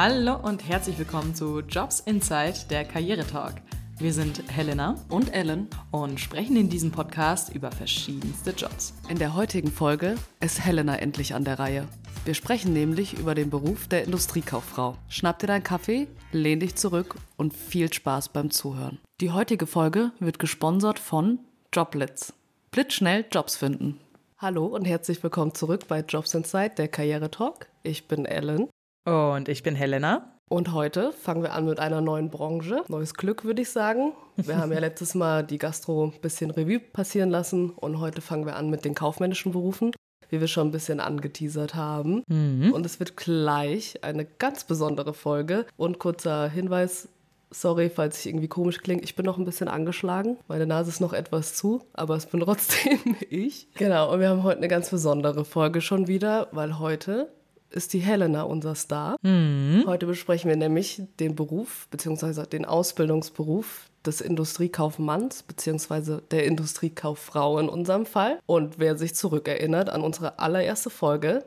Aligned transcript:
Hallo 0.00 0.36
und 0.36 0.68
herzlich 0.68 0.96
willkommen 0.96 1.34
zu 1.34 1.58
Jobs 1.58 1.98
Inside, 1.98 2.54
der 2.70 2.84
Karrieretalk. 2.84 3.54
Wir 3.98 4.12
sind 4.12 4.44
Helena 4.48 4.94
und 5.08 5.34
Ellen 5.34 5.66
und 5.90 6.20
sprechen 6.20 6.56
in 6.56 6.68
diesem 6.68 6.92
Podcast 6.92 7.52
über 7.52 7.72
verschiedenste 7.72 8.50
Jobs. 8.52 8.94
In 9.08 9.18
der 9.18 9.34
heutigen 9.34 9.72
Folge 9.72 10.14
ist 10.38 10.64
Helena 10.64 10.94
endlich 10.94 11.34
an 11.34 11.42
der 11.42 11.58
Reihe. 11.58 11.88
Wir 12.24 12.34
sprechen 12.34 12.72
nämlich 12.72 13.18
über 13.18 13.34
den 13.34 13.50
Beruf 13.50 13.88
der 13.88 14.04
Industriekauffrau. 14.04 14.96
Schnapp 15.08 15.40
dir 15.40 15.48
deinen 15.48 15.64
Kaffee, 15.64 16.06
lehn 16.30 16.60
dich 16.60 16.76
zurück 16.76 17.16
und 17.36 17.52
viel 17.52 17.92
Spaß 17.92 18.28
beim 18.28 18.52
Zuhören. 18.52 19.00
Die 19.20 19.32
heutige 19.32 19.66
Folge 19.66 20.12
wird 20.20 20.38
gesponsert 20.38 21.00
von 21.00 21.40
Joblitz. 21.74 22.32
Blitzschnell 22.70 23.24
Jobs 23.32 23.56
finden. 23.56 23.98
Hallo 24.38 24.66
und 24.66 24.84
herzlich 24.84 25.20
willkommen 25.24 25.56
zurück 25.56 25.88
bei 25.88 26.04
Jobs 26.08 26.34
Inside, 26.34 26.74
der 26.76 26.86
Karrieretalk. 26.86 27.66
Ich 27.82 28.06
bin 28.06 28.26
Ellen. 28.26 28.68
Und 29.08 29.48
ich 29.48 29.62
bin 29.62 29.74
Helena. 29.74 30.34
Und 30.50 30.74
heute 30.74 31.12
fangen 31.12 31.42
wir 31.42 31.54
an 31.54 31.64
mit 31.64 31.80
einer 31.80 32.02
neuen 32.02 32.28
Branche. 32.28 32.82
Neues 32.88 33.14
Glück, 33.14 33.42
würde 33.42 33.62
ich 33.62 33.70
sagen. 33.70 34.12
Wir 34.36 34.58
haben 34.58 34.70
ja 34.70 34.78
letztes 34.80 35.14
Mal 35.14 35.44
die 35.44 35.56
Gastro 35.56 36.04
ein 36.04 36.20
bisschen 36.20 36.50
Revue 36.50 36.78
passieren 36.78 37.30
lassen 37.30 37.70
und 37.70 38.00
heute 38.00 38.20
fangen 38.20 38.44
wir 38.44 38.56
an 38.56 38.68
mit 38.68 38.84
den 38.84 38.94
kaufmännischen 38.94 39.52
Berufen, 39.52 39.92
wie 40.28 40.40
wir 40.40 40.46
schon 40.46 40.68
ein 40.68 40.72
bisschen 40.72 41.00
angeteasert 41.00 41.74
haben. 41.74 42.22
Mhm. 42.28 42.70
Und 42.74 42.84
es 42.84 43.00
wird 43.00 43.16
gleich 43.16 44.04
eine 44.04 44.26
ganz 44.26 44.64
besondere 44.64 45.14
Folge. 45.14 45.64
Und 45.78 45.98
kurzer 45.98 46.50
Hinweis, 46.50 47.08
Sorry, 47.50 47.88
falls 47.88 48.20
ich 48.20 48.26
irgendwie 48.26 48.48
komisch 48.48 48.80
klinge. 48.80 49.00
Ich 49.00 49.16
bin 49.16 49.24
noch 49.24 49.38
ein 49.38 49.46
bisschen 49.46 49.68
angeschlagen. 49.68 50.36
Meine 50.48 50.66
Nase 50.66 50.90
ist 50.90 51.00
noch 51.00 51.14
etwas 51.14 51.54
zu, 51.54 51.80
aber 51.94 52.14
es 52.14 52.26
bin 52.26 52.40
trotzdem 52.40 53.16
ich. 53.30 53.72
Genau, 53.72 54.12
und 54.12 54.20
wir 54.20 54.28
haben 54.28 54.42
heute 54.42 54.58
eine 54.58 54.68
ganz 54.68 54.90
besondere 54.90 55.46
Folge 55.46 55.80
schon 55.80 56.08
wieder, 56.08 56.48
weil 56.52 56.78
heute 56.78 57.32
ist 57.70 57.92
die 57.92 57.98
Helena 57.98 58.42
unser 58.42 58.74
Star. 58.74 59.16
Mhm. 59.22 59.84
Heute 59.86 60.06
besprechen 60.06 60.48
wir 60.48 60.56
nämlich 60.56 61.02
den 61.20 61.34
Beruf 61.34 61.88
bzw. 61.90 62.46
den 62.46 62.64
Ausbildungsberuf 62.64 63.88
des 64.04 64.20
Industriekaufmanns 64.20 65.42
bzw. 65.42 66.20
der 66.30 66.44
Industriekauffrau 66.44 67.58
in 67.58 67.68
unserem 67.68 68.06
Fall. 68.06 68.38
Und 68.46 68.78
wer 68.78 68.96
sich 68.96 69.14
zurückerinnert 69.14 69.90
an 69.90 70.02
unsere 70.02 70.38
allererste 70.38 70.90
Folge, 70.90 71.44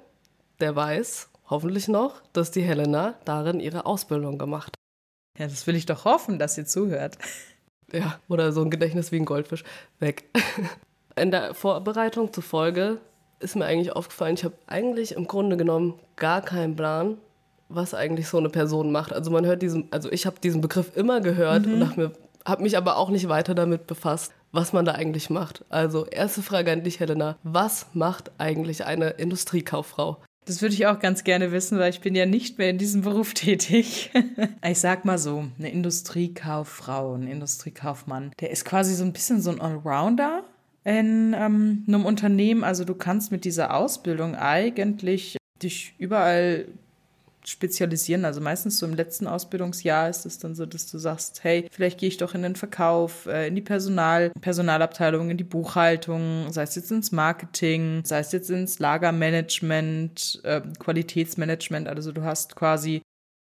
der 0.60 0.76
weiß 0.76 1.30
hoffentlich 1.50 1.88
noch, 1.88 2.22
dass 2.34 2.52
die 2.52 2.62
Helena 2.62 3.16
darin 3.26 3.60
ihre 3.60 3.86
Ausbildung 3.86 4.38
gemacht 4.38 4.74
hat. 4.74 5.40
Ja, 5.40 5.48
das 5.48 5.66
will 5.66 5.76
ich 5.76 5.86
doch 5.86 6.06
hoffen, 6.06 6.40
dass 6.40 6.58
ihr 6.58 6.66
zuhört. 6.66 7.18
Ja, 7.94 8.22
oder 8.30 8.54
so 8.54 8.62
ein 8.62 8.70
Gedächtnis 8.70 9.12
wie 9.12 9.18
ein 9.18 9.26
Goldfisch. 9.26 9.66
Weg. 10.00 10.24
In 11.18 11.30
der 11.30 11.54
Vorbereitung 11.54 12.32
zur 12.32 12.42
Folge 12.42 13.00
ist 13.42 13.56
mir 13.56 13.66
eigentlich 13.66 13.94
aufgefallen, 13.94 14.36
ich 14.36 14.44
habe 14.44 14.56
eigentlich 14.68 15.14
im 15.14 15.28
Grunde 15.28 15.58
genommen 15.58 15.96
gar 16.16 16.42
keinen 16.42 16.76
Plan, 16.76 17.18
was 17.70 17.94
eigentlich 17.94 18.28
so 18.28 18.38
eine 18.38 18.50
Person 18.50 18.92
macht. 18.92 19.14
Also 19.14 19.32
man 19.32 19.46
hört 19.46 19.62
diesen, 19.62 19.88
also 19.92 20.12
ich 20.12 20.26
habe 20.26 20.38
diesen 20.42 20.62
Begriff 20.62 20.96
immer 20.96 21.22
gehört 21.22 21.66
mhm. 21.66 21.82
und 21.82 21.98
mir, 21.98 22.12
habe 22.46 22.64
mich 22.64 22.78
aber 22.78 22.98
auch 22.98 23.10
nicht 23.10 23.30
weiter 23.30 23.56
damit 23.56 23.88
befasst, 23.88 24.34
was 24.52 24.74
man 24.74 24.86
da 24.86 24.94
eigentlich 24.94 25.30
macht. 25.30 25.64
Also 25.70 26.06
erste 26.06 26.42
Frage 26.42 26.72
an 26.72 26.84
dich, 26.84 27.00
Helena. 27.00 27.38
Was 27.44 27.88
macht 27.94 28.32
eigentlich 28.38 28.86
eine 28.86 29.12
Industriekauffrau? 29.12 30.18
Das 30.46 30.62
würde 30.62 30.74
ich 30.74 30.88
auch 30.88 31.00
ganz 31.00 31.24
gerne 31.24 31.52
wissen, 31.52 31.78
weil 31.78 31.92
ich 31.92 32.02
bin 32.02 32.16
ja 32.16 32.26
nicht 32.26 32.58
mehr 32.58 32.70
in 32.70 32.80
diesem 32.80 33.02
Beruf 33.02 33.34
tätig. 33.36 34.12
ich 34.68 34.80
sag 34.80 35.06
mal 35.06 35.18
so, 35.18 35.46
eine 35.58 35.72
Industriekauffrau, 35.72 37.14
ein 37.14 37.28
Industriekaufmann, 37.28 38.32
der 38.40 38.50
ist 38.50 38.66
quasi 38.66 38.96
so 38.96 39.04
ein 39.04 39.14
bisschen 39.14 39.42
so 39.42 39.52
ein 39.52 39.62
Allrounder 39.62 40.44
in 40.84 41.36
ähm, 41.38 41.84
einem 41.88 42.06
Unternehmen. 42.06 42.64
Also 42.64 42.86
du 42.86 42.96
kannst 42.96 43.32
mit 43.32 43.46
dieser 43.46 43.74
Ausbildung 43.74 44.36
eigentlich 44.36 45.38
dich 45.62 45.94
überall 45.98 46.66
spezialisieren. 47.46 48.26
Also 48.26 48.42
meistens 48.42 48.80
so 48.80 48.86
im 48.86 48.94
letzten 48.94 49.28
Ausbildungsjahr 49.28 50.10
ist 50.10 50.26
es 50.26 50.38
dann 50.38 50.56
so, 50.56 50.66
dass 50.66 50.90
du 50.90 50.98
sagst, 50.98 51.44
hey, 51.44 51.68
vielleicht 51.72 52.00
gehe 52.00 52.10
ich 52.10 52.18
doch 52.18 52.36
in 52.36 52.44
den 52.44 52.56
Verkauf, 52.56 53.26
äh, 53.26 53.48
in 53.48 53.56
die 53.56 53.62
Personal, 53.62 54.32
Personalabteilung, 54.42 55.30
in 55.30 55.38
die 55.38 55.44
Buchhaltung, 55.44 56.52
sei 56.52 56.64
es 56.64 56.76
jetzt 56.76 56.92
ins 56.92 57.12
Marketing, 57.12 58.04
sei 58.06 58.20
es 58.20 58.32
jetzt 58.32 58.50
ins 58.50 58.80
Lagermanagement, 58.80 60.42
äh, 60.44 60.62
Qualitätsmanagement. 60.80 61.88
Also 61.88 62.12
du 62.12 62.24
hast 62.24 62.56
quasi 62.56 63.02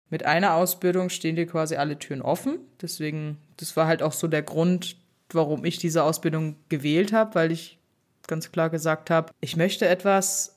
mit 0.09 0.25
einer 0.25 0.55
Ausbildung 0.55 1.09
stehen 1.09 1.37
dir 1.37 1.47
quasi 1.47 1.77
alle 1.77 1.99
Türen 1.99 2.23
offen. 2.23 2.59
Deswegen, 2.81 3.39
das 3.57 3.77
war 3.77 3.87
halt 3.87 4.03
auch 4.03 4.13
so 4.13 4.29
der 4.29 4.43
Grund, 4.43 4.97
warum 5.31 5.65
ich 5.65 5.79
diese 5.79 6.03
Ausbildung 6.03 6.57
gewählt 6.69 7.13
habe, 7.13 7.35
weil 7.35 7.53
ich 7.53 7.79
ganz 8.27 8.53
klar 8.53 8.71
gesagt 8.71 9.11
habe, 9.11 9.33
ich 9.41 9.57
möchte 9.57 9.87
etwas, 9.87 10.57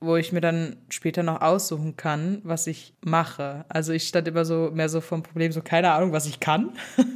wo 0.00 0.16
ich 0.16 0.32
mir 0.32 0.40
dann 0.40 0.76
später 0.88 1.22
noch 1.22 1.40
aussuchen 1.40 1.96
kann, 1.96 2.40
was 2.44 2.66
ich 2.66 2.94
mache. 3.04 3.64
Also 3.68 3.92
ich 3.92 4.08
stand 4.08 4.28
immer 4.28 4.44
so 4.44 4.70
mehr 4.72 4.88
so 4.88 5.00
vom 5.00 5.22
Problem, 5.22 5.52
so 5.52 5.62
keine 5.62 5.92
Ahnung, 5.92 6.12
was 6.12 6.26
ich 6.26 6.40
kann. 6.40 6.72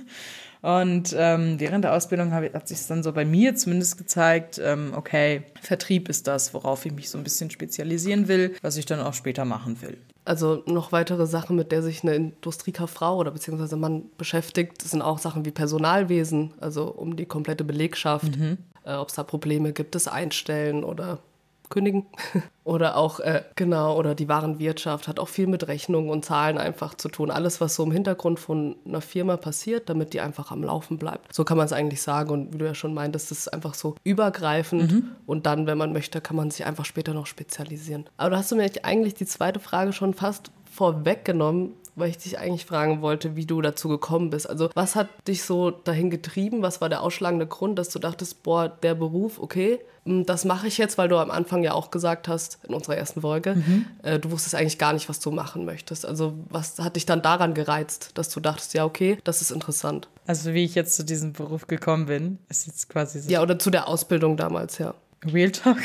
Und 0.62 1.15
ähm, 1.17 1.61
während 1.61 1.84
der 1.84 1.93
Ausbildung 1.93 2.33
hab, 2.33 2.43
hat 2.53 2.67
sich 2.67 2.84
dann 2.87 3.03
so 3.03 3.13
bei 3.13 3.25
mir 3.25 3.55
zumindest 3.55 3.99
gezeigt, 3.99 4.61
ähm, 4.63 4.93
okay, 4.97 5.43
Vertrieb 5.61 6.09
ist 6.09 6.27
das, 6.27 6.55
worauf 6.55 6.87
ich 6.87 6.93
mich 6.93 7.11
so 7.11 7.19
ein 7.19 7.25
bisschen 7.25 7.51
spezialisieren 7.51 8.27
will, 8.27 8.57
was 8.63 8.77
ich 8.77 8.87
dann 8.87 9.01
auch 9.01 9.15
später 9.15 9.45
machen 9.45 9.81
will. 9.83 9.99
Also 10.27 10.65
noch 10.67 10.91
weitere 10.91 11.25
Sachen, 11.25 11.55
mit 11.55 11.71
der 11.71 11.83
sich 11.83 12.03
eine 12.03 12.17
Industriekauffrau 12.17 13.17
oder 13.17 13.31
beziehungsweise 13.31 13.77
Mann 13.77 14.11
beschäftigt, 14.19 14.83
sind 14.83 15.01
auch 15.01 15.19
Sachen 15.19 15.45
wie 15.45 15.53
Personalwesen, 15.53 16.53
also 16.61 16.89
um 16.89 17.15
die 17.15 17.27
komplette 17.27 17.63
Belegschaft, 17.63 18.37
mhm. 18.37 18.59
äh, 18.85 18.95
ob 18.95 19.09
es 19.09 19.15
da 19.15 19.23
Probleme 19.23 19.73
gibt, 19.73 19.95
das 19.95 20.09
Einstellen 20.09 20.83
oder 20.83 21.21
kündigen. 21.69 22.06
oder 22.65 22.97
auch, 22.97 23.21
äh, 23.21 23.43
genau, 23.54 23.97
oder 23.97 24.15
die 24.15 24.28
Warenwirtschaft 24.28 25.09
hat 25.09 25.19
auch 25.19 25.28
viel 25.28 25.47
mit 25.47 25.69
Rechnungen 25.69 26.10
und 26.10 26.25
Zahlen 26.25 26.59
einfach 26.59 26.94
zu 26.94 27.09
tun. 27.09 27.31
Alles, 27.31 27.60
was 27.60 27.75
so 27.75 27.84
im 27.84 27.91
Hintergrund 27.91 28.41
von 28.41 28.77
einer 28.87 29.00
Firma 29.00 29.37
passiert, 29.37 29.88
damit 29.88 30.12
die 30.12 30.21
einfach 30.21 30.50
am 30.50 30.62
Laufen 30.62 30.99
bleibt. 30.99 31.32
So 31.34 31.44
kann 31.44 31.56
man 31.56 31.66
es 31.66 31.72
eigentlich 31.72 32.03
sagen. 32.03 32.31
Und 32.31 32.53
wie 32.53 32.59
du 32.59 32.65
ja 32.65 32.75
schon 32.75 32.94
meintest, 32.94 33.31
das 33.31 33.38
ist 33.38 33.49
einfach 33.49 33.75
so 33.75 33.94
übergreifend. 34.04 34.93
Mhm. 34.93 35.09
Und 35.27 35.47
dann, 35.47 35.66
wenn 35.66 35.78
man 35.78 35.93
möchte, 35.93 36.21
kann 36.21 36.37
man 36.37 36.50
sich 36.50 36.66
einfach 36.66 36.84
später 36.84 37.15
noch 37.15 37.27
spezialisieren. 37.27 38.06
Aber 38.16 38.31
da 38.31 38.38
hast 38.38 38.50
du 38.50 38.56
mir 38.56 38.71
eigentlich 38.83 39.15
die 39.15 39.27
zweite 39.27 39.60
Frage 39.60 39.93
schon 39.93 40.15
fast 40.15 40.50
vorweggenommen, 40.71 41.72
weil 41.97 42.11
ich 42.11 42.19
dich 42.19 42.39
eigentlich 42.39 42.67
fragen 42.67 43.03
wollte, 43.03 43.34
wie 43.34 43.47
du 43.47 43.61
dazu 43.61 43.89
gekommen 43.89 44.31
bist. 44.31 44.49
Also 44.49 44.71
was 44.75 44.95
hat 44.95 45.09
dich 45.27 45.43
so 45.43 45.71
dahin 45.71 46.11
getrieben? 46.11 46.62
Was 46.62 46.81
war 46.81 46.89
der 46.89 47.03
ausschlagende 47.03 47.47
Grund, 47.47 47.79
dass 47.79 47.89
du 47.89 47.99
dachtest, 47.99 48.43
boah, 48.43 48.69
der 48.69 48.95
Beruf, 48.95 49.41
okay, 49.41 49.81
hm, 50.05 50.25
das 50.27 50.45
mache 50.45 50.69
ich 50.69 50.79
jetzt, 50.79 50.99
weil 50.99 51.09
du 51.09 51.17
am 51.17 51.31
Anfang 51.31 51.62
ja 51.65 51.73
auch 51.73 51.91
gesagt 51.91 52.29
hast, 52.29 52.59
in 52.69 52.75
unserer 52.75 52.97
ersten 52.97 53.23
Folge, 53.23 53.57
mhm. 53.57 53.87
äh, 54.03 54.19
du 54.19 54.31
wusstest 54.31 54.55
eigentlich 54.55 54.79
gar 54.79 54.93
nicht, 54.93 55.09
was 55.09 55.21
du 55.21 55.31
machen 55.31 55.65
möchtest. 55.65 56.07
Also 56.07 56.34
was 56.49 56.79
hat 56.79 56.97
dich 56.97 57.07
dann 57.07 57.23
daran 57.23 57.55
gereizt, 57.55 58.11
dass 58.15 58.28
du 58.28 58.41
dachtest, 58.41 58.75
ja, 58.75 58.84
okay, 58.84 59.19
das 59.25 59.41
ist 59.41 59.51
interessant? 59.51 60.09
Also 60.27 60.55
wie 60.55 60.65
ich 60.65 60.75
jetzt 60.75 60.97
zu 60.97 61.05
diesem 61.05 61.33
Beruf 61.33 61.67
gekommen 61.67 62.07
bin, 62.07 62.39
ist 62.49 62.67
jetzt 62.67 62.89
quasi 62.89 63.21
so. 63.21 63.31
Ja, 63.31 63.43
oder 63.43 63.59
zu 63.59 63.71
der 63.71 63.89
Ausbildung 63.89 64.37
damals, 64.37 64.78
ja. 64.78 64.95
Real 65.25 65.51
Talk. 65.51 65.78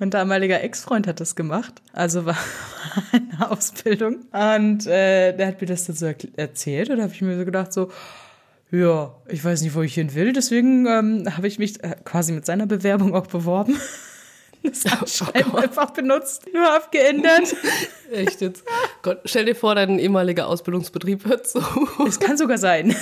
Mein 0.00 0.10
damaliger 0.10 0.62
Ex-Freund 0.62 1.08
hat 1.08 1.18
das 1.18 1.34
gemacht, 1.34 1.82
also 1.92 2.24
war 2.24 2.36
eine 3.12 3.50
Ausbildung. 3.50 4.26
Und 4.30 4.86
äh, 4.86 5.36
der 5.36 5.48
hat 5.48 5.60
mir 5.60 5.66
das 5.66 5.86
dann 5.86 5.96
so 5.96 6.12
erzählt 6.36 6.90
und 6.90 6.98
da 6.98 7.02
habe 7.02 7.12
ich 7.12 7.20
mir 7.20 7.36
so 7.36 7.44
gedacht, 7.44 7.72
so, 7.72 7.90
ja, 8.70 9.12
ich 9.28 9.44
weiß 9.44 9.62
nicht, 9.62 9.74
wo 9.74 9.82
ich 9.82 9.94
hin 9.94 10.14
will, 10.14 10.32
deswegen 10.32 10.86
ähm, 10.86 11.36
habe 11.36 11.48
ich 11.48 11.58
mich 11.58 11.82
äh, 11.82 11.96
quasi 12.04 12.32
mit 12.32 12.46
seiner 12.46 12.66
Bewerbung 12.66 13.14
auch 13.14 13.26
beworben. 13.26 13.76
Das 14.60 14.84
Anschreiben 14.86 15.52
oh 15.54 15.56
einfach 15.56 15.90
benutzt, 15.90 16.52
nur 16.52 16.68
abgeändert. 16.74 17.54
Echt 18.12 18.40
jetzt? 18.40 18.64
Gott, 19.02 19.20
stell 19.24 19.44
dir 19.44 19.54
vor, 19.54 19.76
dein 19.76 20.00
ehemaliger 20.00 20.48
Ausbildungsbetrieb 20.48 21.26
hört 21.26 21.46
so. 21.46 21.62
Es 22.06 22.18
kann 22.18 22.36
sogar 22.36 22.58
sein. 22.58 22.94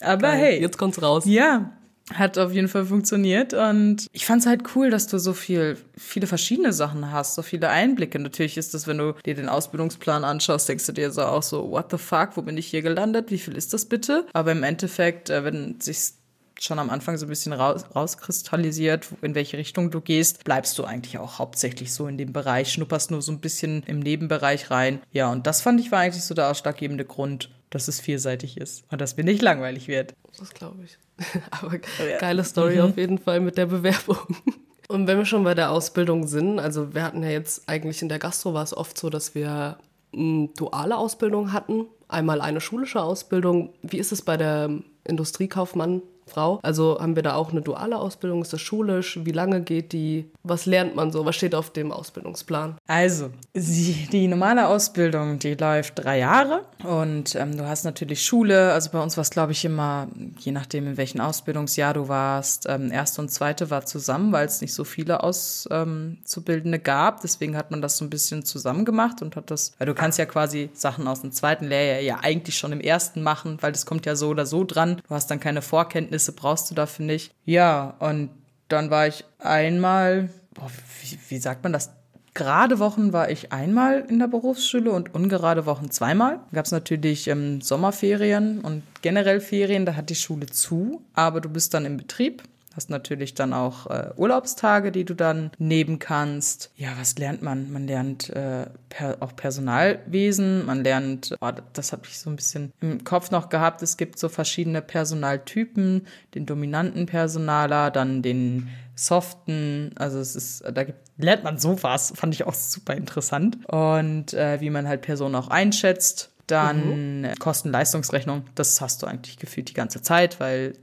Aber 0.00 0.28
Geil. 0.28 0.38
hey. 0.38 0.60
Jetzt 0.62 0.78
kommt's 0.78 1.02
raus. 1.02 1.24
Ja, 1.26 1.72
hat 2.12 2.36
auf 2.36 2.52
jeden 2.52 2.68
Fall 2.68 2.84
funktioniert 2.84 3.54
und 3.54 4.06
ich 4.12 4.26
fand 4.26 4.42
es 4.42 4.46
halt 4.46 4.62
cool, 4.74 4.90
dass 4.90 5.06
du 5.06 5.18
so 5.18 5.32
viel, 5.32 5.78
viele 5.96 6.26
verschiedene 6.26 6.72
Sachen 6.72 7.10
hast, 7.10 7.34
so 7.34 7.42
viele 7.42 7.70
Einblicke. 7.70 8.18
Natürlich 8.18 8.58
ist 8.58 8.74
das, 8.74 8.86
wenn 8.86 8.98
du 8.98 9.14
dir 9.24 9.34
den 9.34 9.48
Ausbildungsplan 9.48 10.22
anschaust, 10.22 10.68
denkst 10.68 10.86
du 10.86 10.92
dir 10.92 11.10
so 11.10 11.22
auch 11.22 11.42
so, 11.42 11.70
what 11.70 11.90
the 11.90 11.96
fuck, 11.96 12.36
wo 12.36 12.42
bin 12.42 12.58
ich 12.58 12.66
hier 12.66 12.82
gelandet? 12.82 13.30
Wie 13.30 13.38
viel 13.38 13.56
ist 13.56 13.72
das 13.72 13.86
bitte? 13.86 14.26
Aber 14.34 14.52
im 14.52 14.62
Endeffekt, 14.62 15.30
äh, 15.30 15.44
wenn 15.44 15.80
sich 15.80 16.12
schon 16.60 16.78
am 16.78 16.90
Anfang 16.90 17.16
so 17.16 17.26
ein 17.26 17.30
bisschen 17.30 17.52
raus, 17.52 17.84
rauskristallisiert, 17.94 19.08
in 19.22 19.34
welche 19.34 19.56
Richtung 19.56 19.90
du 19.90 20.00
gehst, 20.00 20.44
bleibst 20.44 20.78
du 20.78 20.84
eigentlich 20.84 21.18
auch 21.18 21.38
hauptsächlich 21.38 21.92
so 21.92 22.06
in 22.06 22.18
dem 22.18 22.32
Bereich, 22.32 22.72
schnupperst 22.72 23.10
nur 23.10 23.22
so 23.22 23.32
ein 23.32 23.40
bisschen 23.40 23.82
im 23.86 24.00
Nebenbereich 24.00 24.70
rein. 24.70 25.00
Ja, 25.10 25.32
und 25.32 25.46
das 25.46 25.62
fand 25.62 25.80
ich 25.80 25.90
war 25.90 26.00
eigentlich 26.00 26.24
so 26.24 26.34
der 26.34 26.50
ausschlaggebende 26.50 27.04
Grund, 27.04 27.50
dass 27.70 27.88
es 27.88 28.00
vielseitig 28.00 28.56
ist 28.56 28.84
und 28.90 29.00
dass 29.00 29.16
mir 29.16 29.24
nicht 29.24 29.42
langweilig 29.42 29.88
wird. 29.88 30.14
Das 30.38 30.50
glaube 30.50 30.84
ich. 30.84 30.98
Aber 31.50 31.74
ja. 31.74 32.18
geile 32.18 32.44
Story 32.44 32.76
mhm. 32.76 32.82
auf 32.82 32.96
jeden 32.96 33.18
Fall 33.18 33.40
mit 33.40 33.56
der 33.56 33.66
Bewerbung. 33.66 34.18
Und 34.88 35.06
wenn 35.06 35.18
wir 35.18 35.24
schon 35.24 35.44
bei 35.44 35.54
der 35.54 35.70
Ausbildung 35.70 36.26
sind, 36.26 36.58
also 36.58 36.94
wir 36.94 37.02
hatten 37.02 37.22
ja 37.22 37.30
jetzt 37.30 37.68
eigentlich 37.68 38.02
in 38.02 38.08
der 38.08 38.18
Gastro 38.18 38.52
war 38.52 38.62
es 38.62 38.76
oft 38.76 38.98
so, 38.98 39.08
dass 39.08 39.34
wir 39.34 39.78
eine 40.12 40.48
duale 40.56 40.96
Ausbildung 40.96 41.52
hatten, 41.52 41.86
einmal 42.06 42.40
eine 42.40 42.60
schulische 42.60 43.02
Ausbildung. 43.02 43.72
Wie 43.82 43.98
ist 43.98 44.12
es 44.12 44.22
bei 44.22 44.36
der 44.36 44.70
Industriekaufmann 45.04 46.02
Frau. 46.26 46.58
Also 46.62 46.98
haben 47.00 47.16
wir 47.16 47.22
da 47.22 47.34
auch 47.34 47.50
eine 47.50 47.62
duale 47.62 47.98
Ausbildung, 47.98 48.42
ist 48.42 48.52
das 48.52 48.60
schulisch? 48.60 49.18
Wie 49.22 49.32
lange 49.32 49.62
geht 49.62 49.92
die? 49.92 50.30
Was 50.42 50.66
lernt 50.66 50.94
man 50.96 51.10
so? 51.12 51.24
Was 51.24 51.36
steht 51.36 51.54
auf 51.54 51.70
dem 51.70 51.92
Ausbildungsplan? 51.92 52.76
Also, 52.86 53.30
die, 53.54 54.08
die 54.10 54.28
normale 54.28 54.68
Ausbildung, 54.68 55.38
die 55.38 55.54
läuft 55.54 55.94
drei 55.96 56.18
Jahre 56.18 56.62
und 56.82 57.34
ähm, 57.34 57.56
du 57.56 57.66
hast 57.66 57.84
natürlich 57.84 58.22
Schule. 58.22 58.72
Also 58.72 58.90
bei 58.90 59.00
uns 59.00 59.16
war 59.16 59.22
es, 59.22 59.30
glaube 59.30 59.52
ich, 59.52 59.64
immer, 59.64 60.08
je 60.38 60.52
nachdem, 60.52 60.86
in 60.86 60.96
welchem 60.96 61.20
Ausbildungsjahr 61.20 61.94
du 61.94 62.08
warst, 62.08 62.66
ähm, 62.68 62.90
erste 62.90 63.20
und 63.20 63.30
zweite 63.30 63.70
war 63.70 63.86
zusammen, 63.86 64.32
weil 64.32 64.46
es 64.46 64.60
nicht 64.60 64.74
so 64.74 64.84
viele 64.84 65.22
Auszubildende 65.22 66.78
gab. 66.78 67.20
Deswegen 67.20 67.56
hat 67.56 67.70
man 67.70 67.82
das 67.82 67.98
so 67.98 68.04
ein 68.04 68.10
bisschen 68.10 68.44
zusammen 68.44 68.84
gemacht 68.84 69.22
und 69.22 69.36
hat 69.36 69.50
das, 69.50 69.72
weil 69.78 69.86
du 69.86 69.94
kannst 69.94 70.18
ja 70.18 70.26
quasi 70.26 70.70
Sachen 70.72 71.08
aus 71.08 71.20
dem 71.22 71.32
zweiten 71.32 71.66
Lehrjahr 71.66 72.00
ja 72.00 72.18
eigentlich 72.22 72.58
schon 72.58 72.72
im 72.72 72.80
ersten 72.80 73.22
machen, 73.22 73.58
weil 73.60 73.72
das 73.72 73.86
kommt 73.86 74.06
ja 74.06 74.16
so 74.16 74.28
oder 74.28 74.46
so 74.46 74.64
dran. 74.64 75.00
Du 75.08 75.14
hast 75.14 75.30
dann 75.30 75.40
keine 75.40 75.62
Vorkenntnisse, 75.62 76.13
brauchst 76.32 76.70
du 76.70 76.74
dafür 76.74 77.06
nicht. 77.06 77.32
Ja, 77.44 77.94
und 77.98 78.30
dann 78.68 78.90
war 78.90 79.06
ich 79.06 79.24
einmal, 79.38 80.30
boah, 80.54 80.70
wie, 81.02 81.18
wie 81.28 81.38
sagt 81.38 81.62
man 81.62 81.72
das? 81.72 81.90
Gerade 82.34 82.80
Wochen 82.80 83.12
war 83.12 83.30
ich 83.30 83.52
einmal 83.52 84.04
in 84.08 84.18
der 84.18 84.26
Berufsschule 84.26 84.90
und 84.90 85.14
ungerade 85.14 85.66
Wochen 85.66 85.90
zweimal. 85.90 86.40
Gab 86.52 86.66
es 86.66 86.72
natürlich 86.72 87.28
ähm, 87.28 87.60
Sommerferien 87.60 88.60
und 88.60 88.82
generell 89.02 89.40
Ferien, 89.40 89.86
da 89.86 89.94
hat 89.94 90.10
die 90.10 90.16
Schule 90.16 90.46
zu, 90.46 91.02
aber 91.12 91.40
du 91.40 91.48
bist 91.48 91.74
dann 91.74 91.84
im 91.84 91.96
Betrieb 91.96 92.42
Hast 92.76 92.90
natürlich 92.90 93.34
dann 93.34 93.52
auch 93.52 93.86
äh, 93.86 94.10
Urlaubstage, 94.16 94.90
die 94.90 95.04
du 95.04 95.14
dann 95.14 95.50
nehmen 95.58 95.98
kannst. 95.98 96.70
Ja, 96.76 96.88
was 96.98 97.16
lernt 97.18 97.42
man? 97.42 97.72
Man 97.72 97.86
lernt 97.86 98.30
äh, 98.30 98.66
per, 98.88 99.16
auch 99.20 99.36
Personalwesen, 99.36 100.66
man 100.66 100.82
lernt, 100.82 101.36
oh, 101.40 101.50
das 101.72 101.92
habe 101.92 102.02
ich 102.06 102.18
so 102.18 102.30
ein 102.30 102.36
bisschen 102.36 102.72
im 102.80 103.04
Kopf 103.04 103.30
noch 103.30 103.48
gehabt, 103.48 103.82
es 103.82 103.96
gibt 103.96 104.18
so 104.18 104.28
verschiedene 104.28 104.82
Personaltypen, 104.82 106.06
den 106.34 106.46
dominanten 106.46 107.06
Personaler, 107.06 107.90
dann 107.90 108.22
den 108.22 108.68
soften, 108.96 109.92
also 109.96 110.18
es 110.18 110.36
ist, 110.36 110.64
da 110.72 110.84
gibt, 110.84 110.98
lernt 111.16 111.44
man 111.44 111.58
sowas, 111.58 112.12
fand 112.16 112.34
ich 112.34 112.44
auch 112.44 112.54
super 112.54 112.94
interessant. 112.94 113.58
Und 113.68 114.34
äh, 114.34 114.60
wie 114.60 114.70
man 114.70 114.88
halt 114.88 115.02
Personen 115.02 115.34
auch 115.34 115.48
einschätzt. 115.48 116.30
Dann 116.46 117.22
mhm. 117.22 117.34
Kosten-Leistungsrechnung, 117.38 118.44
das 118.54 118.80
hast 118.82 119.02
du 119.02 119.06
eigentlich 119.06 119.38
gefühlt 119.38 119.70
die 119.70 119.74
ganze 119.74 120.02
Zeit, 120.02 120.40
weil 120.40 120.74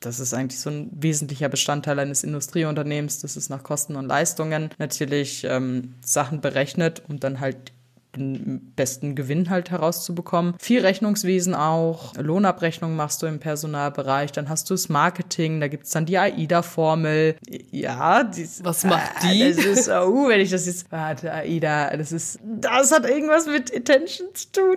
das 0.00 0.20
ist 0.20 0.34
eigentlich 0.34 0.60
so 0.60 0.70
ein 0.70 0.90
wesentlicher 0.92 1.48
Bestandteil 1.48 1.98
eines 1.98 2.22
Industrieunternehmens. 2.22 3.20
Das 3.20 3.36
ist 3.36 3.48
nach 3.48 3.62
Kosten 3.62 3.96
und 3.96 4.06
Leistungen 4.06 4.70
natürlich 4.78 5.44
ähm, 5.44 5.94
Sachen 6.04 6.40
berechnet, 6.40 7.02
um 7.08 7.20
dann 7.20 7.40
halt 7.40 7.72
den 8.16 8.72
besten 8.74 9.14
Gewinn 9.14 9.50
halt 9.50 9.70
herauszubekommen. 9.70 10.54
Viel 10.58 10.80
Rechnungswesen 10.80 11.54
auch, 11.54 12.14
Lohnabrechnung 12.16 12.96
machst 12.96 13.22
du 13.22 13.26
im 13.26 13.38
Personalbereich, 13.38 14.32
dann 14.32 14.48
hast 14.48 14.70
du 14.70 14.74
das 14.74 14.88
Marketing, 14.88 15.60
da 15.60 15.68
gibt 15.68 15.84
es 15.84 15.90
dann 15.90 16.06
die 16.06 16.18
AIDA-Formel. 16.18 17.36
Ja, 17.70 18.24
die, 18.24 18.48
was 18.62 18.84
macht 18.84 19.22
die? 19.22 19.44
Ah, 19.44 19.48
das 19.48 19.64
ist, 19.64 19.88
oh, 19.88 20.28
wenn 20.28 20.40
ich 20.40 20.50
das 20.50 20.66
jetzt, 20.66 20.90
warte, 20.90 21.32
AIDA, 21.32 21.96
das 21.96 22.12
ist, 22.12 22.38
das 22.42 22.92
hat 22.92 23.08
irgendwas 23.08 23.46
mit 23.46 23.70
Intention 23.70 24.28
zu 24.34 24.52
tun. 24.52 24.76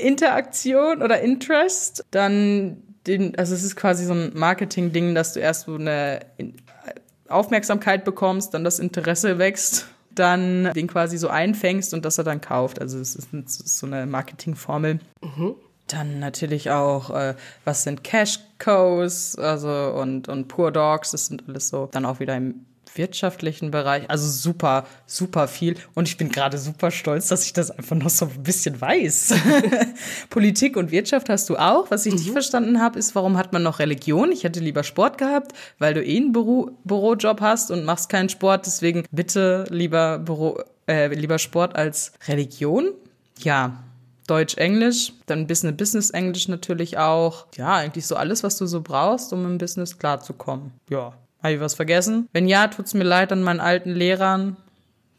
Interaktion 0.00 1.02
oder 1.02 1.20
Interest, 1.20 2.04
dann 2.10 2.82
den, 3.06 3.36
also 3.38 3.54
es 3.54 3.62
ist 3.62 3.76
quasi 3.76 4.04
so 4.04 4.12
ein 4.12 4.32
Marketing-Ding, 4.34 5.14
dass 5.14 5.32
du 5.32 5.40
erst 5.40 5.66
so 5.66 5.74
eine 5.74 6.20
Aufmerksamkeit 7.28 8.04
bekommst, 8.04 8.54
dann 8.54 8.64
das 8.64 8.78
Interesse 8.78 9.38
wächst, 9.38 9.86
dann 10.14 10.72
den 10.72 10.86
quasi 10.86 11.18
so 11.18 11.28
einfängst 11.28 11.94
und 11.94 12.04
dass 12.04 12.18
er 12.18 12.24
dann 12.24 12.40
kauft. 12.40 12.80
Also 12.80 12.98
es 12.98 13.16
ist, 13.16 13.30
so 13.78 13.86
eine 13.86 14.06
Marketingformel. 14.06 15.00
Mhm. 15.20 15.54
Dann 15.88 16.18
natürlich 16.18 16.70
auch, 16.70 17.10
äh, 17.10 17.34
was 17.64 17.84
sind 17.84 18.02
Cash 18.02 18.40
Cows, 18.58 19.36
also 19.38 19.70
und, 19.70 20.28
und 20.28 20.48
Poor 20.48 20.72
Dogs, 20.72 21.12
das 21.12 21.26
sind 21.26 21.44
alles 21.48 21.68
so 21.68 21.88
dann 21.92 22.04
auch 22.04 22.18
wieder 22.18 22.36
im 22.36 22.66
wirtschaftlichen 22.98 23.70
Bereich. 23.70 24.08
Also 24.08 24.28
super, 24.28 24.86
super 25.06 25.48
viel. 25.48 25.76
Und 25.94 26.08
ich 26.08 26.16
bin 26.16 26.30
gerade 26.30 26.58
super 26.58 26.90
stolz, 26.90 27.28
dass 27.28 27.44
ich 27.44 27.52
das 27.52 27.70
einfach 27.70 27.96
noch 27.96 28.10
so 28.10 28.26
ein 28.26 28.42
bisschen 28.42 28.80
weiß. 28.80 29.34
Politik 30.30 30.76
und 30.76 30.90
Wirtschaft 30.90 31.28
hast 31.28 31.48
du 31.50 31.56
auch. 31.56 31.90
Was 31.90 32.06
ich 32.06 32.14
mhm. 32.14 32.18
nicht 32.20 32.30
verstanden 32.30 32.80
habe, 32.80 32.98
ist, 32.98 33.14
warum 33.14 33.36
hat 33.36 33.52
man 33.52 33.62
noch 33.62 33.78
Religion? 33.78 34.32
Ich 34.32 34.44
hätte 34.44 34.60
lieber 34.60 34.82
Sport 34.82 35.18
gehabt, 35.18 35.52
weil 35.78 35.94
du 35.94 36.04
eh 36.04 36.16
einen 36.16 36.32
Büro 36.32 36.70
Bürojob 36.84 37.40
hast 37.40 37.70
und 37.70 37.84
machst 37.84 38.08
keinen 38.08 38.28
Sport. 38.28 38.66
Deswegen 38.66 39.04
bitte 39.10 39.66
lieber 39.70 40.18
Büro, 40.18 40.58
äh, 40.88 41.08
lieber 41.14 41.38
Sport 41.38 41.76
als 41.76 42.12
Religion. 42.28 42.92
Ja, 43.38 43.82
Deutsch, 44.26 44.56
Englisch, 44.56 45.12
dann 45.26 45.40
ein 45.40 45.46
bisschen 45.46 45.76
Business 45.76 46.10
Englisch 46.10 46.48
natürlich 46.48 46.98
auch. 46.98 47.46
Ja, 47.56 47.74
eigentlich 47.76 48.06
so 48.06 48.16
alles, 48.16 48.42
was 48.42 48.56
du 48.56 48.66
so 48.66 48.80
brauchst, 48.80 49.32
um 49.32 49.44
im 49.44 49.58
Business 49.58 49.98
klarzukommen. 49.98 50.72
Ja, 50.90 51.12
habe 51.46 51.56
ich 51.56 51.60
was 51.60 51.74
vergessen? 51.74 52.28
Wenn 52.32 52.48
ja, 52.48 52.68
tut 52.68 52.86
es 52.86 52.94
mir 52.94 53.04
leid 53.04 53.32
an 53.32 53.42
meinen 53.42 53.60
alten 53.60 53.92
Lehrern. 53.92 54.56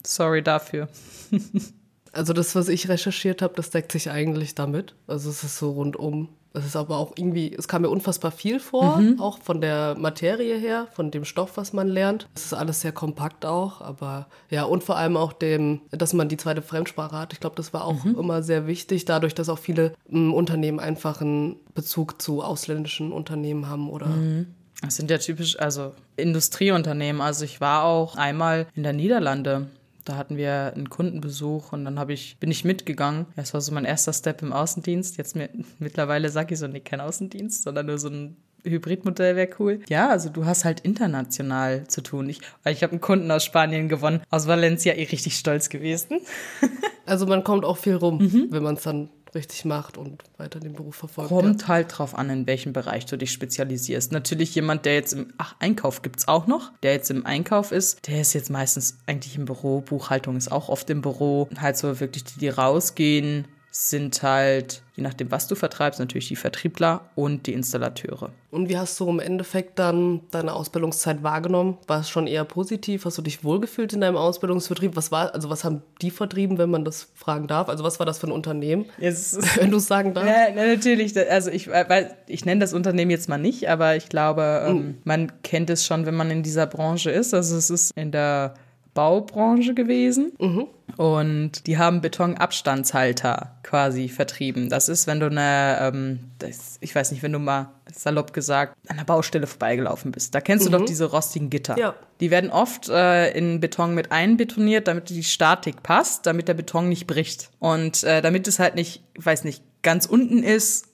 Sorry 0.06 0.42
dafür. 0.42 0.88
also 2.12 2.34
das, 2.34 2.56
was 2.56 2.70
ich 2.70 2.90
recherchiert 2.90 3.42
habe, 3.42 3.54
das 3.56 3.70
deckt 3.70 3.92
sich 3.92 4.10
eigentlich 4.10 4.56
damit. 4.56 4.96
Also 5.08 5.30
es 5.30 5.44
ist 5.44 5.58
so 5.58 5.72
rundum. 5.72 6.30
Es 6.58 6.66
ist 6.66 6.76
aber 6.76 6.98
auch 6.98 7.14
irgendwie, 7.16 7.54
es 7.54 7.68
kam 7.68 7.84
mir 7.84 7.90
unfassbar 7.90 8.32
viel 8.32 8.60
vor, 8.60 8.98
mhm. 8.98 9.20
auch 9.20 9.40
von 9.40 9.62
der 9.62 9.96
Materie 9.98 10.58
her, 10.58 10.88
von 10.94 11.12
dem 11.12 11.24
Stoff, 11.24 11.56
was 11.56 11.72
man 11.72 11.88
lernt. 11.88 12.28
Es 12.36 12.46
ist 12.46 12.54
alles 12.54 12.82
sehr 12.82 12.92
kompakt 12.92 13.46
auch, 13.46 13.82
aber 13.82 14.28
ja, 14.50 14.64
und 14.64 14.84
vor 14.84 14.98
allem 14.98 15.18
auch 15.18 15.34
dem, 15.34 15.82
dass 15.92 16.14
man 16.14 16.30
die 16.30 16.38
zweite 16.38 16.64
Fremdsprache 16.64 17.16
hat. 17.16 17.34
Ich 17.34 17.40
glaube, 17.40 17.56
das 17.56 17.74
war 17.74 17.86
auch 17.86 18.04
mhm. 18.04 18.18
immer 18.18 18.42
sehr 18.42 18.66
wichtig, 18.66 19.06
dadurch, 19.06 19.36
dass 19.36 19.50
auch 19.50 19.60
viele 19.60 19.94
m, 20.10 20.34
Unternehmen 20.34 20.80
einfach 20.80 21.22
einen 21.22 21.58
Bezug 21.76 22.22
zu 22.22 22.42
ausländischen 22.42 23.12
Unternehmen 23.12 23.70
haben 23.70 23.90
oder 23.90 24.08
mhm. 24.08 24.48
Das 24.82 24.96
sind 24.96 25.10
ja 25.10 25.18
typisch, 25.18 25.60
also 25.60 25.94
Industrieunternehmen. 26.18 27.22
Also 27.22 27.46
ich 27.46 27.62
war 27.62 27.84
auch 27.84 28.16
einmal 28.16 28.68
in 28.76 28.84
der 28.84 28.94
Niederlande. 28.94 29.68
Da 30.06 30.16
hatten 30.16 30.38
wir 30.38 30.74
einen 30.74 30.90
Kundenbesuch 30.90 31.74
und 31.74 31.84
dann 31.84 32.10
ich, 32.10 32.38
bin 32.40 32.52
ich 32.52 32.64
mitgegangen. 32.64 33.26
Das 33.36 33.54
war 33.54 33.60
so 33.60 33.74
mein 33.74 33.86
erster 33.86 34.14
Step 34.14 34.42
im 34.42 34.54
Außendienst. 34.54 35.18
Jetzt 35.18 35.36
mir, 35.36 35.50
mittlerweile 35.80 36.30
sage 36.30 36.54
ich 36.54 36.60
so, 36.60 36.68
nee, 36.68 36.80
kein 36.80 37.02
Außendienst, 37.02 37.64
sondern 37.64 37.88
nur 37.88 37.98
so 37.98 38.08
ein 38.08 38.38
Hybridmodell 38.64 39.36
wäre 39.36 39.50
cool. 39.60 39.82
Ja, 39.90 40.10
also 40.10 40.30
du 40.30 40.46
hast 40.46 40.66
halt 40.66 40.82
international 40.82 41.88
zu 41.88 42.02
tun. 42.02 42.30
Ich, 42.30 42.42
ich 42.66 42.84
habe 42.84 42.92
einen 42.92 43.02
Kunden 43.02 43.30
aus 43.32 43.44
Spanien 43.44 43.90
gewonnen, 43.90 44.22
aus 44.30 44.48
Valencia, 44.48 44.94
eh 44.94 45.04
richtig 45.04 45.38
stolz 45.38 45.70
gewesen. 45.70 46.22
also 47.06 47.26
man 47.26 47.44
kommt 47.44 47.66
auch 47.66 47.78
viel 47.78 47.96
rum, 47.96 48.20
mhm. 48.20 48.48
wenn 48.50 48.64
man 48.64 48.76
es 48.76 48.84
dann 48.84 49.10
richtig 49.38 49.64
macht 49.66 49.98
und 49.98 50.24
weiter 50.38 50.60
den 50.60 50.74
Beruf 50.74 50.96
verfolgt. 50.96 51.30
Kommt 51.30 51.62
ja. 51.62 51.68
halt 51.70 51.98
drauf 51.98 52.16
an, 52.16 52.30
in 52.30 52.48
welchem 52.48 52.74
Bereich 52.74 53.06
du 53.06 53.18
dich 53.18 53.32
spezialisierst. 53.32 54.12
Natürlich 54.12 54.54
jemand, 54.56 54.86
der 54.86 54.96
jetzt 54.96 55.14
im 55.14 55.34
ach, 55.38 55.56
Einkauf 55.60 56.02
es 56.18 56.28
auch 56.28 56.48
noch, 56.48 56.72
der 56.84 56.94
jetzt 56.94 57.10
im 57.10 57.26
Einkauf 57.26 57.72
ist, 57.72 58.08
der 58.08 58.22
ist 58.22 58.34
jetzt 58.34 58.50
meistens 58.50 58.98
eigentlich 59.06 59.38
im 59.38 59.46
Büro. 59.46 59.82
Buchhaltung 59.82 60.36
ist 60.36 60.52
auch 60.52 60.70
oft 60.70 60.90
im 60.90 61.02
Büro. 61.02 61.48
Halt 61.60 61.78
so 61.78 62.00
wirklich 62.00 62.24
die, 62.26 62.40
die 62.40 62.50
rausgehen, 62.50 63.48
sind 63.78 64.24
halt, 64.24 64.82
je 64.96 65.04
nachdem, 65.04 65.30
was 65.30 65.48
du 65.48 65.54
vertreibst, 65.54 66.00
natürlich 66.00 66.28
die 66.28 66.36
Vertriebler 66.36 67.02
und 67.14 67.46
die 67.46 67.54
Installateure. 67.54 68.32
Und 68.50 68.70
wie 68.70 68.78
hast 68.78 69.00
du 69.00 69.08
im 69.08 69.20
Endeffekt 69.20 69.78
dann 69.78 70.22
deine 70.32 70.54
Ausbildungszeit 70.54 71.22
wahrgenommen? 71.22 71.78
War 71.86 72.00
es 72.00 72.10
schon 72.10 72.26
eher 72.26 72.44
positiv? 72.44 73.06
Hast 73.06 73.20
du 73.20 73.22
dich 73.22 73.44
wohlgefühlt 73.44 73.94
in 73.94 74.02
deinem 74.02 74.18
Ausbildungsvertrieb? 74.18 74.96
Was 74.96 75.12
war, 75.12 75.32
also 75.36 75.52
was 75.52 75.64
haben 75.64 75.84
die 76.02 76.10
vertrieben, 76.10 76.58
wenn 76.58 76.72
man 76.72 76.86
das 76.86 77.10
fragen 77.14 77.46
darf? 77.46 77.70
Also 77.70 77.84
was 77.84 78.00
war 78.00 78.08
das 78.08 78.18
für 78.18 78.28
ein 78.28 78.32
Unternehmen? 78.32 78.86
Yes. 79.00 79.38
wenn 79.58 79.70
du 79.70 79.78
es 79.78 79.86
sagen 79.86 80.16
darfst. 80.16 80.30
Ja, 80.30 80.54
natürlich. 80.54 81.16
Also 81.30 81.52
ich, 81.52 81.70
weil, 81.70 82.16
ich 82.26 82.46
nenne 82.46 82.60
das 82.60 82.74
Unternehmen 82.74 83.12
jetzt 83.12 83.30
mal 83.30 83.38
nicht, 83.38 83.70
aber 83.70 83.96
ich 83.96 84.10
glaube, 84.10 84.66
mhm. 84.70 84.98
man 85.04 85.32
kennt 85.44 85.70
es 85.70 85.86
schon, 85.86 86.08
wenn 86.08 86.16
man 86.16 86.32
in 86.32 86.42
dieser 86.42 86.66
Branche 86.66 87.12
ist. 87.12 87.34
Also 87.34 87.56
es 87.56 87.70
ist 87.70 87.92
in 87.96 88.12
der 88.12 88.56
Baubranche 88.98 89.76
gewesen. 89.76 90.34
Mhm. 90.40 90.66
Und 90.98 91.68
die 91.68 91.78
haben 91.78 92.02
Betonabstandshalter 92.02 93.56
quasi 93.62 94.10
vertrieben. 94.10 94.70
Das 94.70 94.90
ist, 94.90 95.06
wenn 95.06 95.20
du 95.20 95.28
eine, 95.28 95.78
ähm, 95.80 96.20
das, 96.40 96.78
ich 96.82 96.96
weiß 96.96 97.12
nicht, 97.12 97.22
wenn 97.22 97.32
du 97.32 97.38
mal 97.38 97.70
salopp 97.94 98.34
gesagt 98.34 98.76
an 98.88 98.98
der 98.98 99.04
Baustelle 99.04 99.46
vorbeigelaufen 99.46 100.12
bist. 100.12 100.34
Da 100.34 100.42
kennst 100.42 100.66
mhm. 100.66 100.72
du 100.72 100.78
doch 100.80 100.86
diese 100.86 101.06
rostigen 101.06 101.52
Gitter. 101.52 101.78
Ja. 101.78 101.94
Die 102.20 102.32
werden 102.32 102.50
oft 102.50 102.90
äh, 102.90 103.30
in 103.38 103.60
Beton 103.60 103.94
mit 103.94 104.12
einbetoniert, 104.12 104.88
damit 104.88 105.10
die 105.10 105.24
Statik 105.24 105.84
passt, 105.84 106.26
damit 106.26 106.48
der 106.48 106.56
Beton 106.56 106.90
nicht 106.90 107.06
bricht. 107.06 107.52
Und 107.60 108.04
äh, 108.04 108.24
damit 108.24 108.48
es 108.48 108.58
halt 108.58 108.74
nicht, 108.74 109.04
ich 109.14 109.24
weiß 109.24 109.44
nicht, 109.44 109.62
ganz 109.84 110.08
unten 110.08 110.42
ist 110.42 110.88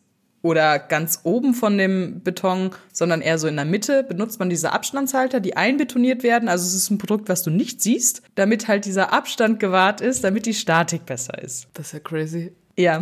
oder 0.43 0.77
ganz 0.77 1.21
oben 1.23 1.53
von 1.53 1.77
dem 1.77 2.21
Beton, 2.21 2.71
sondern 2.91 3.21
eher 3.21 3.39
so 3.39 3.47
in 3.47 3.55
der 3.55 3.65
Mitte 3.65 4.03
benutzt 4.03 4.39
man 4.39 4.49
diese 4.49 4.73
Abstandshalter, 4.73 5.39
die 5.39 5.57
einbetoniert 5.57 6.21
werden. 6.21 6.49
Also 6.49 6.67
es 6.67 6.75
ist 6.75 6.91
ein 6.91 6.97
Produkt, 6.99 7.29
was 7.29 7.43
du 7.43 7.49
nicht 7.49 7.81
siehst, 7.81 8.21
damit 8.35 8.67
halt 8.67 8.85
dieser 8.85 9.13
Abstand 9.13 9.59
gewahrt 9.59 10.01
ist, 10.01 10.23
damit 10.23 10.45
die 10.45 10.53
Statik 10.53 11.05
besser 11.05 11.41
ist. 11.41 11.67
Das 11.73 11.87
ist 11.87 11.93
ja 11.93 11.99
crazy. 11.99 12.51
Ja. 12.75 13.01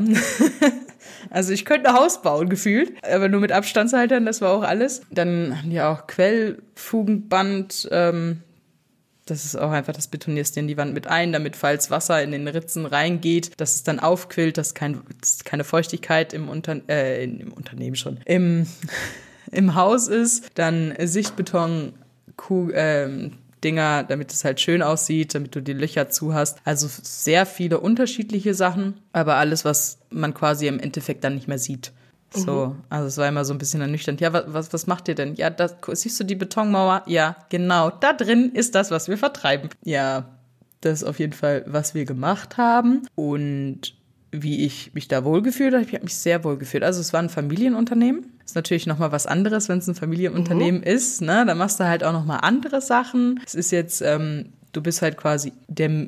also 1.32 1.52
ich 1.52 1.66
könnte 1.66 1.90
ein 1.90 1.96
Haus 1.96 2.22
bauen, 2.22 2.48
gefühlt, 2.48 2.94
aber 3.04 3.28
nur 3.28 3.42
mit 3.42 3.52
Abstandshaltern, 3.52 4.26
das 4.26 4.42
war 4.42 4.52
auch 4.52 4.64
alles. 4.64 5.02
Dann 5.10 5.58
haben 5.58 5.70
die 5.72 5.82
auch 5.82 6.06
Quellfugenband, 6.06 7.90
ähm, 7.92 8.44
das 9.32 9.46
ist 9.46 9.56
auch 9.56 9.72
einfach, 9.72 9.94
das 9.94 10.08
betonierst 10.08 10.56
du 10.56 10.60
in 10.60 10.68
die 10.68 10.78
Wand 10.78 10.94
mit 10.94 11.08
ein, 11.08 11.32
damit 11.32 11.56
falls 11.56 11.90
Wasser 11.90 12.22
in 12.22 12.32
den 12.32 12.48
Ritzen 12.48 12.86
reingeht, 12.86 13.52
dass 13.58 13.76
es 13.76 13.84
dann 13.84 14.00
aufquillt, 14.00 14.58
dass, 14.58 14.74
kein, 14.74 15.02
dass 15.22 15.44
keine 15.46 15.64
Feuchtigkeit 15.64 16.34
im, 16.34 16.50
Unter 16.50 16.82
äh, 16.90 17.24
im 17.24 17.54
Unternehmen 17.54 17.96
schon, 17.96 18.20
im 18.26 18.68
im 19.52 19.76
Haus 19.76 20.08
ist, 20.08 20.48
dann 20.56 20.94
Sichtbeton, 21.00 21.94
Kuh, 22.38 22.72
ähm, 22.74 23.34
Dinger, 23.64 24.04
damit 24.04 24.32
es 24.34 24.44
halt 24.44 24.60
schön 24.60 24.82
aussieht, 24.82 25.36
damit 25.36 25.56
du 25.56 25.62
die 25.62 25.74
Löcher 25.74 26.10
zu 26.10 26.34
hast. 26.34 26.60
Also 26.66 26.88
sehr 26.90 27.46
viele 27.46 27.80
unterschiedliche 27.80 28.54
Sachen, 28.54 28.96
aber 29.14 29.36
alles, 29.36 29.66
was 29.66 30.00
man 30.10 30.34
quasi 30.34 30.68
im 30.68 30.80
Endeffekt 30.80 31.24
dann 31.24 31.36
nicht 31.36 31.48
mehr 31.48 31.60
sieht. 31.60 31.92
So, 32.34 32.68
mhm. 32.68 32.84
also 32.90 33.08
es 33.08 33.18
war 33.18 33.28
immer 33.28 33.46
so 33.46 33.54
ein 33.54 33.58
bisschen 33.58 33.82
ernüchternd. 33.82 34.22
Ja, 34.22 34.32
was, 34.34 34.72
was 34.72 34.88
macht 34.88 35.08
ihr 35.08 35.16
denn? 35.16 35.36
Ja, 35.36 35.50
das, 35.50 35.76
siehst 35.94 36.20
du 36.20 36.24
die 36.24 36.36
Betonmauer? 36.36 37.04
Ja, 37.06 37.36
genau. 37.50 37.90
Da 37.90 38.14
drin 38.14 38.52
ist 38.54 38.76
das, 38.76 38.92
was 38.92 39.10
wir 39.10 39.18
vertreiben. 39.18 39.70
Ja, 39.84 40.30
das 40.80 41.02
ist 41.02 41.08
auf 41.08 41.20
jeden 41.20 41.34
Fall, 41.34 41.64
was 41.68 41.94
wir 41.94 42.06
gemacht 42.06 42.58
haben. 42.58 43.08
Und 43.16 43.96
wie 44.32 44.66
ich 44.66 44.94
mich 44.94 45.10
da 45.10 45.26
wohlgefühlt 45.26 45.74
habe, 45.74 45.84
ich 45.84 45.94
habe 45.94 46.06
mich 46.06 46.16
sehr 46.16 46.44
wohlgefühlt. 46.46 46.84
Also 46.84 47.02
es 47.02 47.12
war 47.12 47.22
ein 47.22 47.30
Familienunternehmen. 47.30 48.32
Ist 48.46 48.56
natürlich 48.56 48.88
noch 48.88 48.98
mal 48.98 49.12
was 49.12 49.28
anderes, 49.28 49.68
wenn 49.68 49.80
es 49.80 49.88
ein 49.88 49.96
Familienunternehmen 49.96 50.82
mhm. 50.82 50.88
ist. 50.88 51.22
Ne? 51.22 51.44
Da 51.46 51.54
machst 51.54 51.82
du 51.82 51.84
halt 51.84 52.04
auch 52.04 52.14
noch 52.14 52.26
mal 52.26 52.38
andere 52.38 52.80
Sachen. 52.82 53.42
Es 53.46 53.56
ist 53.56 53.72
jetzt 53.72 54.02
ähm, 54.02 54.54
du 54.72 54.82
bist 54.82 55.02
halt 55.02 55.18
quasi 55.18 55.54
der, 55.68 56.08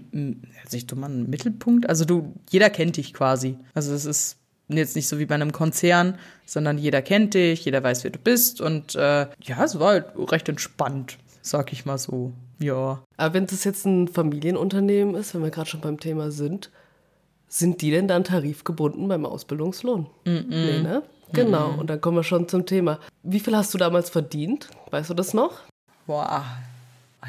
sich 0.67 0.87
du 0.87 0.95
mal 0.95 1.09
ein 1.09 1.29
Mittelpunkt. 1.29 1.89
Also 1.89 2.05
du, 2.05 2.33
jeder 2.49 2.69
kennt 2.69 2.97
dich 2.97 3.13
quasi. 3.13 3.57
Also 3.73 3.93
es 3.93 4.05
ist 4.05 4.37
jetzt 4.69 4.95
nicht 4.95 5.07
so 5.07 5.19
wie 5.19 5.25
bei 5.25 5.35
einem 5.35 5.51
Konzern, 5.51 6.17
sondern 6.45 6.77
jeder 6.77 7.01
kennt 7.01 7.33
dich, 7.33 7.65
jeder 7.65 7.83
weiß, 7.83 8.03
wer 8.03 8.11
du 8.11 8.19
bist 8.19 8.61
und 8.61 8.95
äh, 8.95 9.27
ja, 9.41 9.63
es 9.63 9.79
war 9.79 9.89
halt 9.89 10.05
recht 10.31 10.49
entspannt, 10.49 11.17
sag 11.41 11.73
ich 11.73 11.85
mal 11.85 11.97
so. 11.97 12.33
Ja. 12.59 13.01
Aber 13.17 13.33
wenn 13.33 13.45
das 13.45 13.63
jetzt 13.63 13.85
ein 13.85 14.07
Familienunternehmen 14.07 15.15
ist, 15.15 15.33
wenn 15.33 15.43
wir 15.43 15.51
gerade 15.51 15.69
schon 15.69 15.81
beim 15.81 15.99
Thema 15.99 16.31
sind, 16.31 16.69
sind 17.47 17.81
die 17.81 17.91
denn 17.91 18.07
dann 18.07 18.23
tarifgebunden 18.23 19.07
beim 19.07 19.25
Ausbildungslohn? 19.25 20.07
Mm 20.25 20.29
-mm. 20.29 20.45
Nee, 20.49 20.81
ne? 20.81 21.03
Genau, 21.33 21.71
mm 21.71 21.79
und 21.79 21.89
dann 21.89 21.99
kommen 21.99 22.17
wir 22.17 22.23
schon 22.23 22.47
zum 22.47 22.65
Thema. 22.65 22.99
Wie 23.23 23.39
viel 23.39 23.55
hast 23.55 23.73
du 23.73 23.77
damals 23.77 24.09
verdient? 24.09 24.69
Weißt 24.91 25.09
du 25.09 25.13
das 25.13 25.33
noch? 25.33 25.61
Boah, 26.05 26.43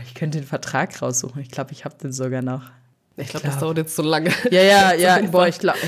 ich 0.03 0.15
könnte 0.15 0.39
den 0.39 0.47
Vertrag 0.47 1.01
raussuchen. 1.01 1.41
Ich 1.41 1.51
glaube, 1.51 1.73
ich 1.73 1.85
habe 1.85 1.95
den 1.97 2.13
sogar 2.13 2.43
noch. 2.43 2.71
Ich 3.17 3.29
glaube, 3.29 3.47
das 3.47 3.59
dauert 3.59 3.79
jetzt 3.79 3.95
so 3.95 4.03
lange. 4.03 4.31
Ja, 4.51 4.63
ja, 4.63 4.93
ja. 4.95 5.21
Boah, 5.23 5.47
ich 5.47 5.59
glaube, 5.59 5.79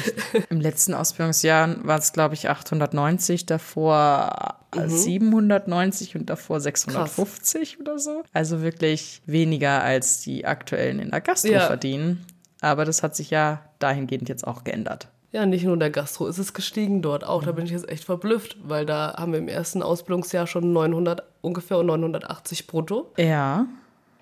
im 0.49 0.61
letzten 0.61 0.95
Ausbildungsjahr 0.95 1.85
war 1.85 1.99
es, 1.99 2.13
glaube 2.13 2.35
ich, 2.35 2.49
890, 2.49 3.47
davor 3.47 4.59
mhm. 4.75 4.89
790 4.89 6.17
und 6.17 6.31
davor 6.31 6.61
650 6.61 7.73
Krass. 7.73 7.81
oder 7.81 7.99
so. 7.99 8.23
Also 8.33 8.63
wirklich 8.63 9.23
weniger 9.27 9.83
als 9.83 10.21
die 10.21 10.45
aktuellen 10.45 11.01
in 11.01 11.11
der 11.11 11.21
Gastro 11.21 11.53
ja. 11.53 11.67
verdienen. 11.67 12.25
Aber 12.61 12.85
das 12.85 13.03
hat 13.03 13.17
sich 13.17 13.31
ja 13.31 13.63
dahingehend 13.79 14.29
jetzt 14.29 14.47
auch 14.47 14.65
geändert. 14.65 15.09
Ja, 15.33 15.45
nicht 15.45 15.65
nur 15.65 15.75
in 15.75 15.81
der 15.81 15.91
Gastro 15.91 16.29
ist 16.29 16.39
es 16.39 16.55
gestiegen 16.55 17.03
dort 17.03 17.25
auch. 17.25 17.43
Da 17.43 17.53
bin 17.53 17.67
ich 17.67 17.73
jetzt 17.73 17.89
echt 17.89 18.05
verblüfft, 18.05 18.57
weil 18.63 18.87
da 18.87 19.17
haben 19.19 19.33
wir 19.33 19.39
im 19.39 19.49
ersten 19.49 19.83
Ausbildungsjahr 19.83 20.47
schon 20.47 20.73
900 20.73 21.23
ungefähr 21.43 21.79
und 21.79 21.87
980 21.87 22.67
brutto. 22.67 23.13
Ja, 23.19 23.67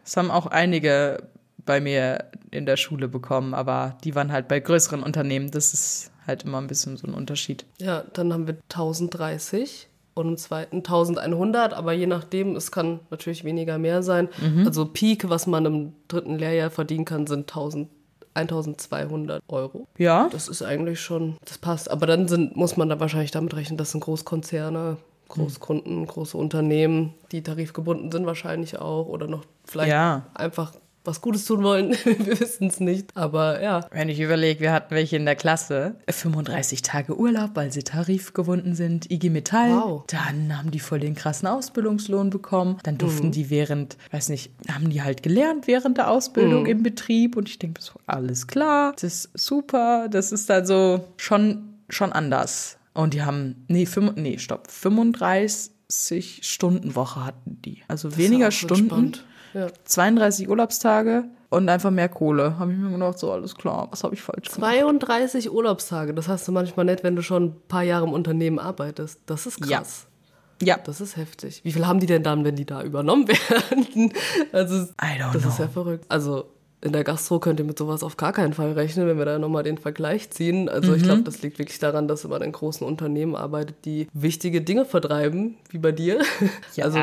das 0.02 0.16
haben 0.16 0.30
auch 0.30 0.46
einige 0.46 1.22
bei 1.66 1.80
mir 1.80 2.26
in 2.50 2.66
der 2.66 2.76
Schule 2.76 3.08
bekommen, 3.08 3.54
aber 3.54 3.96
die 4.04 4.14
waren 4.14 4.32
halt 4.32 4.48
bei 4.48 4.60
größeren 4.60 5.02
Unternehmen. 5.02 5.50
Das 5.50 5.72
ist 5.72 6.10
halt 6.26 6.44
immer 6.44 6.58
ein 6.58 6.66
bisschen 6.66 6.96
so 6.96 7.06
ein 7.06 7.14
Unterschied. 7.14 7.64
Ja, 7.78 8.04
dann 8.12 8.32
haben 8.32 8.46
wir 8.46 8.56
1030 8.70 9.88
und 10.14 10.28
im 10.28 10.36
zweiten 10.36 10.76
1100, 10.78 11.74
aber 11.74 11.92
je 11.92 12.06
nachdem, 12.06 12.54
es 12.56 12.70
kann 12.70 13.00
natürlich 13.10 13.44
weniger 13.44 13.78
mehr 13.78 14.02
sein. 14.02 14.28
Mhm. 14.40 14.66
Also 14.66 14.86
Peak, 14.86 15.28
was 15.28 15.46
man 15.46 15.66
im 15.66 15.92
dritten 16.08 16.38
Lehrjahr 16.38 16.70
verdienen 16.70 17.04
kann, 17.04 17.26
sind 17.26 17.50
1000 17.50 17.88
1200 18.36 19.42
Euro. 19.48 19.86
Ja. 19.96 20.28
Das 20.32 20.48
ist 20.48 20.62
eigentlich 20.62 21.00
schon, 21.00 21.36
das 21.44 21.58
passt. 21.58 21.88
Aber 21.90 22.06
dann 22.06 22.26
sind, 22.26 22.56
muss 22.56 22.76
man 22.76 22.88
da 22.88 22.98
wahrscheinlich 22.98 23.30
damit 23.30 23.54
rechnen, 23.54 23.78
das 23.78 23.92
sind 23.92 24.00
Großkonzerne, 24.00 24.96
Großkunden, 25.28 26.06
große 26.06 26.36
Unternehmen, 26.36 27.14
die 27.32 27.42
tarifgebunden 27.42 28.12
sind 28.12 28.26
wahrscheinlich 28.26 28.78
auch 28.78 29.06
oder 29.06 29.26
noch 29.26 29.44
vielleicht 29.64 29.90
ja. 29.90 30.26
einfach 30.34 30.74
was 31.04 31.20
Gutes 31.20 31.44
tun 31.44 31.62
wollen. 31.62 31.90
wir 32.04 32.40
wissen 32.40 32.68
es 32.68 32.80
nicht. 32.80 33.10
Aber 33.14 33.62
ja. 33.62 33.86
Wenn 33.90 34.08
ich 34.08 34.20
überlege, 34.20 34.60
wir 34.60 34.72
hatten 34.72 34.94
welche 34.94 35.16
in 35.16 35.26
der 35.26 35.36
Klasse. 35.36 35.96
35 36.08 36.82
Tage 36.82 37.16
Urlaub, 37.16 37.50
weil 37.54 37.70
sie 37.70 37.82
tarifgebunden 37.82 38.74
sind. 38.74 39.10
IG 39.10 39.30
Metall. 39.30 39.70
Wow. 39.70 40.04
Dann 40.06 40.56
haben 40.56 40.70
die 40.70 40.80
voll 40.80 41.00
den 41.00 41.14
krassen 41.14 41.46
Ausbildungslohn 41.46 42.30
bekommen. 42.30 42.78
Dann 42.82 42.98
durften 42.98 43.28
mhm. 43.28 43.32
die 43.32 43.50
während, 43.50 43.96
weiß 44.10 44.30
nicht, 44.30 44.52
haben 44.68 44.90
die 44.90 45.02
halt 45.02 45.22
gelernt 45.22 45.66
während 45.66 45.98
der 45.98 46.10
Ausbildung 46.10 46.62
mhm. 46.62 46.68
im 46.68 46.82
Betrieb. 46.82 47.36
Und 47.36 47.48
ich 47.48 47.58
denke 47.58 47.82
so, 47.82 47.92
alles 48.06 48.46
klar, 48.46 48.92
das 48.92 49.04
ist 49.04 49.30
super. 49.34 50.08
Das 50.10 50.32
ist 50.32 50.48
dann 50.48 50.64
so 50.64 51.04
schon, 51.18 51.74
schon 51.88 52.12
anders. 52.12 52.78
Und 52.94 53.12
die 53.12 53.22
haben, 53.22 53.64
nee, 53.68 53.86
fünf, 53.86 54.14
nee, 54.16 54.38
stopp, 54.38 54.70
35 54.70 56.40
Stunden 56.42 56.94
Woche 56.94 57.24
hatten 57.24 57.60
die. 57.62 57.82
Also 57.88 58.08
das 58.08 58.18
weniger 58.18 58.50
Stunden. 58.50 58.82
Entspannt 58.84 59.24
ja. 59.54 59.68
32 59.84 60.48
Urlaubstage 60.48 61.24
und 61.50 61.68
einfach 61.68 61.90
mehr 61.90 62.08
Kohle. 62.08 62.58
Habe 62.58 62.72
ich 62.72 62.78
mir 62.78 62.90
gedacht, 62.90 63.18
so 63.18 63.32
alles 63.32 63.54
klar, 63.54 63.88
was 63.90 64.04
habe 64.04 64.14
ich 64.14 64.22
falsch 64.22 64.50
gemacht? 64.50 64.72
32 64.72 65.50
Urlaubstage, 65.50 66.12
das 66.14 66.28
hast 66.28 66.46
du 66.46 66.52
manchmal 66.52 66.86
nicht, 66.86 67.02
wenn 67.04 67.16
du 67.16 67.22
schon 67.22 67.44
ein 67.44 67.56
paar 67.68 67.82
Jahre 67.82 68.04
im 68.06 68.12
Unternehmen 68.12 68.58
arbeitest. 68.58 69.20
Das 69.26 69.46
ist 69.46 69.60
krass. 69.60 70.06
Ja. 70.60 70.76
ja. 70.76 70.82
Das 70.82 71.00
ist 71.00 71.16
heftig. 71.16 71.60
Wie 71.64 71.72
viel 71.72 71.86
haben 71.86 72.00
die 72.00 72.06
denn 72.06 72.22
dann, 72.22 72.44
wenn 72.44 72.56
die 72.56 72.66
da 72.66 72.82
übernommen 72.82 73.28
werden? 73.28 74.12
Also, 74.52 74.86
das 75.32 75.42
know. 75.42 75.48
ist 75.48 75.58
ja 75.58 75.68
verrückt. 75.68 76.04
Also, 76.08 76.50
in 76.84 76.92
der 76.92 77.02
Gastro 77.02 77.40
könnt 77.40 77.58
ihr 77.58 77.64
mit 77.64 77.78
sowas 77.78 78.02
auf 78.02 78.18
gar 78.18 78.32
keinen 78.32 78.52
Fall 78.52 78.72
rechnen, 78.72 79.06
wenn 79.06 79.16
wir 79.16 79.24
da 79.24 79.38
nochmal 79.38 79.62
den 79.62 79.78
Vergleich 79.78 80.28
ziehen. 80.30 80.68
Also 80.68 80.90
mhm. 80.90 80.98
ich 80.98 81.02
glaube, 81.02 81.22
das 81.22 81.40
liegt 81.40 81.58
wirklich 81.58 81.78
daran, 81.78 82.08
dass 82.08 82.24
man 82.24 82.42
in 82.42 82.52
großen 82.52 82.86
Unternehmen 82.86 83.34
arbeitet, 83.34 83.76
die 83.86 84.06
wichtige 84.12 84.60
Dinge 84.60 84.84
vertreiben, 84.84 85.56
wie 85.70 85.78
bei 85.78 85.92
dir. 85.92 86.20
Ja. 86.74 86.84
Also 86.84 86.98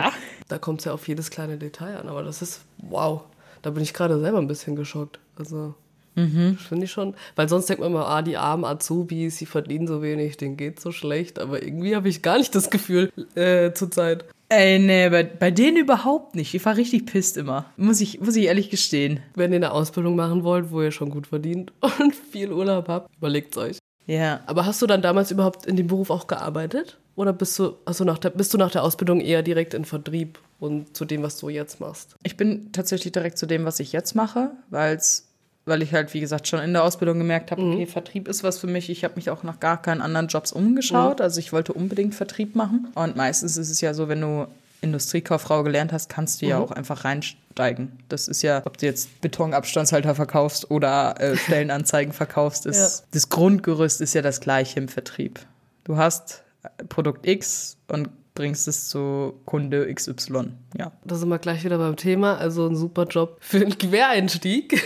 da 0.50 0.58
kommt 0.58 0.82
es 0.82 0.86
ja 0.86 0.94
auf 0.94 1.08
jedes 1.08 1.32
kleine 1.32 1.58
Detail 1.58 1.98
an. 1.98 2.10
Aber 2.10 2.24
das 2.24 2.42
ist, 2.42 2.62
wow, 2.78 3.22
da 3.62 3.72
bin 3.72 3.82
ich 3.82 3.94
gerade 3.94 4.20
selber 4.20 4.38
ein 4.38 4.48
bisschen 4.48 4.76
geschockt. 4.76 5.20
Also 5.38 5.74
Mhm. 6.16 6.58
Finde 6.58 6.86
ich 6.86 6.92
schon. 6.92 7.14
Weil 7.36 7.48
sonst 7.48 7.68
denkt 7.70 7.82
man 7.82 7.92
immer, 7.92 8.08
ah, 8.08 8.22
die 8.22 8.38
armen 8.38 8.66
Azubis, 8.66 9.38
die 9.38 9.46
verdienen 9.46 9.88
so 9.88 10.02
wenig, 10.02 10.38
denen 10.38 10.58
geht 10.58 10.80
so 10.80 10.92
schlecht. 10.92 11.40
Aber 11.40 11.64
irgendwie 11.64 11.96
habe 11.96 12.10
ich 12.10 12.22
gar 12.22 12.38
nicht 12.38 12.54
das 12.54 12.70
Gefühl 12.70 13.12
äh, 13.36 13.72
zurzeit. 13.74 14.26
Ey, 14.52 14.80
nee, 14.80 15.08
bei, 15.08 15.24
bei 15.24 15.50
denen 15.50 15.78
überhaupt 15.78 16.36
nicht. 16.36 16.54
Ich 16.54 16.66
war 16.66 16.76
richtig 16.76 17.06
pisst 17.06 17.38
immer. 17.38 17.68
Muss 17.78 18.02
ich, 18.02 18.20
muss 18.20 18.36
ich 18.36 18.48
ehrlich 18.48 18.70
gestehen. 18.70 19.22
Wenn 19.34 19.54
ihr 19.54 19.56
eine 19.56 19.72
Ausbildung 19.72 20.18
machen 20.18 20.44
wollt, 20.44 20.72
wo 20.72 20.82
ihr 20.82 20.92
schon 20.92 21.10
gut 21.10 21.28
verdient 21.28 21.72
und 22.00 22.14
viel 22.14 22.52
Urlaub 22.52 22.90
habt, 22.90 23.16
überlegt 23.16 23.56
euch. 23.56 23.78
Ja. 24.08 24.42
Aber 24.48 24.66
hast 24.66 24.82
du 24.82 24.88
dann 24.88 25.02
damals 25.02 25.32
überhaupt 25.32 25.68
in 25.68 25.78
dem 25.78 25.88
Beruf 25.88 26.10
auch 26.10 26.28
gearbeitet? 26.28 26.98
Oder 27.16 27.32
bist 27.32 27.58
du, 27.60 27.78
also 27.86 28.04
nach 28.04 28.18
der, 28.18 28.32
bist 28.32 28.54
du 28.54 28.58
nach 28.58 28.72
der 28.72 28.84
Ausbildung 28.84 29.22
eher 29.22 29.42
direkt 29.42 29.74
in 29.74 29.86
Vertrieb 29.86 30.38
und 30.60 30.98
zu 30.98 31.06
dem, 31.06 31.24
was 31.24 31.38
du 31.38 31.48
jetzt 31.48 31.80
machst? 31.80 32.18
Ich 32.24 32.36
bin 32.36 32.74
tatsächlich 32.74 33.14
direkt 33.14 33.38
zu 33.38 33.46
dem, 33.46 33.64
was 33.64 33.80
ich 33.80 33.94
jetzt 33.94 34.16
mache, 34.16 34.52
weil 34.70 34.98
es 34.98 35.31
weil 35.66 35.82
ich 35.82 35.94
halt, 35.94 36.14
wie 36.14 36.20
gesagt, 36.20 36.48
schon 36.48 36.60
in 36.62 36.74
der 36.74 36.84
Ausbildung 36.84 37.18
gemerkt 37.20 37.52
habe, 37.52 37.62
mhm. 37.62 37.74
okay, 37.74 37.86
Vertrieb 37.86 38.28
ist 38.28 38.44
was 38.44 38.58
für 38.58 38.68
mich. 38.68 38.90
Ich 38.90 39.04
habe 39.04 39.16
mich 39.16 39.30
auch 39.30 39.44
nach 39.44 39.60
gar 39.60 39.82
keinen 39.82 40.02
anderen 40.02 40.28
Jobs 40.28 40.52
umgeschaut. 40.52 41.20
Mhm. 41.20 41.24
Also 41.24 41.40
ich 41.40 41.54
wollte 41.54 41.74
unbedingt 41.74 42.16
Vertrieb 42.16 42.56
machen. 42.56 42.88
Und 42.96 43.16
meistens 43.16 43.58
ist 43.58 43.70
es 43.70 43.82
ja 43.82 43.94
so, 43.94 44.08
wenn 44.08 44.22
du 44.22 44.48
Industriekauffrau 44.82 45.64
gelernt 45.64 45.94
hast, 45.94 46.10
kannst 46.10 46.42
du 46.42 46.46
mhm. 46.46 46.50
ja 46.50 46.58
auch 46.58 46.72
einfach 46.72 47.06
reinsteigen. 47.06 48.00
Das 48.10 48.28
ist 48.28 48.42
ja, 48.42 48.64
ob 48.66 48.78
du 48.78 48.88
jetzt 48.88 49.22
Betonabstandshalter 49.22 50.16
verkaufst 50.16 50.72
oder 50.72 51.20
äh, 51.20 51.38
Stellenanzeigen 51.38 52.14
verkaufst, 52.14 52.66
ist, 52.66 53.02
ja. 53.02 53.06
das 53.12 53.30
Grundgerüst 53.30 54.02
ist 54.02 54.16
ja 54.16 54.24
das 54.24 54.42
gleiche 54.42 54.80
im 54.80 54.88
Vertrieb. 54.88 55.40
Du 55.84 55.98
hast 55.98 56.44
Produkt 56.90 57.28
X 57.28 57.78
und 57.88 58.10
bringst 58.42 58.68
es 58.68 58.90
zu 58.90 59.36
Kunde 59.46 59.94
XY. 59.94 60.54
Ja. 60.76 60.92
Da 61.06 61.16
sind 61.16 61.30
wir 61.30 61.38
gleich 61.38 61.64
wieder 61.64 61.78
beim 61.78 61.96
Thema. 61.96 62.38
Also 62.38 62.68
ein 62.68 62.76
super 62.76 63.06
Job 63.06 63.38
für 63.40 63.58
einen 63.58 63.78
Quereinstieg. 63.78 64.82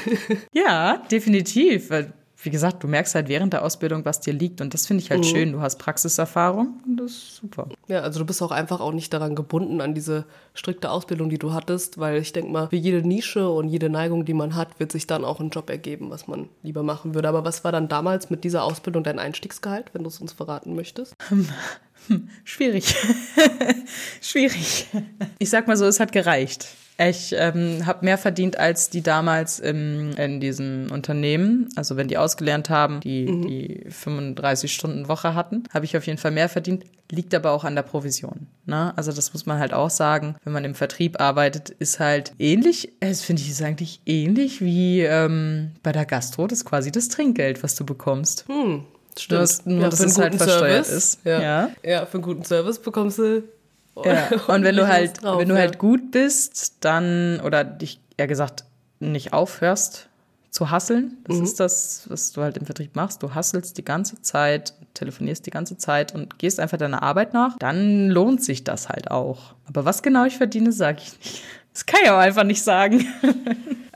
ja, 0.53 0.97
definitiv. 1.09 1.89
Weil, 1.89 2.12
wie 2.43 2.50
gesagt, 2.50 2.83
du 2.83 2.89
merkst 2.89 3.15
halt 3.15 3.29
während 3.29 3.53
der 3.53 3.63
Ausbildung, 3.63 4.03
was 4.03 4.19
dir 4.19 4.33
liegt. 4.33 4.59
Und 4.59 4.74
das 4.74 4.88
finde 4.88 5.03
ich 5.03 5.09
halt 5.09 5.21
mhm. 5.21 5.24
schön. 5.24 5.51
Du 5.53 5.62
hast 5.62 5.77
Praxiserfahrung 5.77 6.81
und 6.85 6.97
das 6.97 7.12
ist 7.12 7.35
super. 7.38 7.69
Ja, 7.88 8.01
also 8.01 8.19
du 8.19 8.25
bist 8.25 8.43
auch 8.43 8.51
einfach 8.51 8.81
auch 8.81 8.91
nicht 8.91 9.13
daran 9.13 9.35
gebunden, 9.35 9.79
an 9.79 9.93
diese 9.93 10.25
strikte 10.53 10.89
Ausbildung, 10.89 11.29
die 11.29 11.39
du 11.39 11.53
hattest. 11.53 11.97
Weil 11.97 12.17
ich 12.17 12.33
denke 12.33 12.51
mal, 12.51 12.67
für 12.67 12.75
jede 12.75 13.07
Nische 13.07 13.50
und 13.50 13.69
jede 13.69 13.89
Neigung, 13.89 14.25
die 14.25 14.33
man 14.33 14.55
hat, 14.55 14.81
wird 14.81 14.91
sich 14.91 15.07
dann 15.07 15.24
auch 15.24 15.39
ein 15.39 15.50
Job 15.50 15.69
ergeben, 15.69 16.09
was 16.09 16.27
man 16.27 16.50
lieber 16.62 16.83
machen 16.83 17.15
würde. 17.15 17.29
Aber 17.29 17.45
was 17.45 17.63
war 17.63 17.71
dann 17.71 17.88
damals 17.88 18.29
mit 18.29 18.43
dieser 18.43 18.65
Ausbildung 18.65 19.05
dein 19.05 19.17
Einstiegsgehalt, 19.17 19.91
wenn 19.93 20.03
du 20.03 20.09
es 20.09 20.19
uns 20.19 20.33
verraten 20.33 20.75
möchtest? 20.75 21.15
Hm, 22.07 22.29
schwierig. 22.43 22.95
schwierig. 24.21 24.88
Ich 25.39 25.50
sag 25.50 25.67
mal 25.67 25.77
so, 25.77 25.85
es 25.85 26.00
hat 26.00 26.12
gereicht. 26.12 26.67
Ich 26.97 27.35
ähm, 27.38 27.85
habe 27.85 28.05
mehr 28.05 28.17
verdient 28.17 28.57
als 28.57 28.89
die 28.89 29.01
damals 29.01 29.59
im, 29.59 30.12
in 30.15 30.39
diesen 30.39 30.89
Unternehmen. 30.91 31.67
Also 31.75 31.97
wenn 31.97 32.07
die 32.07 32.17
ausgelernt 32.17 32.69
haben, 32.69 33.01
die 33.01 33.27
mhm. 33.27 33.47
die 33.47 33.85
35-Stunden-Woche 33.89 35.35
hatten, 35.35 35.63
habe 35.74 35.83
ich 35.83 35.97
auf 35.97 36.07
jeden 36.07 36.17
Fall 36.17 36.31
mehr 36.31 36.47
verdient. 36.47 36.85
Liegt 37.12 37.35
aber 37.35 37.51
auch 37.51 37.65
an 37.65 37.75
der 37.75 37.83
Provision. 37.83 38.47
Ne? 38.65 38.93
Also 38.95 39.12
das 39.12 39.33
muss 39.33 39.45
man 39.45 39.59
halt 39.59 39.74
auch 39.74 39.89
sagen. 39.89 40.35
Wenn 40.45 40.53
man 40.53 40.63
im 40.63 40.74
Vertrieb 40.74 41.19
arbeitet, 41.19 41.69
ist 41.69 42.00
halt 42.00 42.31
ähnlich, 42.39 42.93
das 43.01 43.21
finde 43.21 43.41
ich 43.41 43.50
ist 43.50 43.62
eigentlich 43.62 44.00
ähnlich 44.05 44.62
wie 44.62 45.01
ähm, 45.01 45.71
bei 45.83 45.91
der 45.91 46.05
Gastro. 46.05 46.47
Das 46.47 46.59
ist 46.59 46.65
quasi 46.65 46.91
das 46.93 47.09
Trinkgeld, 47.09 47.62
was 47.62 47.75
du 47.75 47.85
bekommst. 47.85 48.45
Hm. 48.47 48.85
Stimmt. 49.17 49.65
Nur, 49.65 49.75
nur 49.75 49.84
ja, 49.84 49.89
dass 49.89 50.00
es 50.00 50.17
halt 50.17 50.36
versteuert 50.36 50.86
Service, 50.86 50.91
ist. 50.91 51.19
Ja. 51.25 51.41
ja. 51.41 51.69
ja, 51.84 52.05
für 52.05 52.15
einen 52.15 52.24
guten 52.24 52.43
Service 52.43 52.79
bekommst 52.79 53.19
du 53.19 53.43
Ja. 54.03 54.29
Und 54.48 54.63
wenn 54.63 54.75
du 54.75 54.88
halt, 54.88 55.24
drauf, 55.24 55.39
wenn 55.39 55.50
du 55.50 55.57
halt 55.57 55.77
gut 55.77 56.12
bist, 56.12 56.75
dann, 56.81 57.39
oder 57.41 57.63
dich, 57.63 58.00
eher 58.17 58.27
gesagt, 58.27 58.65
nicht 59.00 59.34
aufhörst 59.34 60.10
zu 60.55 60.72
hasseln. 60.72 61.17
Das 61.25 61.38
ist 61.38 61.60
das, 61.60 62.05
was 62.07 62.31
du 62.31 62.41
halt 62.41 62.57
im 62.57 62.65
Vertrieb 62.65 62.95
machst. 62.95 63.22
Du 63.22 63.36
hasselst 63.36 63.77
die 63.77 63.84
ganze 63.84 64.22
Zeit, 64.22 64.74
telefonierst 64.93 65.45
die 65.45 65.51
ganze 65.51 65.77
Zeit 65.77 66.15
und 66.15 66.39
gehst 66.39 66.62
einfach 66.62 66.77
deiner 66.77 67.03
Arbeit 67.03 67.34
nach. 67.34 67.57
Dann 67.60 68.10
lohnt 68.10 68.41
sich 68.41 68.63
das 68.63 68.88
halt 68.88 69.12
auch. 69.12 69.53
Aber 69.67 69.84
was 69.84 70.01
genau 70.01 70.24
ich 70.24 70.38
verdiene, 70.38 70.72
sage 70.72 71.01
ich 71.03 71.17
nicht. 71.19 71.43
Das 71.74 71.86
kann 71.86 72.00
ich 72.03 72.10
auch 72.10 72.17
einfach 72.17 72.43
nicht 72.43 72.63
sagen. 72.63 73.05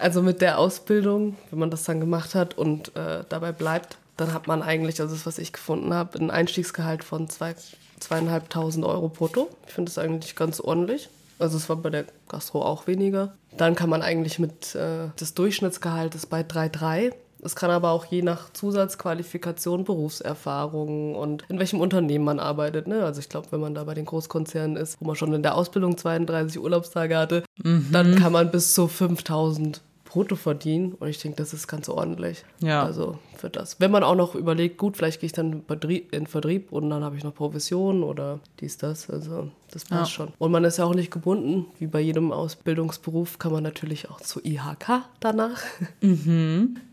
Also 0.01 0.21
mit 0.21 0.39
der 0.39 0.59
Ausbildung, 0.59 1.35
wenn 1.49 1.59
man 1.59 1.71
das 1.71 1.83
dann 1.83 1.99
gemacht 1.99 2.33
hat 2.33 2.57
und 2.57 2.95
äh, 2.95 3.25
dabei 3.27 3.51
bleibt, 3.51 3.97
dann 4.19 4.33
hat 4.33 4.47
man 4.47 4.61
eigentlich, 4.61 4.99
also 4.99 5.13
das, 5.15 5.25
was 5.25 5.37
ich 5.37 5.53
gefunden 5.53 5.93
habe, 5.93 6.19
ein 6.19 6.31
Einstiegsgehalt 6.31 7.03
von 7.03 7.29
zwei, 7.29 7.55
zweieinhalbtausend 7.99 8.85
Euro 8.85 9.09
brutto. 9.09 9.49
Ich 9.67 9.73
finde 9.73 9.89
das 9.89 9.97
eigentlich 9.97 10.35
ganz 10.35 10.59
ordentlich. 10.59 11.09
Also 11.39 11.55
es 11.55 11.69
war 11.69 11.77
bei 11.77 11.89
der 11.89 12.05
Gastro 12.27 12.63
auch 12.63 12.85
weniger. 12.85 13.33
Dann 13.55 13.75
kann 13.75 13.89
man 13.89 14.01
eigentlich 14.01 14.39
mit 14.39 14.75
äh, 14.75 15.07
das 15.15 15.33
Durchschnittsgehalt 15.35 16.15
ist 16.15 16.27
bei 16.27 16.41
3,3. 16.41 17.13
Es 17.41 17.55
kann 17.55 17.71
aber 17.71 17.91
auch 17.91 18.03
je 18.03 18.21
nach 18.21 18.51
Zusatzqualifikation, 18.51 19.85
Berufserfahrung 19.85 21.15
und 21.15 21.45
in 21.47 21.57
welchem 21.57 21.79
Unternehmen 21.79 22.25
man 22.25 22.39
arbeitet. 22.39 22.87
Ne? 22.87 23.05
Also 23.05 23.21
ich 23.21 23.29
glaube, 23.29 23.47
wenn 23.51 23.61
man 23.61 23.73
da 23.73 23.85
bei 23.85 23.93
den 23.93 24.03
Großkonzernen 24.03 24.75
ist, 24.75 24.97
wo 24.99 25.05
man 25.05 25.15
schon 25.15 25.33
in 25.33 25.43
der 25.43 25.55
Ausbildung 25.55 25.97
32 25.97 26.59
Urlaubstage 26.59 27.17
hatte, 27.17 27.43
dann 27.63 28.15
kann 28.15 28.33
man 28.33 28.51
bis 28.51 28.73
zu 28.73 28.89
5000 28.89 29.81
brutto 30.09 30.35
verdienen. 30.35 30.93
Und 30.93 31.07
ich 31.07 31.19
denke, 31.19 31.37
das 31.37 31.53
ist 31.53 31.67
ganz 31.67 31.87
ordentlich. 31.87 32.43
Ja. 32.61 32.83
Also 32.83 33.17
für 33.37 33.49
das. 33.49 33.79
Wenn 33.79 33.91
man 33.91 34.03
auch 34.03 34.15
noch 34.15 34.35
überlegt, 34.35 34.77
gut, 34.77 34.97
vielleicht 34.97 35.19
gehe 35.21 35.27
ich 35.27 35.33
dann 35.33 35.63
in 36.11 36.27
Vertrieb- 36.27 36.71
und 36.71 36.89
dann 36.89 37.03
habe 37.03 37.15
ich 37.15 37.23
noch 37.23 37.33
Provision 37.35 38.03
oder 38.03 38.39
dies, 38.59 38.77
das. 38.77 39.09
Also 39.09 39.49
das 39.71 39.85
passt 39.85 40.11
Ja. 40.11 40.15
schon. 40.25 40.33
Und 40.39 40.51
man 40.51 40.63
ist 40.63 40.77
ja 40.77 40.85
auch 40.85 40.95
nicht 40.95 41.11
gebunden. 41.11 41.65
Wie 41.79 41.87
bei 41.87 41.99
jedem 42.01 42.31
Ausbildungsberuf 42.31 43.39
kann 43.39 43.51
man 43.51 43.63
natürlich 43.63 44.09
auch 44.09 44.19
zu 44.19 44.39
IHK 44.43 45.03
danach. 45.19 45.61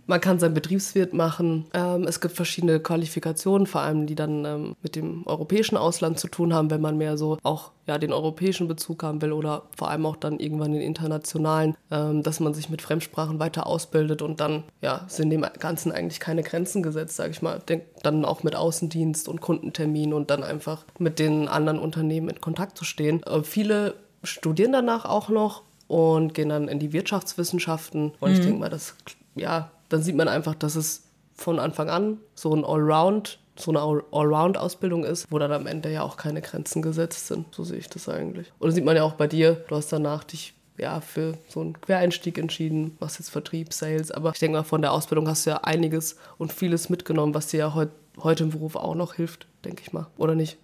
Man 0.07 0.21
kann 0.21 0.39
seinen 0.39 0.55
Betriebswirt 0.55 1.13
machen. 1.13 1.67
Ähm, 1.75 2.05
es 2.05 2.21
gibt 2.21 2.35
verschiedene 2.35 2.79
Qualifikationen, 2.79 3.67
vor 3.67 3.81
allem 3.81 4.07
die 4.07 4.15
dann 4.15 4.45
ähm, 4.45 4.77
mit 4.83 4.95
dem 4.95 5.27
europäischen 5.27 5.77
Ausland 5.77 6.21
zu 6.21 6.29
tun 6.29 6.55
haben, 6.55 6.71
wenn 6.71 6.81
man 6.81 6.97
mehr 6.97 7.17
so 7.17 7.39
auch 7.43 7.73
ja, 7.87 7.99
den 7.99 8.13
europäischen 8.13 8.69
Bezug 8.69 9.03
haben 9.03 9.21
will 9.21 9.33
oder 9.33 9.63
vor 9.77 9.91
allem 9.91 10.07
auch 10.07 10.17
dann 10.17 10.39
irgendwann 10.39 10.73
den 10.73 10.83
internationalen, 10.83 11.77
ähm, 11.91 12.23
dass 12.23 12.39
man 12.39 12.55
sich 12.55 12.69
mit 12.69 12.83
Fremdsprachen 12.83 13.41
weiter 13.41 13.67
ausbildet 13.67 14.23
und 14.23 14.41
dann 14.41 14.63
ja, 14.81 15.05
sind 15.09 15.31
dem 15.31 15.45
Ganzen 15.59 15.91
eigentlich 15.91 16.21
keine 16.21 16.43
Grenzen 16.43 16.83
gesetzt, 16.83 17.17
sage 17.17 17.33
ich 17.33 17.43
mal. 17.43 17.61
Dann 18.03 18.25
auch 18.25 18.45
mit 18.45 18.55
Außendienst 18.55 19.29
und 19.29 19.41
Kundentermin 19.41 20.13
und 20.13 20.31
dann 20.31 20.45
einfach 20.45 20.85
mit 20.99 21.19
den 21.19 21.49
anderen 21.49 21.81
Unternehmen 21.81 22.29
in 22.29 22.41
Kontakt 22.41 22.79
zu 22.79 22.85
stehen. 22.85 23.23
Äh, 23.25 23.43
viele 23.43 23.95
studieren 24.23 24.73
danach 24.73 25.05
auch 25.05 25.29
noch 25.29 25.63
und 25.89 26.35
gehen 26.35 26.49
dann 26.49 26.69
in 26.69 26.79
die 26.79 26.93
Wirtschaftswissenschaften 26.93 28.13
und 28.19 28.33
ich 28.33 28.41
denke 28.41 28.59
mal, 28.59 28.71
das 28.71 28.95
ja, 29.37 29.71
dann 29.88 30.02
sieht 30.02 30.16
man 30.16 30.28
einfach, 30.28 30.55
dass 30.55 30.76
es 30.76 31.02
von 31.35 31.59
Anfang 31.59 31.90
an 31.90 32.19
so 32.35 32.55
ein 32.55 32.64
Allround, 32.64 33.38
so 33.57 33.71
eine 33.71 33.81
All- 33.81 34.05
Allround-Ausbildung 34.12 35.05
ist, 35.05 35.26
wo 35.31 35.38
dann 35.38 35.52
am 35.52 35.66
Ende 35.66 35.90
ja 35.93 36.02
auch 36.02 36.16
keine 36.16 36.43
Grenzen 36.43 36.83
gesetzt 36.83 37.26
sind. 37.28 37.55
So 37.55 37.64
sehe 37.64 37.78
ich 37.78 37.88
das 37.88 38.09
eigentlich. 38.09 38.52
Und 38.59 38.69
das 38.69 38.75
sieht 38.75 38.85
man 38.85 38.97
ja 38.97 39.02
auch 39.05 39.14
bei 39.14 39.26
dir. 39.26 39.64
Du 39.69 39.76
hast 39.76 39.93
danach 39.93 40.25
dich 40.25 40.55
ja 40.78 41.00
für 41.00 41.38
so 41.49 41.61
einen 41.61 41.81
Quereinstieg 41.81 42.37
entschieden, 42.38 42.97
machst 43.00 43.19
jetzt 43.19 43.31
Vertrieb, 43.31 43.73
Sales. 43.73 44.11
Aber 44.11 44.33
ich 44.33 44.38
denke 44.38 44.59
mal, 44.59 44.62
von 44.64 44.83
der 44.83 44.93
Ausbildung 44.93 45.28
hast 45.28 45.47
du 45.47 45.50
ja 45.50 45.59
einiges 45.59 46.16
und 46.38 46.52
vieles 46.52 46.90
mitgenommen, 46.90 47.35
was 47.35 47.47
dir 47.49 47.59
ja 47.59 47.75
heut, 47.75 47.90
heute 48.23 48.45
im 48.45 48.50
Beruf 48.50 48.76
auch 48.76 48.95
noch 48.95 49.14
hilft, 49.14 49.47
denke 49.64 49.83
ich 49.83 49.93
mal. 49.93 50.07
Oder 50.19 50.35
nicht? 50.35 50.59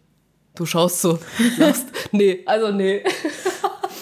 Du 0.55 0.67
schaust 0.67 1.01
so. 1.01 1.19
lachst. 1.59 1.87
nee, 2.13 2.41
also 2.45 2.73
nee. 2.73 3.03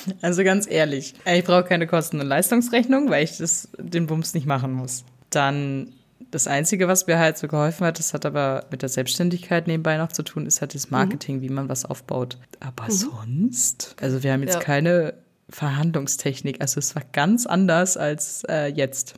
Also 0.22 0.44
ganz 0.44 0.66
ehrlich, 0.70 1.14
ich 1.24 1.44
brauche 1.44 1.64
keine 1.64 1.86
Kosten- 1.86 2.20
und 2.20 2.26
Leistungsrechnung, 2.26 3.10
weil 3.10 3.24
ich 3.24 3.38
das, 3.38 3.68
den 3.78 4.06
Bums 4.06 4.34
nicht 4.34 4.46
machen 4.46 4.72
muss. 4.72 5.04
Dann 5.30 5.92
das 6.30 6.46
Einzige, 6.46 6.86
was 6.86 7.06
mir 7.06 7.18
halt 7.18 7.38
so 7.38 7.48
geholfen 7.48 7.86
hat, 7.86 7.98
das 7.98 8.14
hat 8.14 8.24
aber 8.26 8.66
mit 8.70 8.82
der 8.82 8.88
Selbstständigkeit 8.88 9.66
nebenbei 9.66 9.96
noch 9.96 10.12
zu 10.12 10.22
tun, 10.22 10.46
ist 10.46 10.60
halt 10.60 10.74
das 10.74 10.90
Marketing, 10.90 11.40
wie 11.40 11.48
man 11.48 11.68
was 11.68 11.84
aufbaut. 11.84 12.38
Aber 12.60 12.90
sonst, 12.90 13.96
also 14.00 14.22
wir 14.22 14.32
haben 14.32 14.42
jetzt 14.42 14.54
Ja. 14.54 14.60
keine 14.60 15.14
Verhandlungstechnik, 15.48 16.60
also 16.60 16.78
es 16.78 16.94
war 16.94 17.02
ganz 17.12 17.46
anders 17.46 17.96
als 17.96 18.44
äh, 18.48 18.66
jetzt. 18.66 19.14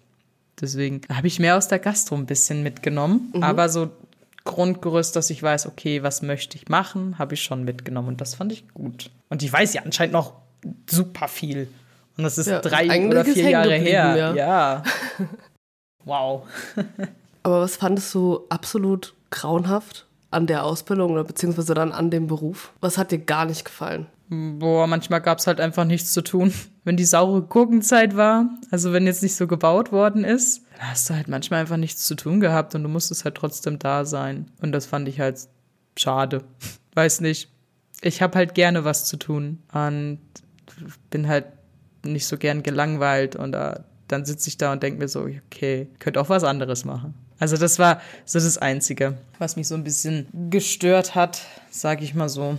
Deswegen 0.61 1.01
habe 1.13 1.27
ich 1.27 1.39
mehr 1.39 1.57
aus 1.57 1.69
der 1.69 1.79
Gastro 1.79 2.15
ein 2.15 2.27
bisschen 2.27 2.63
mitgenommen, 2.63 3.33
aber 3.41 3.69
so 3.69 3.91
Grundgerüst, 4.45 5.15
dass 5.17 5.31
ich 5.31 5.43
weiß, 5.43 5.67
okay, 5.67 6.03
was 6.03 6.21
möchte 6.23 6.57
ich 6.57 6.69
machen, 6.69 7.19
habe 7.19 7.35
ich 7.35 7.43
schon 7.43 7.65
mitgenommen 7.65 8.09
und 8.09 8.21
das 8.21 8.35
fand 8.35 8.53
ich 8.53 8.69
gut. 8.75 9.11
Und 9.29 9.43
ich 9.43 9.53
weiß 9.53 9.73
ja 9.75 9.83
anscheinend 9.83 10.13
noch 10.15 10.35
super 10.89 11.29
viel. 11.29 11.69
Und 12.17 12.25
das 12.25 12.39
ist 12.39 12.47
Ja, 12.47 12.61
drei 12.61 13.09
oder 13.09 13.25
vier 13.25 13.51
Jahre 13.51 13.75
her. 13.75 14.17
ja. 14.17 14.35
Ja. 14.35 14.83
wow. 16.05 16.43
Aber 17.43 17.61
was 17.63 17.77
fandest 17.77 18.15
du 18.15 18.41
absolut 18.51 19.15
grauenhaft 19.31 20.07
an 20.31 20.47
der 20.47 20.65
Ausbildung 20.65 21.13
oder 21.13 21.25
beziehungsweise 21.25 21.75
dann 21.75 21.93
an 21.93 22.11
dem 22.11 22.27
Beruf? 22.27 22.73
Was 22.81 22.99
hat 22.99 23.11
dir 23.11 23.19
gar 23.19 23.45
nicht 23.47 23.65
gefallen? 23.65 24.07
Boah, 24.29 24.87
manchmal 24.87 25.21
gab 25.21 25.39
es 25.39 25.47
halt 25.47 25.61
einfach 25.61 25.85
nichts 25.85 26.13
zu 26.13 26.23
tun. 26.23 26.53
Wenn 26.85 26.97
die 26.97 27.05
saure 27.05 27.43
Gurkenzeit 27.43 28.17
war, 28.17 28.47
also 28.73 28.93
wenn 28.93 29.07
jetzt 29.07 29.23
nicht 29.23 29.37
so 29.37 29.47
gebaut 29.47 29.93
worden 29.93 30.25
ist, 30.25 30.63
dann 30.79 30.91
hast 30.91 31.09
du 31.09 31.15
halt 31.15 31.29
manchmal 31.29 31.61
einfach 31.61 31.77
nichts 31.77 32.07
zu 32.09 32.17
tun 32.17 32.41
gehabt 32.41 32.75
und 32.75 32.83
du 32.83 32.89
musstest 32.89 33.25
halt 33.25 33.37
trotzdem 33.37 33.79
da 33.79 34.05
sein. 34.05 34.51
Und 34.61 34.73
das 34.73 34.87
fand 34.87 35.07
ich 35.07 35.21
halt 35.21 35.39
schade. 35.97 36.43
Weiß 36.95 37.21
nicht. 37.21 37.51
Ich 38.01 38.21
habe 38.21 38.37
halt 38.37 38.55
gerne 38.57 38.85
was 38.85 39.05
zu 39.05 39.17
tun 39.17 39.63
und 39.73 40.19
bin 41.11 41.29
halt 41.29 41.47
nicht 42.05 42.27
so 42.27 42.37
gern 42.39 42.63
gelangweilt 42.63 43.37
und 43.37 43.55
äh, 43.55 43.75
dann 44.09 44.25
sitze 44.25 44.49
ich 44.49 44.59
da 44.59 44.73
und 44.73 44.83
denke 44.83 44.99
mir 44.99 45.09
so, 45.09 45.21
okay, 45.47 45.89
könnte 45.99 46.21
auch 46.21 46.29
was 46.29 46.45
anderes 46.45 46.85
machen. 46.85 47.15
Also 47.39 47.57
das 47.57 47.79
war 47.79 48.01
so 48.25 48.39
das 48.39 48.59
Einzige, 48.59 49.15
was 49.39 49.57
mich 49.57 49.67
so 49.69 49.75
ein 49.75 49.85
bisschen 49.85 50.27
gestört 50.51 51.15
hat, 51.15 51.41
sage 51.71 52.05
ich 52.05 52.15
mal 52.15 52.29
so. 52.29 52.59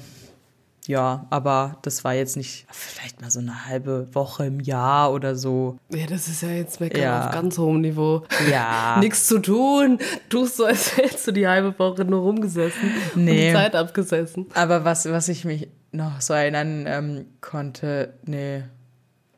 Ja, 0.85 1.27
aber 1.29 1.77
das 1.83 2.03
war 2.03 2.13
jetzt 2.13 2.35
nicht 2.35 2.65
vielleicht 2.69 3.21
mal 3.21 3.31
so 3.31 3.39
eine 3.39 3.67
halbe 3.67 4.09
Woche 4.13 4.45
im 4.47 4.59
Jahr 4.59 5.13
oder 5.13 5.37
so. 5.37 5.77
Ja, 5.89 6.05
das 6.07 6.27
ist 6.27 6.41
ja 6.41 6.49
jetzt 6.49 6.81
Meckern 6.81 7.01
Ja. 7.01 7.25
auf 7.27 7.31
ganz 7.33 7.57
hohem 7.57 7.79
Niveau. 7.79 8.23
Ja. 8.51 8.97
Nichts 8.99 9.27
zu 9.27 9.39
tun. 9.39 9.99
Tust 10.27 10.57
so, 10.57 10.65
als 10.65 10.97
hättest 10.97 11.27
du 11.27 11.31
die 11.31 11.47
halbe 11.47 11.77
Woche 11.79 12.03
nur 12.03 12.19
rumgesessen 12.21 12.91
und 13.15 13.23
Nee. 13.23 13.47
die 13.47 13.53
Zeit 13.53 13.75
abgesessen. 13.75 14.47
Aber 14.55 14.83
was, 14.83 15.05
was 15.09 15.29
ich 15.29 15.45
mich 15.45 15.69
noch 15.93 16.21
so 16.21 16.34
erinnern 16.34 16.86
ähm, 16.88 17.25
konnte, 17.41 18.13
nee. 18.25 18.63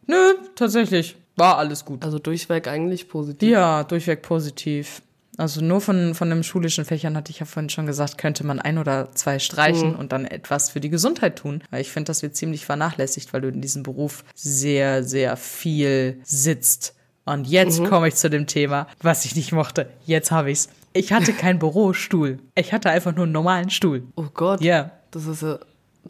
Nö, 0.07 0.33
tatsächlich. 0.55 1.15
War 1.35 1.57
alles 1.57 1.83
gut. 1.83 2.03
Also 2.03 2.19
durchweg 2.19 2.67
eigentlich 2.67 3.09
positiv. 3.09 3.49
Ja, 3.49 3.83
durchweg 3.83 4.21
positiv. 4.21 5.01
Also 5.37 5.61
nur 5.61 5.81
von, 5.81 6.15
von 6.15 6.29
den 6.29 6.43
schulischen 6.43 6.85
Fächern 6.85 7.17
hatte 7.17 7.29
ich 7.31 7.39
ja 7.39 7.45
vorhin 7.45 7.69
schon 7.69 7.85
gesagt, 7.85 8.17
könnte 8.17 8.45
man 8.45 8.59
ein 8.59 8.77
oder 8.77 9.11
zwei 9.11 9.39
streichen 9.39 9.93
und 9.95 10.13
dann 10.13 10.23
etwas 10.23 10.69
für 10.69 10.79
die 10.79 10.89
Gesundheit 10.89 11.37
tun. 11.37 11.61
Weil 11.71 11.81
ich 11.81 11.91
finde, 11.91 12.07
das 12.07 12.21
wird 12.21 12.37
ziemlich 12.37 12.65
vernachlässigt, 12.65 13.33
weil 13.33 13.41
du 13.41 13.49
in 13.49 13.59
diesem 13.59 13.83
Beruf 13.83 14.23
sehr, 14.33 15.03
sehr 15.03 15.35
viel 15.35 16.21
sitzt. 16.23 16.95
Und 17.25 17.47
jetzt 17.47 17.83
komme 17.83 18.07
ich 18.07 18.15
zu 18.15 18.29
dem 18.29 18.47
Thema, 18.47 18.87
was 19.01 19.25
ich 19.25 19.35
nicht 19.35 19.51
mochte. 19.51 19.89
Jetzt 20.05 20.31
habe 20.31 20.51
ich's. 20.51 20.69
Ich 20.93 21.11
hatte 21.11 21.33
keinen 21.33 21.59
Bürostuhl. 21.59 22.39
Ich 22.53 22.71
hatte 22.71 22.89
einfach 22.89 23.13
nur 23.13 23.23
einen 23.23 23.33
normalen 23.33 23.69
Stuhl. 23.69 24.03
Oh 24.15 24.27
Gott. 24.33 24.61
Ja, 24.61 24.91
Das 25.11 25.25
ist 25.25 25.41
ja 25.41 25.59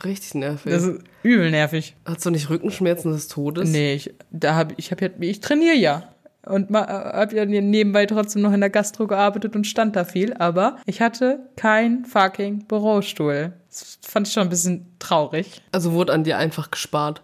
richtig 0.04 0.36
nervig. 0.36 0.72
das 0.72 0.84
ist 0.84 1.02
übel 1.24 1.52
nervig. 1.52 1.96
Hast 2.06 2.26
du 2.26 2.32
nicht 2.32 2.50
Rückenschmerzen 2.50 3.12
des 3.12 3.28
Todes? 3.28 3.70
Nee, 3.70 3.94
ich, 3.96 4.14
da 4.32 4.56
hab, 4.56 4.74
ich 4.78 4.92
habe 4.92 5.06
ja, 5.06 5.12
ich 5.20 5.40
trainiere 5.40 5.76
ja. 5.76 6.10
Und 6.46 6.70
habe 6.70 7.36
ja 7.36 7.46
nebenbei 7.46 8.06
trotzdem 8.06 8.44
noch 8.44 8.54
in 8.54 8.60
der 8.60 8.70
Gastro 8.70 9.08
gearbeitet 9.08 9.56
und 9.56 9.66
stand 9.66 9.96
da 9.96 10.04
viel, 10.04 10.34
aber 10.36 10.78
ich 10.86 11.02
hatte 11.02 11.40
kein 11.56 12.06
fucking 12.06 12.68
Bürostuhl. 12.68 13.54
Das 13.68 13.98
fand 14.04 14.28
ich 14.28 14.34
schon 14.34 14.44
ein 14.44 14.50
bisschen 14.50 14.86
traurig. 15.00 15.64
Also 15.72 15.94
wurde 15.94 16.14
an 16.14 16.24
dir 16.24 16.38
einfach 16.38 16.70
gespart. 16.70 17.24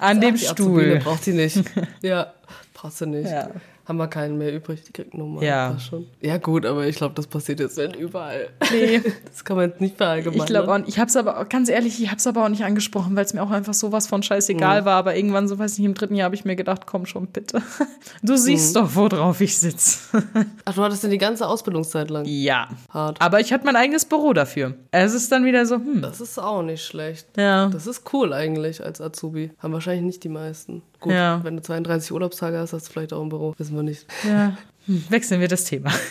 An 0.00 0.20
dem 0.20 0.36
Stuhl. 0.36 0.98
braucht 0.98 1.26
die 1.26 1.32
nicht. 1.32 1.62
ja, 2.02 2.34
brauchst 2.74 3.00
du 3.00 3.06
nicht. 3.06 3.30
Ja. 3.30 3.50
Haben 3.92 3.98
wir 3.98 4.08
keinen 4.08 4.38
mehr 4.38 4.54
übrig, 4.54 4.82
die 4.84 4.92
kriegt 4.92 5.12
nur 5.12 5.26
mal. 5.28 5.44
Ja. 5.44 5.78
Schon. 5.78 6.06
Ja, 6.22 6.38
gut, 6.38 6.64
aber 6.64 6.86
ich 6.86 6.96
glaube, 6.96 7.14
das 7.14 7.26
passiert 7.26 7.60
jetzt 7.60 7.76
nicht 7.76 7.94
überall. 7.94 8.48
Nee. 8.72 9.02
Das 9.32 9.44
kann 9.44 9.56
man 9.56 9.68
jetzt 9.68 9.80
nicht 9.82 9.98
verallgemeinern. 9.98 10.40
Ich 10.42 10.46
glaube 10.46 10.72
auch, 10.72 10.78
nicht- 10.78 10.88
ich 10.88 10.98
habe 10.98 11.08
es 11.08 11.16
aber 11.16 11.38
auch- 11.38 11.48
ganz 11.48 11.68
ehrlich, 11.68 12.00
ich 12.02 12.08
habe 12.08 12.16
es 12.16 12.26
aber 12.26 12.44
auch 12.44 12.48
nicht 12.48 12.64
angesprochen, 12.64 13.14
weil 13.16 13.24
es 13.26 13.34
mir 13.34 13.42
auch 13.42 13.50
einfach 13.50 13.74
sowas 13.74 14.06
von 14.06 14.22
scheißegal 14.22 14.86
war. 14.86 14.94
Aber 14.96 15.14
irgendwann, 15.14 15.46
so 15.46 15.58
weiß 15.58 15.76
nicht, 15.76 15.84
im 15.86 15.92
dritten 15.92 16.14
Jahr 16.14 16.24
habe 16.26 16.34
ich 16.34 16.44
mir 16.46 16.56
gedacht, 16.56 16.86
komm 16.86 17.04
schon 17.04 17.26
bitte. 17.26 17.60
Du 18.22 18.36
siehst 18.36 18.76
doch, 18.76 18.94
worauf 18.94 19.40
ich 19.42 19.58
sitze. 19.58 20.22
Ach, 20.64 20.74
du 20.74 20.82
hattest 20.82 21.02
denn 21.04 21.10
die 21.10 21.18
ganze 21.18 21.46
Ausbildungszeit 21.46 22.08
lang 22.08 22.24
Ja. 22.24 22.68
hart. 22.90 23.20
Aber 23.20 23.40
ich 23.40 23.52
hatte 23.52 23.66
mein 23.66 23.76
eigenes 23.76 24.04
Büro 24.06 24.32
dafür. 24.32 24.74
Es 24.90 25.12
ist 25.12 25.30
dann 25.32 25.44
wieder 25.44 25.66
so, 25.66 25.74
hm. 25.76 26.00
Das 26.02 26.20
ist 26.20 26.38
auch 26.38 26.62
nicht 26.62 26.82
schlecht. 26.84 27.26
Ja. 27.36 27.68
Das 27.68 27.86
ist 27.86 28.10
cool 28.14 28.32
eigentlich 28.32 28.82
als 28.82 29.00
Azubi. 29.02 29.50
Haben 29.58 29.72
wahrscheinlich 29.74 30.04
nicht 30.04 30.24
die 30.24 30.28
meisten. 30.30 30.82
Gut, 31.02 31.12
Ja. 31.12 31.40
wenn 31.44 31.56
du 31.56 31.62
32 31.62 32.12
Urlaubstage 32.12 32.58
hast, 32.58 32.72
hast 32.72 32.88
du 32.88 32.92
vielleicht 32.92 33.12
auch 33.12 33.22
ein 33.22 33.28
Büro. 33.28 33.54
Wissen 33.58 33.76
wir 33.76 33.82
nicht. 33.82 34.06
Ja. 34.26 34.56
Hm, 34.86 35.04
Wechseln 35.10 35.40
wir 35.40 35.48
das 35.48 35.64
Thema. 35.64 35.90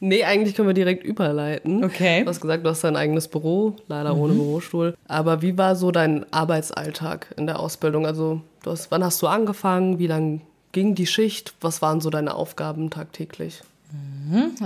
Nee, 0.00 0.22
eigentlich 0.24 0.54
können 0.54 0.68
wir 0.68 0.74
direkt 0.74 1.02
überleiten. 1.02 1.82
Okay. 1.82 2.24
Du 2.24 2.28
hast 2.28 2.40
gesagt, 2.42 2.62
du 2.66 2.68
hast 2.68 2.84
dein 2.84 2.94
eigenes 2.96 3.26
Büro, 3.28 3.76
leider 3.88 4.14
ohne 4.14 4.34
Bürostuhl. 4.34 4.94
Aber 5.08 5.40
wie 5.40 5.56
war 5.56 5.76
so 5.76 5.92
dein 5.92 6.30
Arbeitsalltag 6.30 7.32
in 7.38 7.46
der 7.46 7.58
Ausbildung? 7.58 8.04
Also, 8.04 8.42
du 8.64 8.70
hast, 8.72 8.90
wann 8.90 9.02
hast 9.02 9.22
du 9.22 9.28
angefangen? 9.28 9.98
Wie 9.98 10.06
lang 10.08 10.42
ging 10.72 10.94
die 10.94 11.06
Schicht? 11.06 11.54
Was 11.62 11.80
waren 11.80 12.02
so 12.02 12.10
deine 12.10 12.34
Aufgaben 12.34 12.90
tagtäglich? 12.90 13.62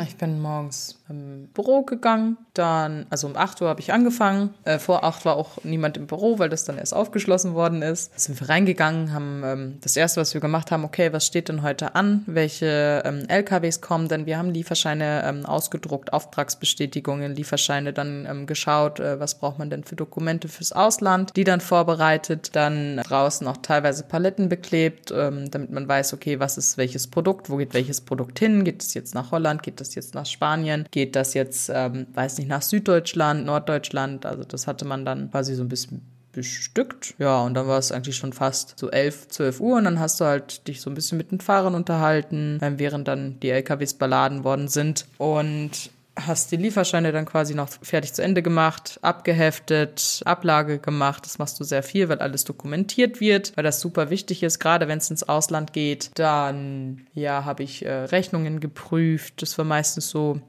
Ich 0.09 0.17
bin 0.17 0.41
morgens 0.41 0.98
im 1.09 1.49
Büro 1.55 1.83
gegangen, 1.83 2.37
dann, 2.55 3.07
also 3.09 3.27
um 3.29 3.37
8 3.37 3.63
Uhr 3.63 3.69
habe 3.69 3.81
ich 3.81 3.93
angefangen. 3.93 4.55
Äh, 4.65 4.79
vor 4.79 5.05
8 5.05 5.25
war 5.25 5.37
auch 5.37 5.63
niemand 5.65 5.97
im 5.97 6.07
Büro, 6.07 6.39
weil 6.39 6.49
das 6.49 6.65
dann 6.65 6.77
erst 6.77 6.95
aufgeschlossen 6.95 7.55
worden 7.55 7.83
ist. 7.83 8.19
Sind 8.19 8.39
wir 8.41 8.49
reingegangen, 8.49 9.13
haben 9.13 9.43
ähm, 9.45 9.79
das 9.81 9.97
erste, 9.97 10.21
was 10.21 10.35
wir 10.35 10.41
gemacht 10.41 10.71
haben, 10.71 10.85
okay, 10.85 11.13
was 11.13 11.25
steht 11.25 11.49
denn 11.49 11.63
heute 11.63 11.95
an? 11.95 12.25
Welche 12.27 13.03
ähm, 13.05 13.25
LKWs 13.29 13.81
kommen 13.81 14.09
denn? 14.09 14.27
Wir 14.27 14.39
haben 14.39 14.51
Lieferscheine 14.51 15.23
ähm, 15.25 15.47
ausgedruckt, 15.47 16.13
Auftragsbestätigungen, 16.13 17.35
Lieferscheine 17.35 17.93
dann 17.93 18.27
ähm, 18.29 18.47
geschaut, 18.47 19.01
äh, 19.01 19.19
was 19.21 19.39
braucht 19.39 19.59
man 19.59 19.71
denn 19.71 19.85
für 19.85 19.97
Dokumente 19.97 20.49
fürs 20.49 20.73
Ausland, 20.73 21.37
die 21.37 21.45
dann 21.45 21.61
vorbereitet, 21.61 22.57
dann 22.57 22.99
draußen 22.99 23.47
auch 23.47 23.59
teilweise 23.59 24.03
Paletten 24.03 24.49
beklebt, 24.49 25.13
ähm, 25.15 25.51
damit 25.51 25.71
man 25.71 25.89
weiß, 25.89 26.13
okay, 26.13 26.41
was 26.41 26.59
ist 26.59 26.77
welches 26.77 27.07
Produkt, 27.07 27.49
wo 27.51 27.57
geht 27.57 27.73
welches 27.73 28.01
Produkt 28.01 28.39
hin? 28.39 28.65
Geht 28.65 28.83
es 28.83 28.95
jetzt 28.95 29.15
nach 29.15 29.31
Holland? 29.31 29.63
Geht 29.63 29.81
das 29.81 29.95
jetzt 29.95 30.15
nach 30.15 30.27
Spanien? 30.27 30.87
Geht 30.91 30.98
das 31.07 31.35
jetzt, 31.35 31.71
ähm, 31.73 32.07
weiß 32.15 32.39
nicht, 32.39 32.49
nach 32.49 32.63
Süddeutschland, 32.63 33.45
Norddeutschland? 33.45 34.27
Also 34.27 34.45
das 34.45 34.67
hatte 34.67 34.85
man 34.85 35.05
dann 35.05 35.31
quasi 35.31 35.55
so 35.55 35.63
ein 35.63 35.69
bisschen 35.69 36.03
bestückt. 36.33 37.15
Ja, 37.19 37.43
und 37.43 37.55
dann 37.55 37.67
war 37.67 37.79
es 37.79 37.91
eigentlich 37.91 38.17
schon 38.17 38.33
fast 38.33 38.79
so 38.79 38.91
11, 38.91 39.29
12 39.29 39.61
Uhr 39.61 39.77
und 39.77 39.85
dann 39.85 39.99
hast 39.99 40.21
du 40.21 40.25
halt 40.25 40.69
dich 40.69 40.81
so 40.81 40.91
ein 40.91 40.95
bisschen 40.95 41.19
mit 41.19 41.33
den 41.33 41.41
Fahrern 41.41 41.75
unterhalten, 41.75 42.59
ähm, 42.63 42.79
während 42.79 43.09
dann 43.09 43.41
die 43.41 43.51
LKWs 43.51 43.95
beladen 43.95 44.45
worden 44.45 44.69
sind 44.69 45.07
und 45.19 45.91
hast 46.27 46.51
die 46.51 46.57
Lieferscheine 46.57 47.13
dann 47.13 47.27
quasi 47.27 47.55
noch 47.55 47.69
fertig 47.69 48.13
zu 48.13 48.23
Ende 48.23 48.43
gemacht, 48.43 48.99
abgeheftet, 49.03 50.21
Ablage 50.25 50.79
gemacht. 50.79 51.25
Das 51.25 51.39
machst 51.39 51.59
du 51.61 51.65
sehr 51.65 51.83
viel, 51.83 52.09
weil 52.09 52.19
alles 52.19 52.45
dokumentiert 52.45 53.21
wird, 53.21 53.57
weil 53.57 53.65
das 53.65 53.81
super 53.81 54.11
wichtig 54.11 54.43
ist, 54.43 54.59
gerade 54.59 54.89
wenn 54.89 54.99
es 54.99 55.11
ins 55.11 55.29
Ausland 55.29 55.73
geht. 55.73 56.11
Dann, 56.15 57.07
ja, 57.15 57.45
habe 57.45 57.63
ich 57.63 57.85
äh, 57.85 57.93
Rechnungen 57.93 58.61
geprüft. 58.61 59.43
Das 59.43 59.57
war 59.59 59.65
meistens 59.65 60.11
so 60.11 60.41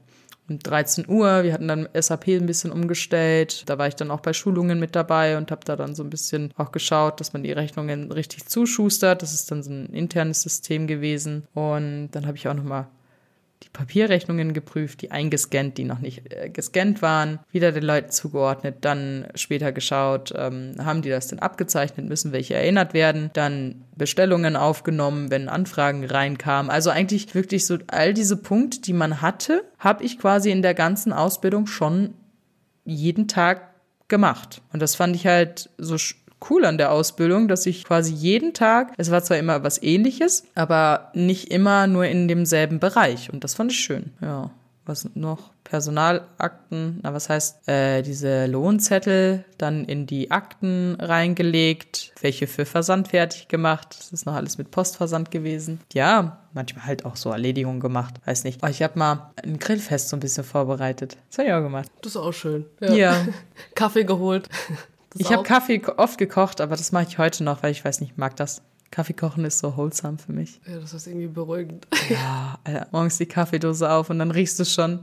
um 0.50 0.58
13 0.58 1.08
Uhr. 1.08 1.42
Wir 1.42 1.52
hatten 1.52 1.68
dann 1.68 1.88
SAP 1.94 2.28
ein 2.28 2.46
bisschen 2.46 2.72
umgestellt. 2.72 3.62
Da 3.66 3.78
war 3.78 3.88
ich 3.88 3.96
dann 3.96 4.10
auch 4.10 4.20
bei 4.20 4.32
Schulungen 4.32 4.80
mit 4.80 4.94
dabei 4.94 5.36
und 5.36 5.50
habe 5.50 5.64
da 5.64 5.76
dann 5.76 5.94
so 5.94 6.02
ein 6.02 6.10
bisschen 6.10 6.52
auch 6.56 6.72
geschaut, 6.72 7.20
dass 7.20 7.32
man 7.32 7.42
die 7.42 7.52
Rechnungen 7.52 8.12
richtig 8.12 8.46
zuschustert. 8.46 9.22
Das 9.22 9.32
ist 9.32 9.50
dann 9.50 9.62
so 9.62 9.70
ein 9.70 9.86
internes 9.86 10.42
System 10.42 10.86
gewesen. 10.86 11.44
Und 11.54 12.10
dann 12.12 12.26
habe 12.26 12.36
ich 12.36 12.48
auch 12.48 12.54
nochmal 12.54 12.88
die 13.62 13.68
Papierrechnungen 13.68 14.54
geprüft, 14.54 15.02
die 15.02 15.10
eingescannt, 15.10 15.76
die 15.76 15.84
noch 15.84 15.98
nicht 15.98 16.32
äh, 16.32 16.48
gescannt 16.48 17.02
waren, 17.02 17.40
wieder 17.50 17.72
den 17.72 17.82
Leuten 17.82 18.10
zugeordnet, 18.10 18.76
dann 18.80 19.28
später 19.34 19.72
geschaut, 19.72 20.32
ähm, 20.36 20.74
haben 20.78 21.02
die 21.02 21.10
das 21.10 21.28
denn 21.28 21.40
abgezeichnet, 21.40 22.08
müssen 22.08 22.32
welche 22.32 22.54
erinnert 22.54 22.94
werden, 22.94 23.30
dann 23.34 23.84
Bestellungen 23.96 24.56
aufgenommen, 24.56 25.30
wenn 25.30 25.48
Anfragen 25.48 26.04
reinkamen. 26.04 26.70
Also 26.70 26.90
eigentlich 26.90 27.34
wirklich 27.34 27.66
so 27.66 27.78
all 27.88 28.14
diese 28.14 28.36
Punkte, 28.36 28.80
die 28.80 28.94
man 28.94 29.20
hatte, 29.20 29.64
habe 29.78 30.04
ich 30.04 30.18
quasi 30.18 30.50
in 30.50 30.62
der 30.62 30.74
ganzen 30.74 31.12
Ausbildung 31.12 31.66
schon 31.66 32.14
jeden 32.84 33.28
Tag 33.28 33.74
gemacht. 34.08 34.62
Und 34.72 34.80
das 34.80 34.94
fand 34.94 35.16
ich 35.16 35.26
halt 35.26 35.70
so 35.76 35.96
cool 36.48 36.64
an 36.64 36.78
der 36.78 36.92
Ausbildung, 36.92 37.48
dass 37.48 37.66
ich 37.66 37.84
quasi 37.84 38.12
jeden 38.12 38.54
Tag, 38.54 38.92
es 38.96 39.10
war 39.10 39.22
zwar 39.22 39.38
immer 39.38 39.62
was 39.62 39.82
ähnliches, 39.82 40.44
aber 40.54 41.10
nicht 41.14 41.50
immer 41.50 41.86
nur 41.86 42.06
in 42.06 42.28
demselben 42.28 42.80
Bereich. 42.80 43.32
Und 43.32 43.44
das 43.44 43.54
fand 43.54 43.72
ich 43.72 43.78
schön, 43.78 44.12
ja. 44.20 44.50
Was 44.86 45.08
noch? 45.14 45.50
Personalakten, 45.62 46.98
na 47.02 47.14
was 47.14 47.28
heißt, 47.28 47.68
äh, 47.68 48.02
diese 48.02 48.46
Lohnzettel 48.46 49.44
dann 49.56 49.84
in 49.84 50.06
die 50.06 50.32
Akten 50.32 50.96
reingelegt, 50.98 52.12
welche 52.20 52.48
für 52.48 52.64
Versand 52.64 53.08
fertig 53.08 53.46
gemacht. 53.46 53.94
Das 53.96 54.10
ist 54.10 54.26
noch 54.26 54.34
alles 54.34 54.58
mit 54.58 54.72
Postversand 54.72 55.30
gewesen. 55.30 55.78
Ja, 55.92 56.40
manchmal 56.54 56.86
halt 56.86 57.04
auch 57.04 57.14
so 57.14 57.30
Erledigungen 57.30 57.78
gemacht. 57.78 58.14
Weiß 58.24 58.42
nicht. 58.42 58.62
Oh, 58.64 58.66
ich 58.66 58.82
habe 58.82 58.98
mal 58.98 59.30
ein 59.44 59.60
Grillfest 59.60 60.08
so 60.08 60.16
ein 60.16 60.20
bisschen 60.20 60.42
vorbereitet. 60.42 61.16
Das 61.28 61.38
habe 61.38 61.48
ich 61.48 61.54
auch 61.54 61.62
gemacht. 61.62 61.88
Das 62.02 62.12
ist 62.12 62.16
auch 62.16 62.32
schön. 62.32 62.66
Ja. 62.80 63.28
Kaffee 63.76 64.04
geholt. 64.04 64.48
Das 65.10 65.20
Ich 65.20 65.32
habe 65.32 65.42
Kaffee 65.42 65.82
oft 65.96 66.18
gekocht, 66.18 66.60
aber 66.60 66.76
das 66.76 66.92
mache 66.92 67.06
ich 67.08 67.18
heute 67.18 67.44
noch, 67.44 67.62
weil 67.62 67.72
ich 67.72 67.84
weiß 67.84 68.00
nicht, 68.00 68.12
ich 68.12 68.16
mag 68.16 68.36
das. 68.36 68.62
Kaffee 68.90 69.12
kochen 69.12 69.44
ist 69.44 69.60
so 69.60 69.76
wholesome 69.76 70.18
für 70.18 70.32
mich. 70.32 70.60
Ja, 70.66 70.78
das 70.78 70.92
ist 70.94 71.06
irgendwie 71.06 71.28
beruhigend. 71.28 71.86
Ja, 72.08 72.58
Alter, 72.64 72.88
morgens 72.90 73.18
die 73.18 73.26
Kaffeedose 73.26 73.88
auf 73.90 74.10
und 74.10 74.18
dann 74.18 74.32
riechst 74.32 74.58
du 74.58 74.64
schon. 74.64 75.00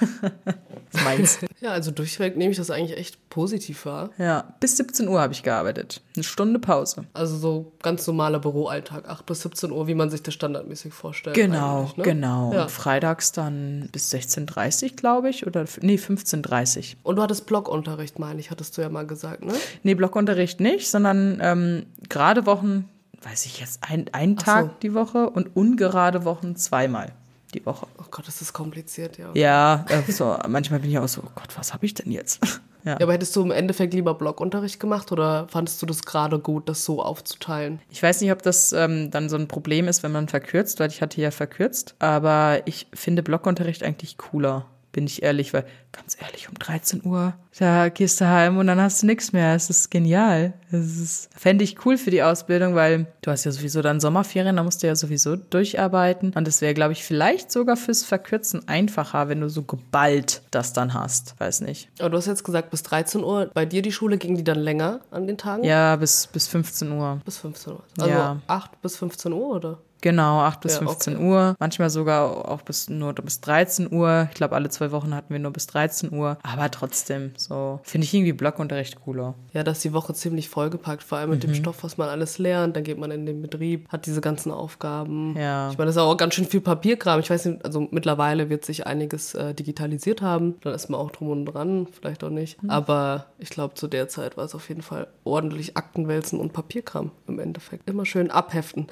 Meins. 1.04 1.38
Ja, 1.60 1.70
also 1.70 1.90
durchweg 1.90 2.36
nehme 2.36 2.50
ich 2.50 2.56
das 2.56 2.70
eigentlich 2.70 2.98
echt 2.98 3.30
positiv 3.30 3.86
wahr. 3.86 4.10
Ja, 4.18 4.54
bis 4.60 4.76
17 4.76 5.08
Uhr 5.08 5.20
habe 5.20 5.32
ich 5.32 5.42
gearbeitet. 5.42 6.00
Eine 6.16 6.24
Stunde 6.24 6.58
Pause. 6.58 7.04
Also 7.12 7.36
so 7.36 7.72
ganz 7.82 8.06
normaler 8.06 8.40
Büroalltag, 8.40 9.08
8 9.08 9.26
bis 9.26 9.42
17 9.42 9.70
Uhr, 9.70 9.86
wie 9.86 9.94
man 9.94 10.10
sich 10.10 10.22
das 10.22 10.34
standardmäßig 10.34 10.92
vorstellt. 10.92 11.36
Genau, 11.36 11.90
ne? 11.96 12.02
genau. 12.02 12.52
Ja. 12.52 12.62
Und 12.62 12.70
freitags 12.70 13.32
dann 13.32 13.88
bis 13.92 14.12
16.30 14.12 14.82
Uhr, 14.82 14.96
glaube 14.96 15.30
ich. 15.30 15.46
Oder, 15.46 15.64
nee, 15.80 15.96
15.30 15.96 16.78
Uhr. 16.78 16.84
Und 17.04 17.16
du 17.16 17.22
hattest 17.22 17.46
Blockunterricht, 17.46 18.18
meine 18.18 18.40
ich, 18.40 18.50
hattest 18.50 18.76
du 18.76 18.82
ja 18.82 18.88
mal 18.88 19.06
gesagt, 19.06 19.44
ne? 19.44 19.52
Nee, 19.82 19.94
Blockunterricht 19.94 20.60
nicht, 20.60 20.90
sondern 20.90 21.38
ähm, 21.40 21.86
gerade 22.08 22.46
Wochen, 22.46 22.88
weiß 23.22 23.46
ich 23.46 23.60
jetzt, 23.60 23.80
ein, 23.88 24.06
ein 24.12 24.36
Ach 24.40 24.42
Tag 24.42 24.66
so. 24.66 24.72
die 24.82 24.94
Woche 24.94 25.30
und 25.30 25.54
ungerade 25.54 26.24
Wochen 26.24 26.56
zweimal 26.56 27.12
die 27.50 27.64
Woche. 27.66 27.86
Oh 27.98 28.04
Gott, 28.10 28.26
das 28.26 28.40
ist 28.40 28.52
kompliziert, 28.52 29.18
ja. 29.18 29.30
Ja, 29.34 29.84
äh, 29.88 30.10
so, 30.10 30.36
manchmal 30.48 30.80
bin 30.80 30.90
ich 30.90 30.98
auch 30.98 31.08
so, 31.08 31.22
oh 31.24 31.30
Gott, 31.34 31.56
was 31.56 31.72
habe 31.72 31.86
ich 31.86 31.94
denn 31.94 32.10
jetzt? 32.10 32.40
Ja. 32.82 32.92
Ja, 32.92 33.00
aber 33.02 33.12
hättest 33.12 33.36
du 33.36 33.42
im 33.42 33.50
Endeffekt 33.50 33.92
lieber 33.92 34.14
Blockunterricht 34.14 34.80
gemacht 34.80 35.12
oder 35.12 35.46
fandest 35.48 35.82
du 35.82 35.84
das 35.84 36.02
gerade 36.02 36.38
gut, 36.38 36.66
das 36.66 36.82
so 36.82 37.02
aufzuteilen? 37.02 37.78
Ich 37.90 38.02
weiß 38.02 38.22
nicht, 38.22 38.32
ob 38.32 38.42
das 38.42 38.72
ähm, 38.72 39.10
dann 39.10 39.28
so 39.28 39.36
ein 39.36 39.48
Problem 39.48 39.86
ist, 39.86 40.02
wenn 40.02 40.12
man 40.12 40.28
verkürzt, 40.28 40.80
weil 40.80 40.88
ich 40.88 41.02
hatte 41.02 41.20
ja 41.20 41.30
verkürzt. 41.30 41.94
Aber 41.98 42.62
ich 42.64 42.86
finde 42.94 43.22
Blockunterricht 43.22 43.82
eigentlich 43.82 44.16
cooler, 44.16 44.64
bin 44.92 45.06
ich 45.06 45.22
ehrlich, 45.22 45.52
weil 45.54 45.64
ganz 45.92 46.16
ehrlich, 46.20 46.48
um 46.48 46.54
13 46.54 47.04
Uhr, 47.04 47.34
da 47.58 47.88
gehst 47.88 48.20
du 48.20 48.28
heim 48.28 48.58
und 48.58 48.66
dann 48.66 48.80
hast 48.80 49.02
du 49.02 49.06
nichts 49.06 49.32
mehr. 49.32 49.54
Es 49.54 49.70
ist 49.70 49.90
genial. 49.90 50.52
Es 50.70 50.98
ist, 50.98 51.30
fände 51.36 51.64
ich 51.64 51.84
cool 51.84 51.98
für 51.98 52.10
die 52.10 52.22
Ausbildung, 52.22 52.74
weil 52.74 53.06
du 53.22 53.30
hast 53.30 53.44
ja 53.44 53.52
sowieso 53.52 53.82
dann 53.82 54.00
Sommerferien, 54.00 54.56
da 54.56 54.62
musst 54.62 54.82
du 54.82 54.86
ja 54.86 54.94
sowieso 54.94 55.36
durcharbeiten. 55.36 56.32
Und 56.34 56.48
es 56.48 56.60
wäre, 56.60 56.74
glaube 56.74 56.92
ich, 56.92 57.04
vielleicht 57.04 57.50
sogar 57.52 57.76
fürs 57.76 58.04
Verkürzen 58.04 58.66
einfacher, 58.68 59.28
wenn 59.28 59.40
du 59.40 59.48
so 59.48 59.62
geballt 59.62 60.42
das 60.50 60.72
dann 60.72 60.94
hast. 60.94 61.34
Weiß 61.38 61.60
nicht. 61.60 61.88
Aber 61.98 62.10
du 62.10 62.16
hast 62.16 62.26
jetzt 62.26 62.44
gesagt, 62.44 62.70
bis 62.70 62.82
13 62.82 63.22
Uhr. 63.22 63.50
Bei 63.52 63.66
dir 63.66 63.82
die 63.82 63.92
Schule 63.92 64.16
ging 64.18 64.36
die 64.36 64.44
dann 64.44 64.58
länger 64.58 65.00
an 65.10 65.26
den 65.26 65.38
Tagen? 65.38 65.64
Ja, 65.64 65.96
bis, 65.96 66.26
bis 66.28 66.48
15 66.48 66.90
Uhr. 66.92 67.20
Bis 67.24 67.38
15 67.38 67.72
Uhr. 67.72 67.82
Also 67.98 68.10
Ja. 68.10 68.40
8 68.46 68.80
bis 68.82 68.96
15 68.96 69.32
Uhr, 69.32 69.56
oder? 69.56 69.78
Genau, 70.00 70.40
8 70.40 70.60
bis 70.60 70.74
Ja, 70.74 70.78
15 70.86 71.16
okay. 71.16 71.24
Uhr. 71.24 71.54
Manchmal 71.58 71.90
sogar 71.90 72.48
auch 72.50 72.62
bis 72.62 72.88
nur 72.88 73.12
bis 73.14 73.40
13 73.40 73.92
Uhr. 73.92 74.28
Ich 74.30 74.36
glaube, 74.36 74.54
alle 74.54 74.68
zwei 74.70 74.90
Wochen 74.92 75.14
hatten 75.14 75.32
wir 75.32 75.38
nur 75.40 75.52
bis 75.52 75.66
13 75.66 76.12
Uhr. 76.12 76.38
Aber 76.42 76.70
trotzdem, 76.70 77.32
so 77.36 77.80
finde 77.82 78.04
ich 78.06 78.14
irgendwie 78.14 78.32
Blockunterricht 78.32 79.00
cooler. 79.04 79.34
Ja, 79.52 79.62
da 79.62 79.72
ist 79.72 79.84
die 79.84 79.92
Woche 79.92 80.14
ziemlich 80.14 80.48
vollgepackt, 80.48 81.02
vor 81.02 81.18
allem 81.18 81.30
mit 81.30 81.42
Mhm. 81.44 81.48
dem 81.48 81.54
Stoff, 81.54 81.82
was 81.84 81.98
man 81.98 82.08
alles 82.08 82.38
lernt. 82.38 82.76
Dann 82.76 82.84
geht 82.84 82.98
man 82.98 83.10
in 83.10 83.26
den 83.26 83.42
Betrieb, 83.42 83.88
hat 83.90 84.06
diese 84.06 84.20
ganzen 84.20 84.52
Aufgaben. 84.52 85.36
Ja. 85.36 85.70
Ich 85.70 85.78
meine, 85.78 85.86
das 85.88 85.96
ist 85.96 86.02
auch 86.02 86.16
ganz 86.16 86.34
schön 86.34 86.46
viel 86.46 86.60
Papierkram. 86.60 87.20
Ich 87.20 87.30
weiß 87.30 87.44
nicht, 87.46 87.64
also 87.64 87.88
mittlerweile 87.90 88.48
wird 88.50 88.64
sich 88.64 88.86
einiges 88.86 89.34
äh, 89.34 89.54
digitalisiert 89.54 90.22
haben. 90.22 90.54
Dann 90.62 90.74
ist 90.74 90.88
man 90.88 91.00
auch 91.00 91.10
drum 91.10 91.30
und 91.30 91.46
dran, 91.46 91.86
vielleicht 91.92 92.24
auch 92.24 92.30
nicht. 92.30 92.62
Mhm. 92.62 92.70
Aber 92.70 93.26
ich 93.38 93.50
glaube, 93.50 93.74
zu 93.74 93.86
der 93.88 94.08
Zeit 94.08 94.36
war 94.36 94.44
es 94.44 94.54
auf 94.54 94.68
jeden 94.68 94.82
Fall 94.82 95.08
ordentlich 95.24 95.76
Aktenwälzen 95.76 96.40
und 96.40 96.52
Papierkram 96.52 97.10
im 97.26 97.38
Endeffekt. 97.38 97.88
Immer 97.88 98.06
schön 98.06 98.30
abheften. 98.30 98.86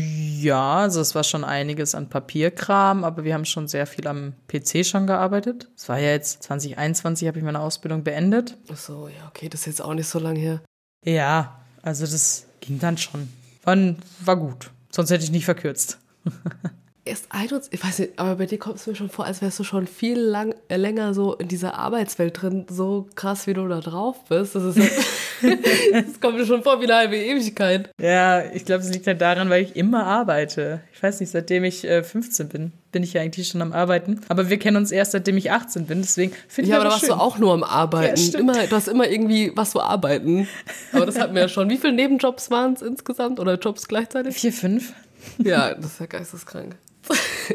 Ja, 0.00 0.78
also 0.78 1.00
es 1.00 1.14
war 1.14 1.24
schon 1.24 1.44
einiges 1.44 1.94
an 1.94 2.08
Papierkram, 2.08 3.04
aber 3.04 3.24
wir 3.24 3.34
haben 3.34 3.44
schon 3.44 3.68
sehr 3.68 3.86
viel 3.86 4.06
am 4.06 4.34
PC 4.48 4.86
schon 4.86 5.06
gearbeitet. 5.06 5.68
Es 5.76 5.88
war 5.88 5.98
ja 5.98 6.10
jetzt 6.10 6.42
2021, 6.44 7.28
habe 7.28 7.38
ich 7.38 7.44
meine 7.44 7.60
Ausbildung 7.60 8.04
beendet. 8.04 8.56
Ach 8.72 8.76
So, 8.76 9.08
ja, 9.08 9.28
okay, 9.28 9.48
das 9.48 9.60
ist 9.60 9.66
jetzt 9.66 9.82
auch 9.82 9.94
nicht 9.94 10.08
so 10.08 10.18
lange 10.18 10.38
her. 10.38 10.60
Ja, 11.04 11.60
also 11.82 12.04
das 12.04 12.46
ging 12.60 12.78
dann 12.78 12.98
schon. 12.98 13.28
War, 13.64 13.76
war 14.20 14.36
gut. 14.36 14.70
Sonst 14.90 15.10
hätte 15.10 15.24
ich 15.24 15.30
nicht 15.30 15.44
verkürzt. 15.44 15.98
Erst 17.10 17.26
21, 17.30 17.72
ich 17.72 17.84
weiß 17.84 17.98
nicht, 17.98 18.12
aber 18.20 18.36
bei 18.36 18.46
dir 18.46 18.56
kommt 18.58 18.76
es 18.76 18.86
mir 18.86 18.94
schon 18.94 19.10
vor, 19.10 19.24
als 19.24 19.42
wärst 19.42 19.58
du 19.58 19.64
schon 19.64 19.88
viel 19.88 20.16
lang, 20.16 20.54
äh, 20.68 20.76
länger 20.76 21.12
so 21.12 21.34
in 21.34 21.48
dieser 21.48 21.74
Arbeitswelt 21.74 22.40
drin, 22.40 22.66
so 22.70 23.08
krass, 23.16 23.48
wie 23.48 23.52
du 23.52 23.66
da 23.66 23.80
drauf 23.80 24.16
bist. 24.28 24.54
Das, 24.54 24.62
ist, 24.62 24.76
das 25.92 26.20
kommt 26.20 26.38
mir 26.38 26.46
schon 26.46 26.62
vor 26.62 26.80
wie 26.80 26.84
eine 26.84 26.94
halbe 26.94 27.16
Ewigkeit. 27.16 27.90
Ja, 28.00 28.44
ich 28.52 28.64
glaube, 28.64 28.84
es 28.84 28.92
liegt 28.92 29.08
halt 29.08 29.20
daran, 29.20 29.50
weil 29.50 29.64
ich 29.64 29.74
immer 29.74 30.06
arbeite. 30.06 30.82
Ich 30.92 31.02
weiß 31.02 31.18
nicht, 31.18 31.30
seitdem 31.30 31.64
ich 31.64 31.82
äh, 31.84 32.04
15 32.04 32.48
bin, 32.48 32.72
bin 32.92 33.02
ich 33.02 33.14
ja 33.14 33.22
eigentlich 33.22 33.48
schon 33.48 33.60
am 33.60 33.72
Arbeiten. 33.72 34.20
Aber 34.28 34.48
wir 34.48 34.60
kennen 34.60 34.76
uns 34.76 34.92
erst, 34.92 35.10
seitdem 35.10 35.36
ich 35.36 35.50
18 35.50 35.86
bin. 35.86 36.02
Deswegen 36.02 36.32
finde 36.46 36.68
ich 36.68 36.70
Ja, 36.70 36.76
aber 36.76 36.84
da 36.84 36.90
warst 36.92 37.06
schön. 37.06 37.08
du 37.08 37.20
auch 37.20 37.38
nur 37.38 37.52
am 37.52 37.64
Arbeiten. 37.64 38.20
Ja, 38.20 38.38
immer, 38.38 38.66
du 38.68 38.76
hast 38.76 38.86
immer 38.86 39.08
irgendwie 39.08 39.50
was 39.56 39.72
zu 39.72 39.80
arbeiten. 39.80 40.46
Aber 40.92 41.06
das 41.06 41.18
hatten 41.18 41.34
wir 41.34 41.42
ja 41.42 41.48
schon. 41.48 41.70
Wie 41.70 41.76
viele 41.76 41.92
Nebenjobs 41.92 42.52
waren 42.52 42.74
es 42.74 42.82
insgesamt 42.82 43.40
oder 43.40 43.58
Jobs 43.58 43.88
gleichzeitig? 43.88 44.36
Vier, 44.36 44.52
fünf. 44.52 44.92
Ja, 45.38 45.74
das 45.74 45.86
ist 45.86 46.00
ja 46.00 46.06
geisteskrank. 46.06 46.76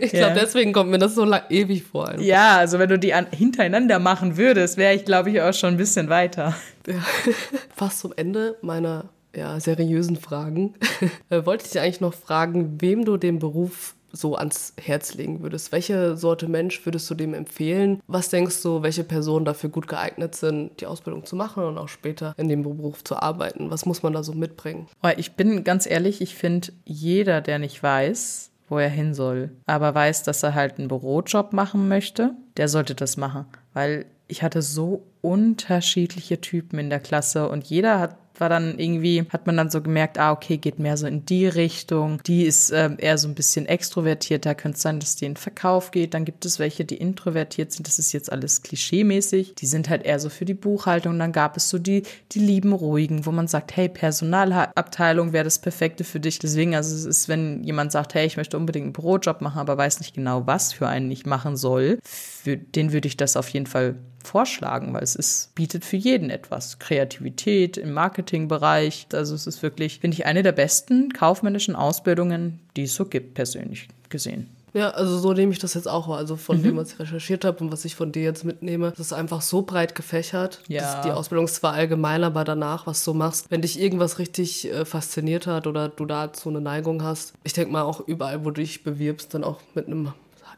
Ich 0.02 0.12
glaube, 0.12 0.28
Ja. 0.28 0.34
deswegen 0.34 0.74
kommt 0.74 0.90
mir 0.92 0.98
das 1.00 1.16
so 1.16 1.24
lang, 1.26 1.44
ewig 1.50 1.84
vor. 1.84 2.08
einfach. 2.10 2.24
Ja, 2.24 2.58
also 2.58 2.80
wenn 2.80 2.90
du 2.90 3.00
die 3.00 3.14
an, 3.14 3.28
hintereinander 3.32 4.00
machen 4.00 4.38
würdest, 4.38 4.78
wäre 4.78 4.94
ich, 4.94 5.06
glaube 5.06 5.30
ich, 5.30 5.42
auch 5.42 5.54
schon 5.54 5.76
ein 5.76 5.78
bisschen 5.78 6.10
weiter. 6.10 6.56
Ja. 6.88 6.96
Fast 7.76 8.00
zum 8.00 8.14
Ende 8.16 8.58
meiner 8.62 9.06
ja, 9.36 9.60
seriösen 9.60 10.16
Fragen 10.18 10.76
äh, 11.30 11.46
wollte 11.46 11.66
ich 11.66 11.72
dich 11.72 11.82
eigentlich 11.82 12.02
noch 12.02 12.14
fragen, 12.14 12.78
wem 12.82 13.06
du 13.06 13.18
den 13.18 13.40
Beruf 13.40 13.96
so 14.12 14.36
ans 14.38 14.72
Herz 14.82 15.14
legen 15.16 15.42
würdest. 15.42 15.74
Welche 15.74 16.16
Sorte 16.16 16.48
Mensch 16.48 16.86
würdest 16.86 17.10
du 17.10 17.16
dem 17.16 17.34
empfehlen? 17.34 18.00
Was 18.08 18.30
denkst 18.30 18.62
du, 18.64 18.82
welche 18.82 19.04
Personen 19.04 19.44
dafür 19.44 19.70
gut 19.70 19.90
geeignet 19.90 20.36
sind, 20.36 20.80
die 20.80 20.86
Ausbildung 20.86 21.26
zu 21.26 21.36
machen 21.36 21.64
und 21.66 21.78
auch 21.78 21.90
später 21.90 22.34
in 22.38 22.48
dem 22.48 22.64
Beruf 22.64 23.04
zu 23.04 23.18
arbeiten? 23.18 23.70
Was 23.72 23.86
muss 23.86 24.04
man 24.04 24.14
da 24.14 24.24
so 24.24 24.32
mitbringen? 24.32 24.88
Oh, 25.04 25.10
ich 25.18 25.34
bin 25.34 25.66
ganz 25.66 25.86
ehrlich, 25.86 26.22
ich 26.22 26.36
finde, 26.36 26.70
jeder, 26.86 27.42
der 27.42 27.60
nicht 27.60 27.84
weiß, 27.84 28.52
wo 28.68 28.78
er 28.78 28.90
hin 28.90 29.14
soll, 29.14 29.52
aber 29.66 29.94
weiß, 29.94 30.24
dass 30.24 30.44
er 30.44 30.56
halt 30.56 30.80
einen 30.80 30.88
Bürojob 30.88 31.54
machen 31.54 31.88
möchte, 31.88 32.36
der 32.58 32.68
sollte 32.68 32.96
das 32.96 33.18
machen. 33.18 33.46
Weil 33.74 34.06
ich 34.28 34.44
hatte 34.44 34.62
so 34.62 35.06
unterschiedliche 35.26 36.42
Typen 36.42 36.80
in 36.80 36.90
der 36.90 37.00
Klasse 37.00 37.50
und 37.50 37.66
jeder 37.66 38.00
hat 38.00 38.18
war 38.40 38.50
dann 38.50 38.78
irgendwie, 38.80 39.26
hat 39.30 39.48
man 39.48 39.58
dann 39.58 39.70
so 39.70 39.82
gemerkt, 39.82 40.18
ah, 40.18 40.32
okay, 40.32 40.58
geht 40.58 40.80
mehr 40.80 40.98
so 40.98 41.08
in 41.08 41.26
die 41.26 41.48
Richtung. 41.48 42.22
Die 42.26 42.44
ist 42.44 42.72
ähm, 42.72 42.96
eher 42.98 43.18
so 43.18 43.28
ein 43.28 43.36
bisschen 43.36 43.66
extrovertiert. 43.66 44.46
Da 44.46 44.54
könnte 44.54 44.76
es 44.76 44.82
sein, 44.82 45.00
dass 45.00 45.16
die 45.16 45.26
in 45.26 45.36
Verkauf 45.36 45.92
geht. 45.92 46.14
Dann 46.14 46.26
gibt 46.26 46.46
es 46.46 46.60
welche, 46.60 46.86
die 46.86 46.98
introvertiert 46.98 47.72
sind. 47.72 47.88
Das 47.88 48.00
ist 48.00 48.12
jetzt 48.12 48.32
alles 48.32 48.62
klischeemäßig. 48.62 49.56
Die 49.56 49.66
sind 49.66 49.90
halt 49.90 50.04
eher 50.04 50.20
so 50.20 50.30
für 50.30 50.46
die 50.46 50.54
Buchhaltung. 50.54 51.18
Dann 51.20 51.32
gab 51.32 51.58
es 51.58 51.70
so 51.70 51.80
die, 51.80 52.04
die 52.32 52.40
lieben 52.40 52.74
Ruhigen, 52.74 53.26
wo 53.26 53.32
man 53.32 53.48
sagt, 53.48 53.76
hey, 53.76 53.90
Personalabteilung 53.90 55.34
wäre 55.34 55.44
das 55.44 55.60
Perfekte 55.60 56.04
für 56.04 56.20
dich. 56.20 56.40
Deswegen, 56.40 56.76
also 56.76 56.96
es 56.96 57.06
ist, 57.06 57.30
wenn 57.30 57.64
jemand 57.64 57.92
sagt, 57.92 58.14
hey, 58.14 58.26
ich 58.26 58.38
möchte 58.38 58.58
unbedingt 58.58 58.86
einen 58.86 58.94
Bürojob 58.94 59.42
machen, 59.42 59.60
aber 59.60 59.78
weiß 59.78 60.00
nicht 60.00 60.16
genau, 60.16 60.46
was 60.46 60.74
für 60.74 60.88
einen 60.88 61.12
ich 61.12 61.26
machen 61.26 61.56
soll, 61.56 62.00
für 62.04 62.58
den 62.58 62.92
würde 62.92 63.08
ich 63.08 63.18
das 63.18 63.38
auf 63.38 63.50
jeden 63.50 63.68
Fall 63.68 63.96
vorschlagen, 64.26 64.94
weil 64.94 65.04
es 65.04 65.15
ist, 65.16 65.54
bietet 65.56 65.86
für 65.86 65.98
jeden 65.98 66.30
etwas. 66.30 66.80
Kreativität 66.80 67.78
im 67.78 67.94
Marketingbereich. 67.94 69.08
Also 69.14 69.36
es 69.36 69.48
ist 69.48 69.64
wirklich, 69.64 70.00
finde 70.00 70.16
ich, 70.16 70.26
eine 70.26 70.44
der 70.44 70.52
besten 70.52 71.12
kaufmännischen 71.14 71.76
Ausbildungen, 71.76 72.60
die 72.76 72.84
es 72.84 72.96
so 72.96 73.06
gibt, 73.06 73.34
persönlich 73.34 73.88
gesehen. 74.10 74.50
Ja, 74.76 74.90
also 74.90 75.18
so 75.18 75.32
nehme 75.32 75.54
ich 75.54 75.60
das 75.60 75.74
jetzt 75.74 75.88
auch 75.88 76.10
wahr. 76.10 76.18
Also 76.18 76.36
von 76.36 76.62
dem, 76.62 76.76
was 76.76 76.92
ich 76.92 77.00
recherchiert 77.00 77.46
habe 77.46 77.64
und 77.64 77.72
was 77.72 77.86
ich 77.86 77.96
von 77.96 78.12
dir 78.12 78.24
jetzt 78.24 78.44
mitnehme, 78.44 78.90
das 78.92 79.00
ist 79.00 79.14
einfach 79.14 79.42
so 79.42 79.62
breit 79.62 79.96
gefächert. 79.96 80.62
Ja. 80.68 81.02
Die 81.02 81.12
Ausbildung 81.12 81.46
ist 81.46 81.56
zwar 81.56 81.72
allgemein, 81.72 82.26
aber 82.26 82.44
danach, 82.44 82.86
was 82.86 83.02
du 83.06 83.14
machst, 83.14 83.50
wenn 83.50 83.62
dich 83.62 83.80
irgendwas 83.80 84.20
richtig 84.20 84.70
äh, 84.70 84.84
fasziniert 84.84 85.48
hat 85.48 85.66
oder 85.66 85.88
du 85.88 86.06
dazu 86.06 86.50
eine 86.50 86.60
Neigung 86.60 87.04
hast, 87.04 87.36
ich 87.46 87.54
denke 87.54 87.72
mal 87.72 87.84
auch 87.84 88.02
überall, 88.06 88.44
wo 88.44 88.52
du 88.52 88.62
dich 88.62 88.84
bewirbst, 88.84 89.34
dann 89.34 89.46
auch 89.46 89.62
mit 89.76 89.88
einem 89.88 90.12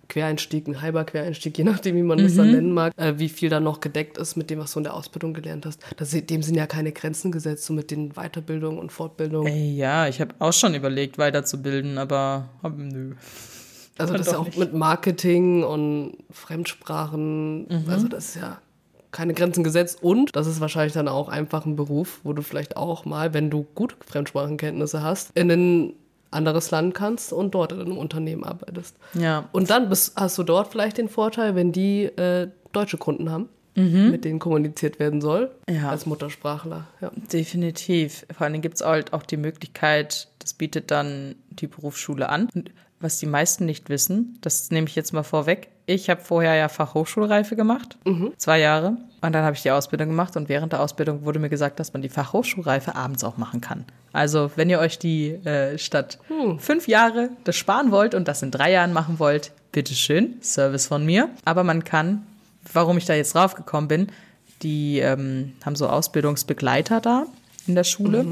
Quereinstieg, 0.09 0.67
ein 0.67 0.81
halber 0.81 1.03
Quereinstieg, 1.03 1.57
je 1.57 1.63
nachdem, 1.63 1.95
wie 1.95 2.01
man 2.03 2.17
das 2.17 2.35
dann 2.35 2.51
nennen 2.51 2.71
mag, 2.73 2.93
äh, 2.97 3.15
wie 3.17 3.29
viel 3.29 3.49
da 3.49 3.59
noch 3.59 3.79
gedeckt 3.81 4.17
ist 4.17 4.35
mit 4.37 4.49
dem, 4.49 4.59
was 4.59 4.71
du 4.73 4.79
in 4.79 4.83
der 4.83 4.93
Ausbildung 4.93 5.33
gelernt 5.33 5.65
hast. 5.65 5.81
Das, 5.97 6.11
dem 6.11 6.41
sind 6.43 6.55
ja 6.55 6.65
keine 6.67 6.91
Grenzen 6.91 7.31
gesetzt, 7.31 7.65
so 7.65 7.73
mit 7.73 7.91
den 7.91 8.11
Weiterbildungen 8.13 8.79
und 8.79 8.91
Fortbildungen. 8.91 9.51
Ey, 9.51 9.75
ja, 9.75 10.07
ich 10.07 10.21
habe 10.21 10.33
auch 10.39 10.53
schon 10.53 10.73
überlegt, 10.75 11.17
weiterzubilden, 11.17 11.97
aber 11.97 12.49
nö. 12.77 13.15
Also 13.97 14.13
das 14.13 14.27
ist 14.27 14.33
ja 14.33 14.39
auch 14.39 14.45
nicht. 14.45 14.57
mit 14.59 14.73
Marketing 14.73 15.63
und 15.63 16.17
Fremdsprachen, 16.31 17.63
Mhm. 17.67 17.89
also 17.89 18.07
das 18.07 18.29
ist 18.29 18.35
ja 18.35 18.59
keine 19.11 19.33
Grenzen 19.33 19.63
gesetzt 19.63 19.99
und 20.03 20.35
das 20.35 20.47
ist 20.47 20.59
wahrscheinlich 20.61 20.93
dann 20.93 21.07
auch 21.07 21.29
einfach 21.29 21.65
ein 21.65 21.75
Beruf, 21.75 22.19
wo 22.23 22.33
du 22.33 22.41
vielleicht 22.41 22.77
auch 22.77 23.05
mal, 23.05 23.33
wenn 23.33 23.49
du 23.49 23.65
gute 23.73 23.95
Fremdsprachenkenntnisse 24.05 25.01
hast, 25.01 25.31
in 25.35 25.49
ein 25.51 25.93
anderes 26.31 26.71
Land 26.71 26.93
kannst 26.93 27.31
und 27.33 27.53
dort 27.55 27.71
in 27.71 27.81
einem 27.81 27.97
Unternehmen 27.97 28.43
arbeitest. 28.43 28.95
Ja, 29.13 29.47
Und 29.51 29.69
dann 29.69 29.89
bist, 29.89 30.13
hast 30.15 30.37
du 30.37 30.43
dort 30.43 30.71
vielleicht 30.71 30.97
den 30.97 31.09
Vorteil, 31.09 31.55
wenn 31.55 31.71
die 31.71 32.03
äh, 32.05 32.49
deutsche 32.73 32.97
Kunden 32.97 33.31
haben, 33.31 33.49
mit 33.75 34.25
denen 34.25 34.39
kommuniziert 34.39 34.97
werden 34.99 35.21
soll, 35.21 35.51
Mhm. 35.69 35.75
Ja. 35.75 35.89
als 35.91 36.07
Muttersprachler. 36.07 36.87
Ja. 36.99 37.11
definitiv. 37.31 38.25
Vor 38.35 38.47
allem 38.47 38.61
gibt 38.61 38.77
es 38.77 38.85
halt 38.85 39.13
auch 39.13 39.21
die 39.23 39.37
Möglichkeit, 39.37 40.29
das 40.39 40.53
bietet 40.55 40.89
dann 40.89 41.35
die 41.51 41.67
Berufsschule 41.67 42.27
an. 42.29 42.49
Und 42.55 42.71
was 42.99 43.19
die 43.19 43.27
meisten 43.27 43.65
nicht 43.65 43.89
wissen, 43.89 44.37
das 44.41 44.71
nehme 44.71 44.87
ich 44.87 44.95
jetzt 44.95 45.13
mal 45.13 45.23
vorweg. 45.23 45.69
Ich 45.85 46.09
habe 46.09 46.21
vorher 46.21 46.55
ja 46.55 46.67
Fachhochschulreife 46.67 47.55
gemacht, 47.55 47.97
zwei 48.37 48.59
Jahre. 48.59 48.97
Und 49.21 49.33
dann 49.33 49.43
habe 49.43 49.55
ich 49.55 49.61
die 49.61 49.71
Ausbildung 49.71 50.09
gemacht 50.09 50.35
und 50.35 50.49
während 50.49 50.73
der 50.73 50.81
Ausbildung 50.81 51.23
wurde 51.23 51.39
mir 51.39 51.49
gesagt, 51.49 51.79
dass 51.79 51.93
man 51.93 52.01
die 52.01 52.09
Fachhochschulreife 52.09 52.95
abends 52.95 53.23
auch 53.23 53.37
machen 53.37 53.61
kann. 53.61 53.85
Also 54.13 54.51
wenn 54.55 54.69
ihr 54.69 54.79
euch 54.79 54.99
die 54.99 55.29
äh, 55.45 55.77
statt 55.77 56.19
fünf 56.59 56.87
Jahre 56.87 57.29
das 57.43 57.55
sparen 57.55 57.91
wollt 57.91 58.15
und 58.15 58.27
das 58.27 58.41
in 58.41 58.51
drei 58.51 58.71
Jahren 58.71 58.93
machen 58.93 59.19
wollt, 59.19 59.51
bitteschön, 59.71 60.37
Service 60.41 60.87
von 60.87 61.05
mir. 61.05 61.29
Aber 61.45 61.63
man 61.63 61.83
kann, 61.83 62.25
warum 62.73 62.97
ich 62.97 63.05
da 63.05 63.13
jetzt 63.13 63.35
draufgekommen 63.35 63.87
bin, 63.87 64.07
die 64.63 64.99
ähm, 64.99 65.53
haben 65.63 65.75
so 65.75 65.87
Ausbildungsbegleiter 65.87 66.99
da 66.99 67.25
in 67.67 67.75
der 67.75 67.83
Schule 67.83 68.25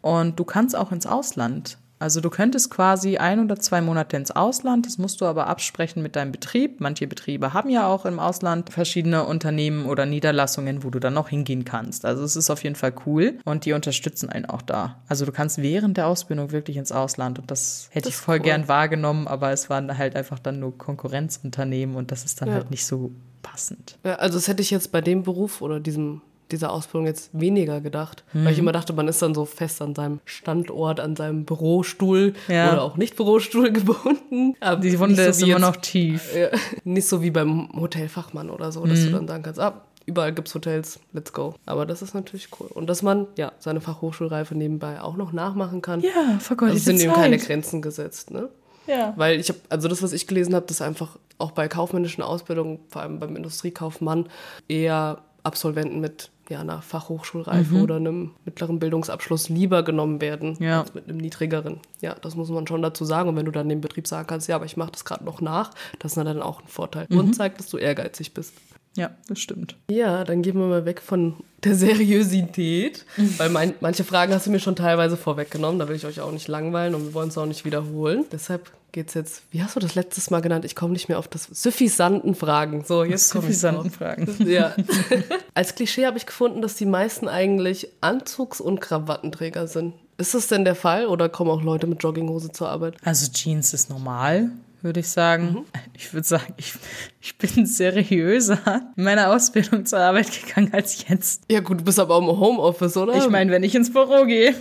und 0.00 0.38
du 0.38 0.44
kannst 0.44 0.76
auch 0.76 0.92
ins 0.92 1.06
Ausland. 1.06 1.76
Also 2.02 2.20
du 2.20 2.30
könntest 2.30 2.68
quasi 2.70 3.16
ein 3.18 3.38
oder 3.38 3.60
zwei 3.60 3.80
Monate 3.80 4.16
ins 4.16 4.32
Ausland, 4.32 4.86
das 4.86 4.98
musst 4.98 5.20
du 5.20 5.24
aber 5.24 5.46
absprechen 5.46 6.02
mit 6.02 6.16
deinem 6.16 6.32
Betrieb. 6.32 6.80
Manche 6.80 7.06
Betriebe 7.06 7.52
haben 7.52 7.70
ja 7.70 7.86
auch 7.86 8.04
im 8.06 8.18
Ausland 8.18 8.70
verschiedene 8.70 9.24
Unternehmen 9.24 9.86
oder 9.86 10.04
Niederlassungen, 10.04 10.82
wo 10.82 10.90
du 10.90 10.98
dann 10.98 11.14
noch 11.14 11.28
hingehen 11.28 11.64
kannst. 11.64 12.04
Also 12.04 12.24
es 12.24 12.34
ist 12.34 12.50
auf 12.50 12.64
jeden 12.64 12.74
Fall 12.74 12.92
cool 13.06 13.38
und 13.44 13.64
die 13.66 13.72
unterstützen 13.72 14.28
einen 14.30 14.46
auch 14.46 14.62
da. 14.62 14.96
Also 15.08 15.24
du 15.26 15.30
kannst 15.30 15.58
während 15.62 15.96
der 15.96 16.08
Ausbildung 16.08 16.50
wirklich 16.50 16.76
ins 16.76 16.90
Ausland 16.90 17.38
und 17.38 17.50
das 17.52 17.86
hätte 17.92 18.08
Das 18.08 18.14
ich 18.14 18.20
voll 18.20 18.38
cool. 18.38 18.42
gern 18.42 18.66
wahrgenommen, 18.66 19.28
aber 19.28 19.52
es 19.52 19.70
waren 19.70 19.96
halt 19.96 20.16
einfach 20.16 20.40
dann 20.40 20.58
nur 20.58 20.76
Konkurrenzunternehmen 20.76 21.94
und 21.94 22.10
das 22.10 22.24
ist 22.24 22.40
dann 22.42 22.48
Ja. 22.48 22.54
halt 22.54 22.70
nicht 22.72 22.84
so 22.84 23.12
passend. 23.42 23.98
Ja, 24.04 24.16
also 24.16 24.38
das 24.38 24.48
hätte 24.48 24.62
ich 24.62 24.70
jetzt 24.70 24.90
bei 24.92 25.00
dem 25.00 25.22
Beruf 25.22 25.62
oder 25.62 25.78
diesem, 25.80 26.20
dieser 26.52 26.70
Ausbildung 26.72 27.06
jetzt 27.06 27.30
weniger 27.32 27.80
gedacht. 27.80 28.22
Weil 28.32 28.52
ich 28.52 28.58
Mhm. 28.58 28.64
immer 28.64 28.72
dachte, 28.72 28.92
man 28.92 29.08
ist 29.08 29.20
dann 29.22 29.34
so 29.34 29.44
fest 29.44 29.82
an 29.82 29.94
seinem 29.94 30.20
Standort, 30.24 31.00
an 31.00 31.16
seinem 31.16 31.44
Bürostuhl 31.44 32.34
Ja. 32.48 32.72
oder 32.72 32.82
auch 32.82 32.96
nicht 32.96 33.16
Bürostuhl 33.16 33.72
gebunden. 33.72 34.54
Aber 34.60 34.80
Die 34.80 34.90
nicht 34.90 34.98
Wunde 35.00 35.16
so 35.24 35.30
ist 35.30 35.42
immer 35.42 35.52
jetzt- 35.52 35.60
noch 35.60 35.76
tief. 35.76 36.34
Ja, 36.36 36.48
nicht 36.84 37.08
so 37.08 37.22
wie 37.22 37.30
beim 37.30 37.68
Hotelfachmann 37.74 38.50
oder 38.50 38.70
so, 38.72 38.84
dass 38.86 39.00
Mhm. 39.00 39.04
du 39.06 39.10
dann 39.12 39.28
sagen 39.28 39.42
kannst, 39.42 39.60
ah, 39.60 39.82
überall 40.06 40.32
gibt's 40.32 40.54
Hotels, 40.54 41.00
let's 41.12 41.32
go. 41.32 41.54
Aber 41.66 41.86
das 41.86 42.02
ist 42.02 42.14
natürlich 42.14 42.48
cool. 42.60 42.66
Und 42.68 42.88
dass 42.88 43.02
man 43.02 43.26
ja 43.36 43.52
seine 43.58 43.80
Fachhochschulreife 43.80 44.54
nebenbei 44.54 45.00
auch 45.00 45.16
noch 45.16 45.32
nachmachen 45.32 45.80
kann. 45.82 46.00
Ja, 46.00 46.10
also 46.28 46.38
vergeudete 46.40 46.78
sind 46.80 47.00
eben 47.00 47.12
Zeit. 47.12 47.22
keine 47.22 47.38
Grenzen 47.38 47.82
gesetzt, 47.82 48.30
ne? 48.30 48.48
Ja. 48.88 49.12
Weil 49.16 49.38
ich 49.38 49.48
habe, 49.48 49.60
also 49.68 49.86
das, 49.86 50.02
was 50.02 50.12
ich 50.12 50.26
gelesen 50.26 50.56
habe, 50.56 50.66
das 50.66 50.82
einfach 50.82 51.16
auch 51.38 51.52
bei 51.52 51.68
kaufmännischen 51.68 52.22
Ausbildungen, 52.24 52.80
vor 52.88 53.02
allem 53.02 53.20
beim 53.20 53.36
Industriekaufmann, 53.36 54.26
eher 54.66 55.18
Absolventen 55.44 56.00
mit 56.00 56.30
ja, 56.52 56.60
einer 56.60 56.80
Fachhochschulreife 56.82 57.74
oder 57.82 57.96
einem 57.96 58.30
mittleren 58.44 58.78
Bildungsabschluss 58.78 59.48
lieber 59.48 59.82
genommen 59.82 60.20
werden 60.20 60.56
Ja. 60.60 60.80
als 60.82 60.94
mit 60.94 61.08
einem 61.08 61.18
niedrigeren. 61.18 61.80
Ja, 62.00 62.14
das 62.14 62.36
muss 62.36 62.48
man 62.50 62.66
schon 62.66 62.82
dazu 62.82 63.04
sagen. 63.04 63.28
Und 63.28 63.36
wenn 63.36 63.46
du 63.46 63.50
dann 63.52 63.68
dem 63.68 63.80
Betrieb 63.80 64.06
sagen 64.06 64.26
kannst, 64.26 64.48
ja, 64.48 64.56
aber 64.56 64.64
ich 64.64 64.76
mache 64.76 64.92
das 64.92 65.04
gerade 65.04 65.24
noch 65.24 65.40
nach, 65.40 65.70
das 65.98 66.12
ist 66.12 66.16
dann 66.16 66.42
auch 66.42 66.60
ein 66.60 66.68
Vorteil. 66.68 67.06
Und 67.10 67.34
zeigt, 67.34 67.58
dass 67.58 67.68
du 67.68 67.78
ehrgeizig 67.78 68.34
bist. 68.34 68.54
Ja, 68.96 69.10
das 69.28 69.40
stimmt. 69.40 69.76
Ja, 69.90 70.24
dann 70.24 70.42
gehen 70.42 70.58
wir 70.58 70.66
mal 70.66 70.84
weg 70.84 71.00
von 71.00 71.36
der 71.64 71.74
Seriosität, 71.74 73.06
weil 73.38 73.48
mein, 73.48 73.74
manche 73.80 74.04
Fragen 74.04 74.34
hast 74.34 74.46
du 74.46 74.50
mir 74.50 74.60
schon 74.60 74.76
teilweise 74.76 75.16
vorweggenommen, 75.16 75.78
da 75.78 75.88
will 75.88 75.96
ich 75.96 76.06
euch 76.06 76.20
auch 76.20 76.32
nicht 76.32 76.48
langweilen 76.48 76.94
und 76.94 77.04
wir 77.04 77.14
wollen 77.14 77.28
es 77.28 77.38
auch 77.38 77.46
nicht 77.46 77.64
wiederholen. 77.64 78.24
Deshalb 78.32 78.70
geht's 78.92 79.14
jetzt, 79.14 79.42
wie 79.50 79.62
hast 79.62 79.74
du 79.76 79.80
das 79.80 79.94
letztes 79.94 80.30
Mal 80.30 80.40
genannt? 80.40 80.64
Ich 80.64 80.76
komme 80.76 80.92
nicht 80.92 81.08
mehr 81.08 81.18
auf 81.18 81.28
das 81.28 81.44
suffisanten 81.44 82.34
Fragen. 82.34 82.84
So, 82.84 83.04
jetzt 83.04 83.30
Suffisanten. 83.30 83.90
Fragen. 83.90 84.28
Ja. 84.46 84.74
Als 85.54 85.74
Klischee 85.74 86.04
habe 86.04 86.18
ich 86.18 86.26
gefunden, 86.26 86.60
dass 86.60 86.74
die 86.74 86.84
meisten 86.84 87.28
eigentlich 87.28 87.88
Anzugs- 88.00 88.60
und 88.60 88.80
Krawattenträger 88.80 89.66
sind. 89.66 89.94
Ist 90.18 90.34
das 90.34 90.48
denn 90.48 90.64
der 90.64 90.74
Fall 90.74 91.06
oder 91.06 91.28
kommen 91.28 91.50
auch 91.50 91.62
Leute 91.62 91.86
mit 91.86 92.02
Jogginghose 92.02 92.52
zur 92.52 92.68
Arbeit? 92.68 92.96
Also 93.02 93.30
Jeans 93.32 93.72
ist 93.72 93.88
normal, 93.88 94.50
würde 94.82 95.00
ich 95.00 95.08
sagen. 95.08 95.52
Mhm. 95.52 95.64
Ich 95.94 96.12
würde 96.12 96.26
sagen, 96.26 96.54
ich, 96.56 96.74
ich 97.20 97.38
bin 97.38 97.66
seriöser 97.66 98.92
in 98.96 99.04
meiner 99.04 99.30
Ausbildung 99.30 99.86
zur 99.86 100.00
Arbeit 100.00 100.30
gegangen 100.32 100.72
als 100.72 101.06
jetzt. 101.06 101.44
Ja 101.50 101.60
gut, 101.60 101.80
du 101.80 101.84
bist 101.84 102.00
aber 102.00 102.16
auch 102.16 102.20
im 102.20 102.38
Homeoffice, 102.40 102.96
oder? 102.96 103.14
Ich 103.14 103.28
meine, 103.28 103.52
wenn 103.52 103.62
ich 103.62 103.74
ins 103.74 103.92
Büro 103.92 104.24
gehe. 104.24 104.54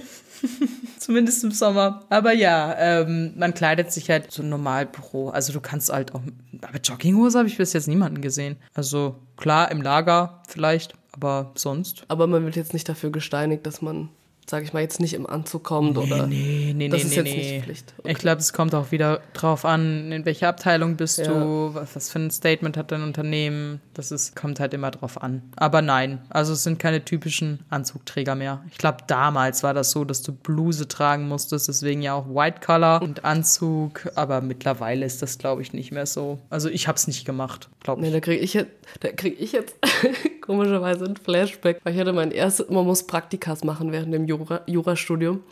Zumindest 1.00 1.44
im 1.44 1.52
Sommer. 1.52 2.06
Aber 2.10 2.34
ja, 2.34 2.76
ähm, 2.78 3.34
man 3.38 3.54
kleidet 3.54 3.92
sich 3.92 4.10
halt 4.10 4.32
so 4.32 4.44
normal 4.44 4.86
Büro. 4.86 5.30
Also 5.30 5.54
du 5.54 5.62
kannst 5.62 5.92
halt 5.92 6.14
auch. 6.14 6.22
Aber 6.62 6.78
Jogginghose 6.78 7.38
habe 7.40 7.48
ich 7.48 7.58
bis 7.58 7.74
jetzt 7.74 7.88
niemanden 7.88 8.22
gesehen. 8.22 8.58
Also 8.74 9.16
klar, 9.38 9.72
im 9.72 9.82
Lager 9.82 10.42
vielleicht, 10.48 10.94
aber 11.12 11.52
sonst. 11.56 12.04
Aber 12.08 12.28
man 12.28 12.46
wird 12.46 12.56
jetzt 12.56 12.74
nicht 12.74 12.88
dafür 12.88 13.12
gesteinigt, 13.12 13.66
dass 13.66 13.82
man 13.82 14.10
sage 14.52 14.66
ich 14.66 14.74
mal, 14.74 14.82
jetzt 14.82 15.00
nicht 15.00 15.14
im 15.14 15.26
Anzug 15.26 15.64
kommt 15.64 15.98
oder 15.98 16.28
Nee, 16.28 16.74
nee, 16.76 16.90
das 16.90 17.04
nee, 17.04 17.08
ist 17.08 17.10
nee, 17.12 17.16
jetzt 17.16 17.26
nee. 17.36 17.52
nicht 17.54 17.64
Pflicht. 17.64 17.94
Ich 18.04 18.18
glaube, 18.18 18.40
es 18.42 18.54
kommt 18.54 18.76
auch 18.76 18.92
wieder 18.92 19.22
drauf 19.34 19.66
an, 19.66 20.12
in 20.12 20.26
welcher 20.26 20.50
Abteilung 20.50 20.98
bist 20.98 21.18
Ja. 21.20 21.26
du, 21.28 21.74
was, 21.74 21.96
was 21.96 22.10
für 22.12 22.20
ein 22.20 22.30
Statement 22.32 22.76
hat 22.78 22.92
dein 22.92 23.02
Unternehmen. 23.02 23.80
Das 23.94 24.12
ist, 24.12 24.36
kommt 24.36 24.60
halt 24.60 24.74
immer 24.74 24.92
drauf 24.92 25.22
an. 25.24 25.42
Aber 25.56 25.82
nein, 25.82 26.20
also 26.30 26.54
es 26.54 26.64
sind 26.64 26.80
keine 26.80 27.04
typischen 27.04 27.60
Anzugträger 27.70 28.36
mehr. 28.36 28.62
Ich 28.72 28.78
glaube, 28.78 28.98
damals 29.08 29.64
war 29.64 29.74
das 29.74 29.92
so, 29.92 30.04
dass 30.06 30.22
du 30.22 30.34
Bluse 30.34 30.88
tragen 30.88 31.28
musstest, 31.28 31.68
deswegen 31.70 32.02
ja 32.02 32.14
auch 32.14 32.28
White 32.28 32.60
Collar 32.64 33.02
und 33.02 33.24
Anzug. 33.24 34.12
Aber 34.16 34.42
mittlerweile 34.42 35.06
ist 35.06 35.22
das, 35.22 35.38
glaube 35.38 35.62
ich, 35.62 35.72
nicht 35.74 35.92
mehr 35.92 36.06
so. 36.06 36.40
Also 36.50 36.70
ich 36.70 36.88
habe 36.90 36.98
es 36.98 37.08
nicht 37.08 37.26
gemacht, 37.26 37.70
glaube 37.82 38.02
Nee, 38.02 38.08
ich. 38.08 38.14
da 38.14 38.20
kriege 38.20 38.42
ich 38.44 38.54
jetzt, 38.54 38.72
da 39.00 39.12
krieg 39.14 39.38
ich 39.40 39.54
jetzt 39.54 39.76
komischerweise 40.42 41.06
ein 41.06 41.16
Flashback, 41.16 41.80
weil 41.84 41.94
ich 41.94 42.00
hatte 42.00 42.14
mein 42.14 42.32
erstes, 42.32 42.70
man 42.70 42.86
muss 42.86 43.04
Praktikas 43.06 43.64
machen 43.64 43.92
während 43.92 44.14
dem 44.14 44.26
Jura, 44.26 44.62
Jurastudium. 44.66 45.44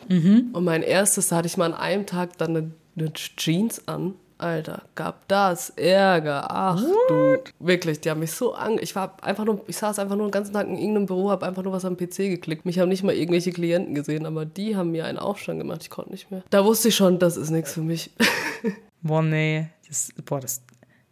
Und 0.52 0.64
mein 0.64 0.82
erstes, 0.82 1.28
da 1.28 1.36
hatte 1.36 1.46
ich 1.46 1.56
mal 1.56 1.72
an 1.72 1.74
einem 1.74 2.06
Tag 2.06 2.36
dann 2.38 2.56
eine, 2.56 2.70
eine 2.96 3.12
Jeans 3.12 3.86
an. 3.88 4.14
Alter, 4.38 4.84
gab 4.94 5.28
das 5.28 5.68
Ärger. 5.76 6.46
Ach 6.50 6.82
du, 7.08 7.36
wirklich, 7.58 8.00
die 8.00 8.08
haben 8.08 8.20
mich 8.20 8.32
so 8.32 8.54
an. 8.54 8.78
Ich 8.80 8.96
war 8.96 9.16
einfach 9.22 9.44
nur, 9.44 9.62
ich 9.66 9.76
saß 9.76 9.98
einfach 9.98 10.16
nur 10.16 10.28
den 10.28 10.32
ganzen 10.32 10.54
Tag 10.54 10.66
in 10.66 10.78
irgendeinem 10.78 11.04
Büro, 11.04 11.28
habe 11.28 11.46
einfach 11.46 11.62
nur 11.62 11.74
was 11.74 11.84
am 11.84 11.98
PC 11.98 12.16
geklickt. 12.16 12.64
Mich 12.64 12.78
haben 12.78 12.88
nicht 12.88 13.02
mal 13.02 13.14
irgendwelche 13.14 13.52
Klienten 13.52 13.94
gesehen, 13.94 14.24
aber 14.24 14.46
die 14.46 14.76
haben 14.76 14.92
mir 14.92 15.04
einen 15.04 15.18
Aufstand 15.18 15.58
gemacht. 15.60 15.82
Ich 15.82 15.90
konnte 15.90 16.10
nicht 16.12 16.30
mehr. 16.30 16.42
Da 16.48 16.64
wusste 16.64 16.88
ich 16.88 16.96
schon, 16.96 17.18
das 17.18 17.36
ist 17.36 17.50
nichts 17.50 17.74
für 17.74 17.82
mich. 17.82 18.12
Boah, 19.02 19.22
nee. 19.22 19.68
Das, 19.88 20.10
boah, 20.24 20.40
das, 20.40 20.62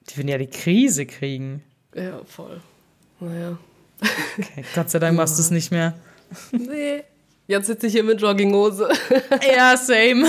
die 0.08 0.16
würden 0.16 0.28
ja 0.28 0.38
die 0.38 0.46
Krise 0.46 1.04
kriegen. 1.04 1.62
ja, 1.94 2.20
voll. 2.24 2.60
Naja. 3.20 3.58
Okay, 4.38 4.64
Gott 4.74 4.90
sei 4.90 4.98
Dank 4.98 5.16
machst 5.16 5.38
du 5.38 5.42
es 5.42 5.50
nicht 5.50 5.70
mehr. 5.70 5.94
Nee. 6.52 7.02
Jetzt 7.46 7.66
sitze 7.66 7.86
ich 7.86 7.94
hier 7.94 8.04
mit 8.04 8.20
Jogginghose. 8.20 8.88
Ja, 9.56 9.76
same. 9.76 10.28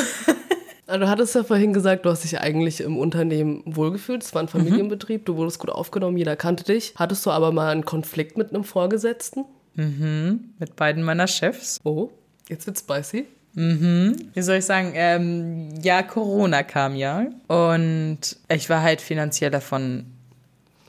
Also, 0.87 1.01
du 1.05 1.09
hattest 1.09 1.35
ja 1.35 1.43
vorhin 1.43 1.73
gesagt, 1.73 2.05
du 2.05 2.09
hast 2.09 2.23
dich 2.23 2.39
eigentlich 2.39 2.81
im 2.81 2.97
Unternehmen 2.97 3.61
wohlgefühlt. 3.65 4.23
Es 4.23 4.33
war 4.33 4.41
ein 4.41 4.47
Familienbetrieb, 4.47 5.25
du 5.25 5.35
wurdest 5.35 5.59
gut 5.59 5.69
aufgenommen, 5.69 6.17
jeder 6.17 6.35
kannte 6.35 6.63
dich. 6.63 6.93
Hattest 6.95 7.25
du 7.25 7.29
aber 7.31 7.51
mal 7.51 7.69
einen 7.69 7.85
Konflikt 7.85 8.37
mit 8.37 8.49
einem 8.49 8.63
Vorgesetzten? 8.63 9.45
Mit 9.75 10.75
beiden 10.75 11.03
meiner 11.03 11.27
Chefs. 11.27 11.79
Oh, 11.83 12.09
jetzt 12.49 12.65
wird's 12.65 12.79
spicy. 12.81 13.27
Wie 13.53 14.41
soll 14.41 14.57
ich 14.57 14.65
sagen? 14.65 14.91
Ähm, 14.95 15.73
ja, 15.81 16.01
Corona 16.03 16.63
kam 16.63 16.95
ja. 16.95 17.27
Und 17.47 18.19
ich 18.49 18.69
war 18.69 18.81
halt 18.81 19.01
finanziell 19.01 19.51
davon 19.51 20.05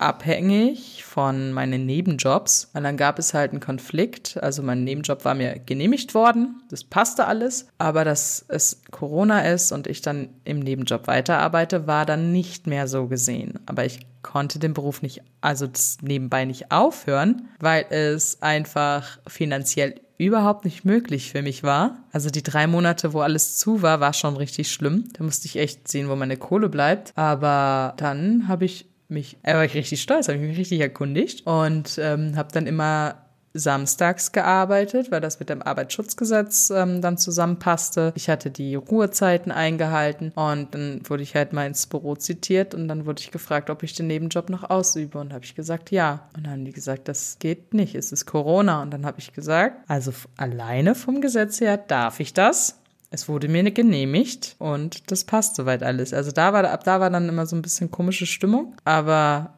abhängig 0.01 1.05
von 1.05 1.53
meinen 1.53 1.87
Nebenjobs. 1.87 2.71
Und 2.75 2.85
dann 2.85 2.97
gab 2.97 3.19
es 3.19 3.35
halt 3.35 3.53
einen 3.53 3.61
Konflikt. 3.61 4.43
Also 4.43 4.63
mein 4.63 4.85
Nebenjob 4.85 5.25
war 5.25 5.35
mir 5.35 5.59
genehmigt 5.59 6.15
worden. 6.15 6.63
Das 6.71 6.85
passte 6.85 7.27
alles. 7.27 7.69
Aber 7.79 8.05
dass 8.05 8.45
es 8.49 8.83
Corona 8.91 9.41
ist 9.41 9.73
und 9.73 9.87
ich 9.87 10.01
dann 10.01 10.31
im 10.45 10.61
Nebenjob 10.61 11.07
weiterarbeite, 11.07 11.87
war 11.87 12.07
dann 12.07 12.33
nicht 12.33 12.67
mehr 12.67 12.89
so 12.89 13.07
gesehen. 13.07 13.59
Aber 13.67 13.85
ich 13.85 14.01
konnte 14.23 14.59
den 14.59 14.75
Beruf 14.75 15.03
nicht, 15.03 15.23
also 15.41 15.67
das 15.67 15.99
nebenbei 16.03 16.45
nicht 16.45 16.71
aufhören, 16.73 17.49
weil 17.59 17.87
es 17.91 18.43
einfach 18.43 19.19
finanziell 19.27 20.01
überhaupt 20.19 20.67
nicht 20.67 20.85
möglich 20.85 21.33
für 21.33 21.41
mich 21.41 21.63
war. 21.63 22.05
Also 22.13 22.29
die 22.29 22.43
drei 22.43 22.67
Monate, 22.67 23.15
wo 23.15 23.21
alles 23.21 23.57
zu 23.57 23.81
war, 23.81 24.01
war 24.01 24.13
schon 24.13 24.37
richtig 24.37 24.71
schlimm. 24.71 25.09
Da 25.15 25.25
musste 25.25 25.47
ich 25.47 25.57
echt 25.57 25.89
sehen, 25.89 26.11
wo 26.11 26.17
meine 26.17 26.37
Kohle 26.37 26.69
bleibt. 26.69 27.13
Aber 27.17 27.95
dann 27.97 28.47
habe 28.47 28.67
ich 28.67 28.90
mich, 29.11 29.37
äh, 29.43 29.55
war 29.55 29.65
ich 29.65 29.75
richtig 29.75 30.01
stolz, 30.03 30.29
habe 30.29 30.39
ich 30.39 30.45
mich 30.45 30.59
richtig 30.59 30.81
erkundigt 30.81 31.47
und 31.47 31.99
ähm, 31.99 32.37
habe 32.37 32.51
dann 32.53 32.67
immer 32.67 33.17
samstags 33.53 34.33
gearbeitet, 34.33 35.11
weil 35.11 35.21
das 35.21 35.41
mit 35.41 35.49
dem 35.49 35.63
Arbeitsschutzgesetz 35.63 36.71
ähm, 36.71 37.01
dann 37.01 37.19
zusammenpasste. 37.19 38.13
Ich 38.15 38.29
hatte 38.29 38.51
die 38.51 38.75
Ruhezeiten 38.77 39.51
eingehalten 39.51 40.31
und 40.35 40.75
dann 40.75 41.01
wurde 41.09 41.23
ich 41.23 41.35
halt 41.35 41.53
mal 41.53 41.67
ins 41.67 41.87
Büro 41.87 42.15
zitiert 42.15 42.75
und 42.75 42.87
dann 42.89 43.07
wurde 43.07 43.21
ich 43.21 43.31
gefragt, 43.31 43.71
ob 43.71 43.83
ich 43.83 43.95
den 43.95 44.07
Nebenjob 44.07 44.51
noch 44.51 44.71
ausübe 44.71 45.19
und 45.19 45.33
habe 45.33 45.45
ich 45.45 45.55
gesagt, 45.55 45.91
ja. 45.91 46.29
Und 46.37 46.47
dann 46.47 46.53
haben 46.53 46.65
die 46.65 46.73
gesagt, 46.73 47.09
das 47.09 47.39
geht 47.39 47.75
nicht, 47.75 47.95
es 47.95 48.13
ist 48.13 48.27
Corona 48.27 48.83
und 48.83 48.93
dann 48.93 49.05
habe 49.05 49.19
ich 49.19 49.33
gesagt, 49.33 49.79
also 49.89 50.13
alleine 50.37 50.95
vom 50.95 51.21
Gesetz 51.21 51.61
her 51.61 51.77
darf 51.77 52.21
ich 52.21 52.33
das. 52.33 52.80
Es 53.11 53.29
wurde 53.29 53.49
mir 53.49 53.69
genehmigt 53.73 54.55
und 54.59 55.11
das 55.11 55.25
passt 55.25 55.57
soweit 55.57 55.83
alles. 55.83 56.15
Also 56.15 56.31
da 56.31 56.53
war 56.53 56.65
ab 56.71 56.85
da 56.85 57.01
war 57.01 57.11
dann 57.11 57.29
immer 57.29 57.45
so 57.47 57.57
ein 57.57 57.63
bisschen 57.63 57.91
komische 57.91 58.25
Stimmung, 58.25 58.75
aber 58.85 59.55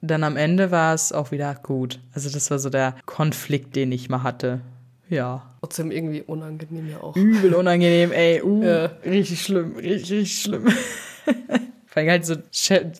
dann 0.00 0.24
am 0.24 0.36
Ende 0.36 0.70
war 0.70 0.94
es 0.94 1.12
auch 1.12 1.30
wieder 1.30 1.54
gut. 1.54 2.00
Also 2.12 2.28
das 2.28 2.50
war 2.50 2.58
so 2.58 2.70
der 2.70 2.96
Konflikt, 3.06 3.76
den 3.76 3.92
ich 3.92 4.08
mal 4.08 4.24
hatte. 4.24 4.60
Ja. 5.08 5.46
Trotzdem 5.60 5.90
irgendwie 5.90 6.22
unangenehm 6.22 6.90
ja 6.90 7.00
auch. 7.00 7.16
Übel 7.16 7.54
unangenehm, 7.54 8.12
ey. 8.12 8.42
Uh, 8.42 8.62
Ja. 8.64 8.84
Richtig 9.04 9.42
schlimm, 9.42 9.76
richtig, 9.76 10.18
richtig 10.18 10.42
schlimm. 10.42 10.66
Vor 11.86 11.96
allem 12.02 12.10
halt 12.10 12.26
so 12.26 12.34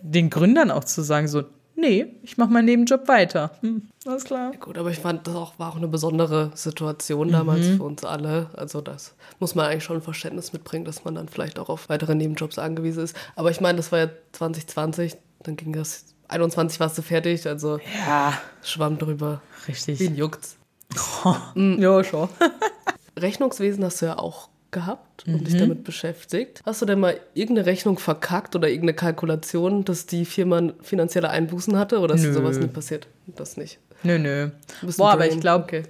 den 0.02 0.30
Gründern 0.30 0.70
auch 0.70 0.84
zu 0.84 1.02
sagen, 1.02 1.28
so, 1.28 1.42
nee, 1.78 2.06
ich 2.22 2.36
mache 2.36 2.50
meinen 2.52 2.66
Nebenjob 2.66 3.08
weiter. 3.08 3.50
Hm, 3.60 3.88
alles 4.06 4.24
klar. 4.24 4.52
Gut, 4.60 4.76
aber 4.76 4.90
ich 4.90 4.98
fand, 4.98 5.26
das 5.26 5.34
auch, 5.34 5.58
war 5.58 5.70
auch 5.72 5.76
eine 5.76 5.88
besondere 5.88 6.50
Situation 6.54 7.30
damals 7.32 7.66
für 7.68 7.82
uns 7.82 8.04
alle. 8.04 8.50
Also 8.56 8.80
das 8.80 9.14
muss 9.38 9.54
man 9.54 9.66
eigentlich 9.66 9.84
schon 9.84 10.02
Verständnis 10.02 10.52
mitbringen, 10.52 10.84
dass 10.84 11.04
man 11.04 11.14
dann 11.14 11.28
vielleicht 11.28 11.58
auch 11.58 11.68
auf 11.68 11.88
weitere 11.88 12.14
Nebenjobs 12.14 12.58
angewiesen 12.58 13.04
ist. 13.04 13.16
Aber 13.36 13.50
ich 13.50 13.60
meine, 13.60 13.76
das 13.76 13.92
war 13.92 13.98
ja 14.00 14.08
2020, 14.32 15.16
dann 15.42 15.56
ging 15.56 15.72
das, 15.72 16.04
21 16.28 16.78
warst 16.80 16.98
du 16.98 17.02
fertig, 17.02 17.46
also 17.46 17.78
Ja, 18.06 18.38
schwamm 18.62 18.98
drüber. 18.98 19.40
richtig. 19.66 20.00
Wen 20.00 20.16
juckt's? 20.16 20.56
Ja, 21.54 22.02
schon. 22.04 22.28
Rechnungswesen 23.18 23.84
hast 23.84 24.00
du 24.02 24.06
ja 24.06 24.18
auch 24.18 24.48
gehabt 24.70 25.26
und 25.26 25.46
dich 25.46 25.56
damit 25.56 25.84
beschäftigt. 25.84 26.62
Hast 26.64 26.82
du 26.82 26.86
denn 26.86 27.00
mal 27.00 27.18
irgendeine 27.34 27.66
Rechnung 27.66 27.98
verkackt 27.98 28.54
oder 28.54 28.68
irgendeine 28.68 28.94
Kalkulation, 28.94 29.84
dass 29.84 30.06
die 30.06 30.24
Firma 30.24 30.72
finanzielle 30.82 31.30
Einbußen 31.30 31.76
hatte 31.78 32.00
oder 32.00 32.14
ist 32.14 32.24
Nö. 32.24 32.32
sowas 32.32 32.58
nie 32.58 32.66
passiert? 32.66 33.08
Das 33.26 33.56
nicht. 33.56 33.78
Nö, 34.02 34.18
nö. 34.18 34.50
Boah, 34.96 35.12
aber 35.12 35.26
ich 35.26 35.40
glaube, 35.40 35.64
Okay. 35.64 35.82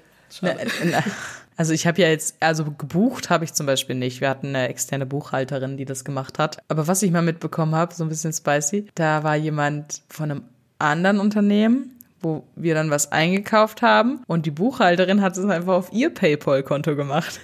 Ne, 0.43 0.57
Also 1.57 1.73
ich 1.73 1.89
habe 1.89 2.01
ja 2.01 2.09
jetzt, 2.09 2.37
also 2.39 2.65
gebucht 2.67 3.31
habe 3.31 3.45
ich 3.45 3.53
zum 3.53 3.67
Beispiel 3.67 3.97
nicht. 3.97 4.21
Wir 4.21 4.29
hatten 4.29 4.49
eine 4.49 4.69
externe 4.69 5.07
Buchhalterin, 5.07 5.77
die 5.77 5.85
das 5.85 6.05
gemacht 6.05 6.39
hat. 6.39 6.59
Aber 6.69 6.87
was 6.87 7.03
ich 7.03 7.11
mal 7.11 7.23
mitbekommen 7.23 7.75
habe, 7.75 7.93
so 7.93 8.05
ein 8.05 8.09
bisschen 8.09 8.33
spicy, 8.33 8.87
da 8.95 9.25
war 9.25 9.35
jemand 9.35 10.03
von 10.09 10.31
einem 10.31 10.43
anderen 10.79 11.19
Unternehmen, 11.19 11.97
wo 12.21 12.45
wir 12.55 12.75
dann 12.75 12.91
was 12.91 13.11
eingekauft 13.11 13.83
haben 13.83 14.23
und 14.29 14.47
die 14.47 14.53
Buchhalterin 14.53 15.21
hat 15.21 15.37
es 15.37 15.45
einfach 15.45 15.75
auf 15.75 15.93
ihr 15.93 16.11
PayPal-Konto 16.15 16.95
gemacht. 16.95 17.41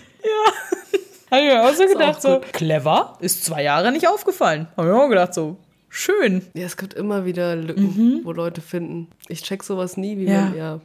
Ja. 1.39 1.63
Habe 1.63 1.73
ich 1.73 1.79
mir 1.79 1.85
auch 1.85 1.89
so 1.89 1.93
gedacht, 1.99 2.17
auch 2.17 2.21
so 2.21 2.41
clever, 2.53 3.17
ist 3.21 3.45
zwei 3.45 3.63
Jahre 3.63 3.93
nicht 3.93 4.09
aufgefallen. 4.09 4.69
Habe 4.77 4.89
ich 4.89 4.95
mir 4.95 5.03
auch 5.03 5.09
gedacht, 5.09 5.35
so 5.35 5.57
schön. 5.89 6.43
Ja, 6.55 6.65
es 6.67 6.77
gibt 6.77 6.95
immer 6.95 7.25
wieder 7.25 7.57
Lücken, 7.57 8.21
wo 8.25 8.33
Leute 8.33 8.61
finden. 8.61 9.09
Ich 9.29 9.43
check 9.43 9.63
sowas 9.63 9.97
nie, 9.97 10.17
wie 10.19 10.25
Mhm. 10.27 10.29
Ja. 10.33 10.41
man, 10.43 10.57
ja. 10.57 10.81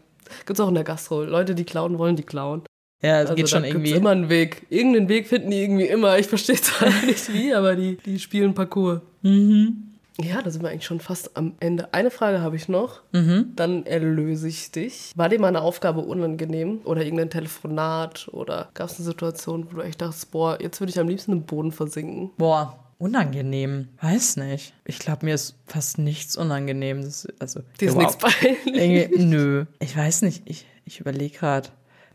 Gibt's 0.45 0.59
auch 0.59 0.67
in 0.69 0.75
der 0.75 0.83
Gastro. 0.83 1.23
Leute, 1.23 1.55
die 1.55 1.63
klauen 1.63 1.97
wollen, 1.97 2.15
die 2.15 2.23
klauen. 2.23 2.61
Ja, 3.01 3.21
es 3.21 3.29
Also 3.29 3.35
geht 3.35 3.49
schon 3.49 3.61
da 3.63 3.67
irgendwie. 3.69 3.91
immer 3.91 4.09
einen 4.11 4.29
Weg. 4.29 4.65
Irgendeinen 4.69 5.07
Weg 5.09 5.27
finden 5.27 5.51
die 5.51 5.61
irgendwie 5.61 5.85
immer. 5.87 6.19
Ich 6.19 6.27
verstehe 6.27 6.55
zwar 6.61 6.89
nicht 7.05 7.31
wie, 7.33 7.53
aber 7.53 7.75
die, 7.75 7.97
die 8.05 8.19
spielen 8.19 8.53
Parcours. 8.53 9.01
Mhm. 9.21 9.88
Ja, 10.21 10.41
da 10.41 10.49
sind 10.51 10.61
wir 10.63 10.69
eigentlich 10.69 10.85
schon 10.85 10.99
fast 10.99 11.37
am 11.37 11.53
Ende. 11.61 11.93
Eine 11.93 12.11
Frage 12.11 12.41
habe 12.41 12.55
ich 12.57 12.67
noch. 12.67 13.01
Mhm. 13.13 13.53
Dann 13.55 13.85
erlöse 13.85 14.47
ich 14.49 14.69
dich. 14.71 15.13
War 15.15 15.29
dir 15.29 15.39
mal 15.39 15.47
eine 15.47 15.61
Aufgabe 15.61 16.01
unangenehm? 16.01 16.81
Oder 16.83 17.03
irgendein 17.03 17.29
Telefonat? 17.29 18.27
Oder 18.33 18.69
gab 18.73 18.89
es 18.89 18.97
eine 18.97 19.05
Situation, 19.05 19.67
wo 19.71 19.77
du 19.77 19.81
echt 19.81 20.01
dachtest, 20.01 20.31
boah, 20.31 20.57
jetzt 20.61 20.81
würde 20.81 20.91
ich 20.91 20.99
am 20.99 21.07
liebsten 21.07 21.31
im 21.31 21.43
Boden 21.43 21.71
versinken? 21.71 22.31
Boah, 22.37 22.77
unangenehm. 22.97 23.87
Weiß 24.01 24.35
nicht. 24.37 24.73
Ich 24.83 24.99
glaube, 24.99 25.25
mir 25.25 25.35
ist 25.35 25.55
fast 25.65 25.97
nichts 25.99 26.35
unangenehm. 26.35 27.01
Das, 27.01 27.25
also, 27.39 27.61
Dir 27.79 27.87
ist 27.87 27.93
überhaupt- 27.95 28.21
nichts 28.23 28.39
peinlich. 28.65 29.09
Nö. 29.17 29.65
Ich 29.79 29.95
weiß 29.95 30.23
nicht. 30.23 30.41
Ich, 30.45 30.65
ich 30.83 30.99
überlege 30.99 31.37
gerade, 31.37 31.69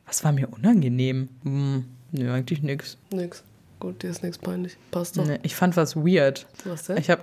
was 0.06 0.22
war 0.24 0.32
mir 0.32 0.48
unangenehm? 0.50 1.30
Hm, 1.42 1.86
nö, 2.12 2.30
eigentlich 2.30 2.62
nix. 2.62 2.98
Nix. 3.10 3.42
Gut, 3.80 4.02
dir 4.02 4.10
ist 4.10 4.22
nichts 4.22 4.36
peinlich. 4.38 4.76
Passt 4.90 5.16
doch. 5.16 5.26
Nee, 5.26 5.38
ich 5.42 5.54
fand 5.56 5.76
was 5.78 5.96
weird. 5.96 6.46
Was 6.64 6.84
denn? 6.84 6.98
Ich 6.98 7.08
habe 7.10 7.22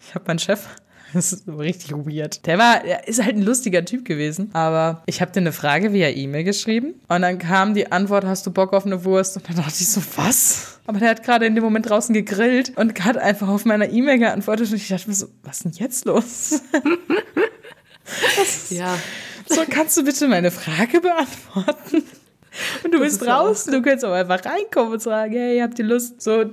ich 0.00 0.14
hab 0.14 0.26
meinen 0.26 0.38
Chef. 0.38 0.66
Das 1.12 1.32
ist 1.32 1.48
richtig 1.48 1.92
weird. 1.92 2.44
Der 2.46 2.58
war, 2.58 2.80
der 2.80 3.06
ist 3.06 3.22
halt 3.22 3.36
ein 3.36 3.42
lustiger 3.42 3.84
Typ 3.84 4.04
gewesen, 4.04 4.50
aber 4.52 5.02
ich 5.06 5.20
habe 5.20 5.30
dir 5.30 5.38
eine 5.38 5.52
Frage 5.52 5.92
via 5.92 6.08
E-Mail 6.10 6.42
geschrieben 6.42 6.94
und 7.08 7.22
dann 7.22 7.38
kam 7.38 7.74
die 7.74 7.90
Antwort, 7.90 8.24
hast 8.24 8.44
du 8.44 8.50
Bock 8.50 8.72
auf 8.72 8.84
eine 8.84 9.04
Wurst? 9.04 9.36
Und 9.36 9.48
dann 9.48 9.56
dachte 9.56 9.76
ich 9.78 9.88
so, 9.88 10.02
was? 10.16 10.80
Aber 10.84 10.98
der 10.98 11.10
hat 11.10 11.22
gerade 11.22 11.46
in 11.46 11.54
dem 11.54 11.62
Moment 11.62 11.88
draußen 11.88 12.12
gegrillt 12.12 12.76
und 12.76 13.02
hat 13.04 13.16
einfach 13.16 13.48
auf 13.48 13.64
meiner 13.64 13.88
E-Mail 13.88 14.18
geantwortet 14.18 14.68
und 14.68 14.76
ich 14.76 14.88
dachte 14.88 15.08
mir 15.08 15.14
so, 15.14 15.28
was 15.44 15.58
ist 15.58 15.64
denn 15.64 15.72
jetzt 15.74 16.04
los? 16.06 16.60
ja, 18.70 18.98
So, 19.48 19.62
kannst 19.68 19.96
du 19.96 20.04
bitte 20.04 20.26
meine 20.28 20.50
Frage 20.50 21.00
beantworten? 21.00 22.02
Und 22.84 22.94
du 22.94 23.00
bist 23.00 23.20
ist 23.20 23.26
ja 23.26 23.38
auch 23.38 23.46
draußen, 23.48 23.72
du 23.72 23.82
kannst 23.82 24.04
auch 24.04 24.12
einfach 24.12 24.42
reinkommen 24.44 24.94
und 24.94 25.02
sagen, 25.02 25.34
hey, 25.34 25.58
habt 25.60 25.78
ihr 25.78 25.84
Lust, 25.84 26.22
so 26.22 26.46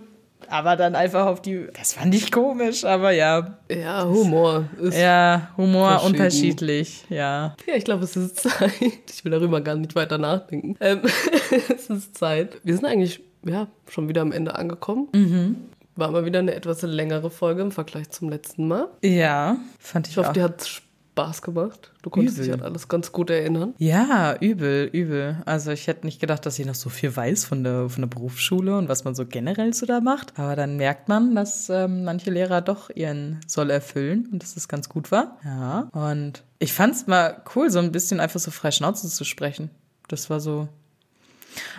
aber 0.54 0.76
dann 0.76 0.93
einfach 0.93 1.26
auf 1.26 1.41
die. 1.41 1.68
Das 1.74 1.93
fand 1.93 2.14
ich 2.14 2.32
komisch, 2.32 2.86
aber 2.86 3.10
ja. 3.10 3.58
Ja, 3.72 4.06
Humor 4.06 4.66
ist. 4.80 4.95
Ja, 4.95 5.49
Humor 5.58 6.04
unterschiedlich, 6.04 7.06
ja. 7.10 7.56
Ja, 7.66 7.76
ich 7.76 7.84
glaube, 7.84 8.04
es 8.04 8.16
ist 8.16 8.39
Zeit. 8.39 8.72
Ich 9.10 9.26
will 9.26 9.32
darüber 9.32 9.62
gar 9.62 9.76
nicht 9.76 9.95
weiter 9.95 10.20
nachdenken. 10.20 10.76
Ähm, 10.80 11.01
es 11.76 11.89
ist 11.89 12.16
Zeit. 12.16 12.62
Wir 12.64 12.76
sind 12.76 12.86
eigentlich 12.86 13.24
ja, 13.43 13.66
schon 13.89 14.08
wieder 14.10 14.22
am 14.22 14.32
Ende 14.32 14.54
angekommen. 14.54 15.08
Mhm. 15.16 15.56
War 15.95 16.12
mal 16.12 16.24
wieder 16.24 16.39
eine 16.39 16.54
etwas 16.54 16.84
längere 16.84 17.32
Folge 17.32 17.64
im 17.64 17.72
Vergleich 17.72 18.12
zum 18.12 18.30
letzten 18.30 18.68
Mal. 18.68 18.89
Ja, 19.01 19.58
fand 19.80 20.06
ich, 20.06 20.14
Ich 20.14 20.18
hoffe, 20.18 20.30
auch. 20.30 20.34
dir 20.34 20.43
hat 20.43 20.64
Spaß 20.68 20.92
gemacht. 21.16 21.91
Du 22.01 22.09
konntest 22.09 22.38
Übel. 22.38 22.45
dich 22.45 22.53
an 22.53 22.61
alles 22.61 22.88
ganz 22.88 23.11
gut 23.11 23.30
erinnern. 23.30 23.74
Ja, 23.78 24.36
übel, 24.39 24.89
übel. 24.91 25.41
Also 25.45 25.72
ich 25.72 25.88
hätte 25.88 26.05
nicht 26.05 26.20
gedacht, 26.20 26.45
dass 26.45 26.59
ich 26.59 26.66
noch 26.66 26.76
so 26.76 26.89
viel 26.89 27.16
weiß 27.16 27.45
von 27.45 27.64
der, 27.64 27.89
von 27.89 28.01
der 28.01 28.07
Berufsschule 28.07 28.78
und 28.78 28.89
was 28.89 29.03
man 29.03 29.16
so 29.16 29.26
generell 29.26 29.74
so 29.74 29.86
da 29.86 30.01
macht. 30.01 30.38
Aber 30.39 30.55
dann 30.55 30.78
merkt 30.78 31.09
man, 31.09 31.36
dass 31.36 31.70
ähm, 31.70 32.03
manche 32.03 32.32
Lehrer 32.32 32.61
doch 32.61 32.89
ihren 32.89 33.39
Soll 33.47 33.70
erfüllen 33.70 34.28
und 34.32 34.43
dass 34.43 34.55
das 34.55 34.68
ganz 34.68 34.89
gut 34.89 35.11
war. 35.11 35.38
Ja. 35.43 35.89
Und 35.91 36.43
ich 36.59 36.74
fand 36.74 36.95
es 36.95 37.07
mal 37.07 37.41
cool, 37.55 37.70
so 37.70 37.80
ein 37.80 37.91
bisschen 37.91 38.20
einfach 38.20 38.39
so 38.39 38.51
frei 38.51 38.72
Schnauze 38.72 39.07
zu 39.07 39.24
sprechen. 39.24 39.70
Das 40.07 40.30
war 40.30 40.39
so. 40.39 40.68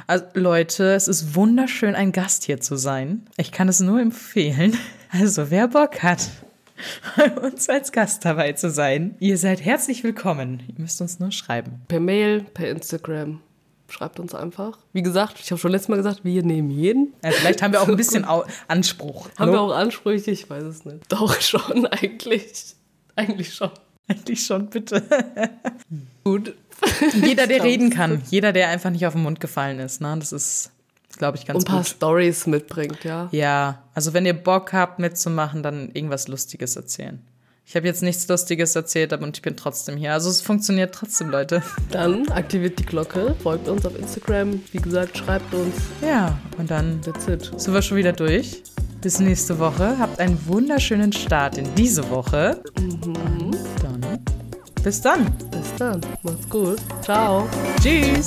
Also 0.07 0.25
Leute, 0.35 0.95
es 0.95 1.09
ist 1.09 1.35
wunderschön, 1.35 1.95
ein 1.95 2.13
Gast 2.13 2.45
hier 2.45 2.61
zu 2.61 2.77
sein. 2.77 3.27
Ich 3.37 3.51
kann 3.51 3.69
es 3.69 3.81
nur 3.81 4.01
empfehlen. 4.01 4.77
Also 5.17 5.49
wer 5.49 5.69
Bock 5.69 6.03
hat, 6.03 6.29
bei 7.17 7.31
uns 7.41 7.69
als 7.69 7.93
Gast 7.93 8.25
dabei 8.25 8.53
zu 8.53 8.71
sein, 8.71 9.17
ihr 9.21 9.39
seid 9.39 9.65
herzlich 9.65 10.05
willkommen. 10.05 10.63
Ihr 10.69 10.75
müsst 10.79 11.01
uns 11.01 11.21
nur 11.21 11.33
schreiben. 11.33 11.83
Per 11.89 12.01
Mail, 12.01 12.43
per 12.55 12.71
Instagram. 12.71 13.41
Schreibt 13.89 14.19
uns 14.19 14.35
einfach. 14.35 14.79
Wie 14.93 15.03
gesagt, 15.03 15.39
ich 15.41 15.51
habe 15.51 15.61
schon 15.61 15.71
letztes 15.71 15.89
Mal 15.89 15.97
gesagt, 15.97 16.25
wir 16.25 16.43
nehmen 16.43 16.71
jeden. 16.71 17.13
Ja, 17.23 17.31
vielleicht 17.31 17.63
haben 17.63 17.73
wir 17.73 17.83
auch 17.83 17.89
ein 17.89 17.97
bisschen 17.99 18.25
Anspruch. 18.67 19.29
Haben 19.39 19.53
wir 19.53 19.61
auch 19.61 19.75
Ansprüche? 19.75 20.31
Ich 20.31 20.49
weiß 20.49 20.65
es 20.65 20.85
nicht. 20.85 21.01
Doch 21.11 21.41
schon, 21.41 21.87
eigentlich. 21.87 22.75
Eigentlich 23.15 23.55
schon. 23.55 23.71
Eigentlich 24.09 24.45
schon, 24.45 24.69
bitte. 24.69 25.03
Gut. 26.25 26.55
Jeder, 27.23 27.47
der 27.47 27.63
reden 27.63 27.91
kann. 27.91 28.23
Jeder, 28.31 28.53
der 28.53 28.69
einfach 28.69 28.91
nicht 28.91 29.07
auf 29.07 29.13
den 29.15 29.23
Mund 29.23 29.41
gefallen 29.41 29.79
ist. 29.79 30.01
Ne? 30.01 30.17
Das 30.19 30.33
ist, 30.33 30.73
glaube 31.19 31.37
ich, 31.37 31.43
Und 31.43 31.49
ganz 31.49 31.65
ein 31.65 31.73
paar. 31.73 31.85
Stories 31.85 32.47
mitbringt, 32.47 33.05
ja. 33.05 33.29
Ja, 33.33 33.83
also 33.95 34.13
wenn 34.13 34.27
ihr 34.27 34.35
Bock 34.35 34.73
habt 34.73 34.99
mitzumachen, 34.99 35.63
dann 35.63 35.91
irgendwas 35.93 36.29
Lustiges 36.29 36.77
erzählen. 36.77 37.21
Ich 37.67 37.75
habe 37.77 37.87
jetzt 37.87 38.03
nichts 38.03 38.29
Lustiges 38.29 38.77
erzählt, 38.77 39.13
aber 39.13 39.27
ich 39.27 39.41
bin 39.41 39.57
trotzdem 39.57 39.97
hier. 39.97 40.13
Also 40.13 40.29
es 40.29 40.43
funktioniert 40.43 40.95
trotzdem, 40.95 41.31
Leute. 41.31 41.63
Dann 41.91 42.29
aktiviert 42.29 42.79
die 42.79 42.85
Glocke, 42.85 43.35
folgt 43.43 43.69
uns 43.69 43.87
auf 43.87 43.99
Instagram. 43.99 44.63
Wie 44.71 44.79
gesagt, 44.79 45.17
schreibt 45.17 45.53
uns. 45.55 45.75
Ja, 46.03 46.39
und 46.59 46.71
dann 46.71 47.01
sind 47.03 47.73
wir 47.73 47.83
schon 47.83 47.97
wieder 47.97 48.13
durch. 48.13 48.63
Bis 49.01 49.19
nächste 49.19 49.59
Woche. 49.59 49.99
Habt 49.99 50.19
einen 50.21 50.39
wunderschönen 50.47 51.13
Start 51.13 51.57
in 51.57 51.75
diese 51.75 52.09
Woche. 52.11 52.63
Dann 53.83 54.01
bis 54.83 55.01
dann. 55.01 55.25
Bis 55.51 55.75
dann. 55.79 56.01
Macht's 56.23 56.49
gut. 56.51 56.79
Ciao. 57.03 57.49
Tschüss. 57.83 58.27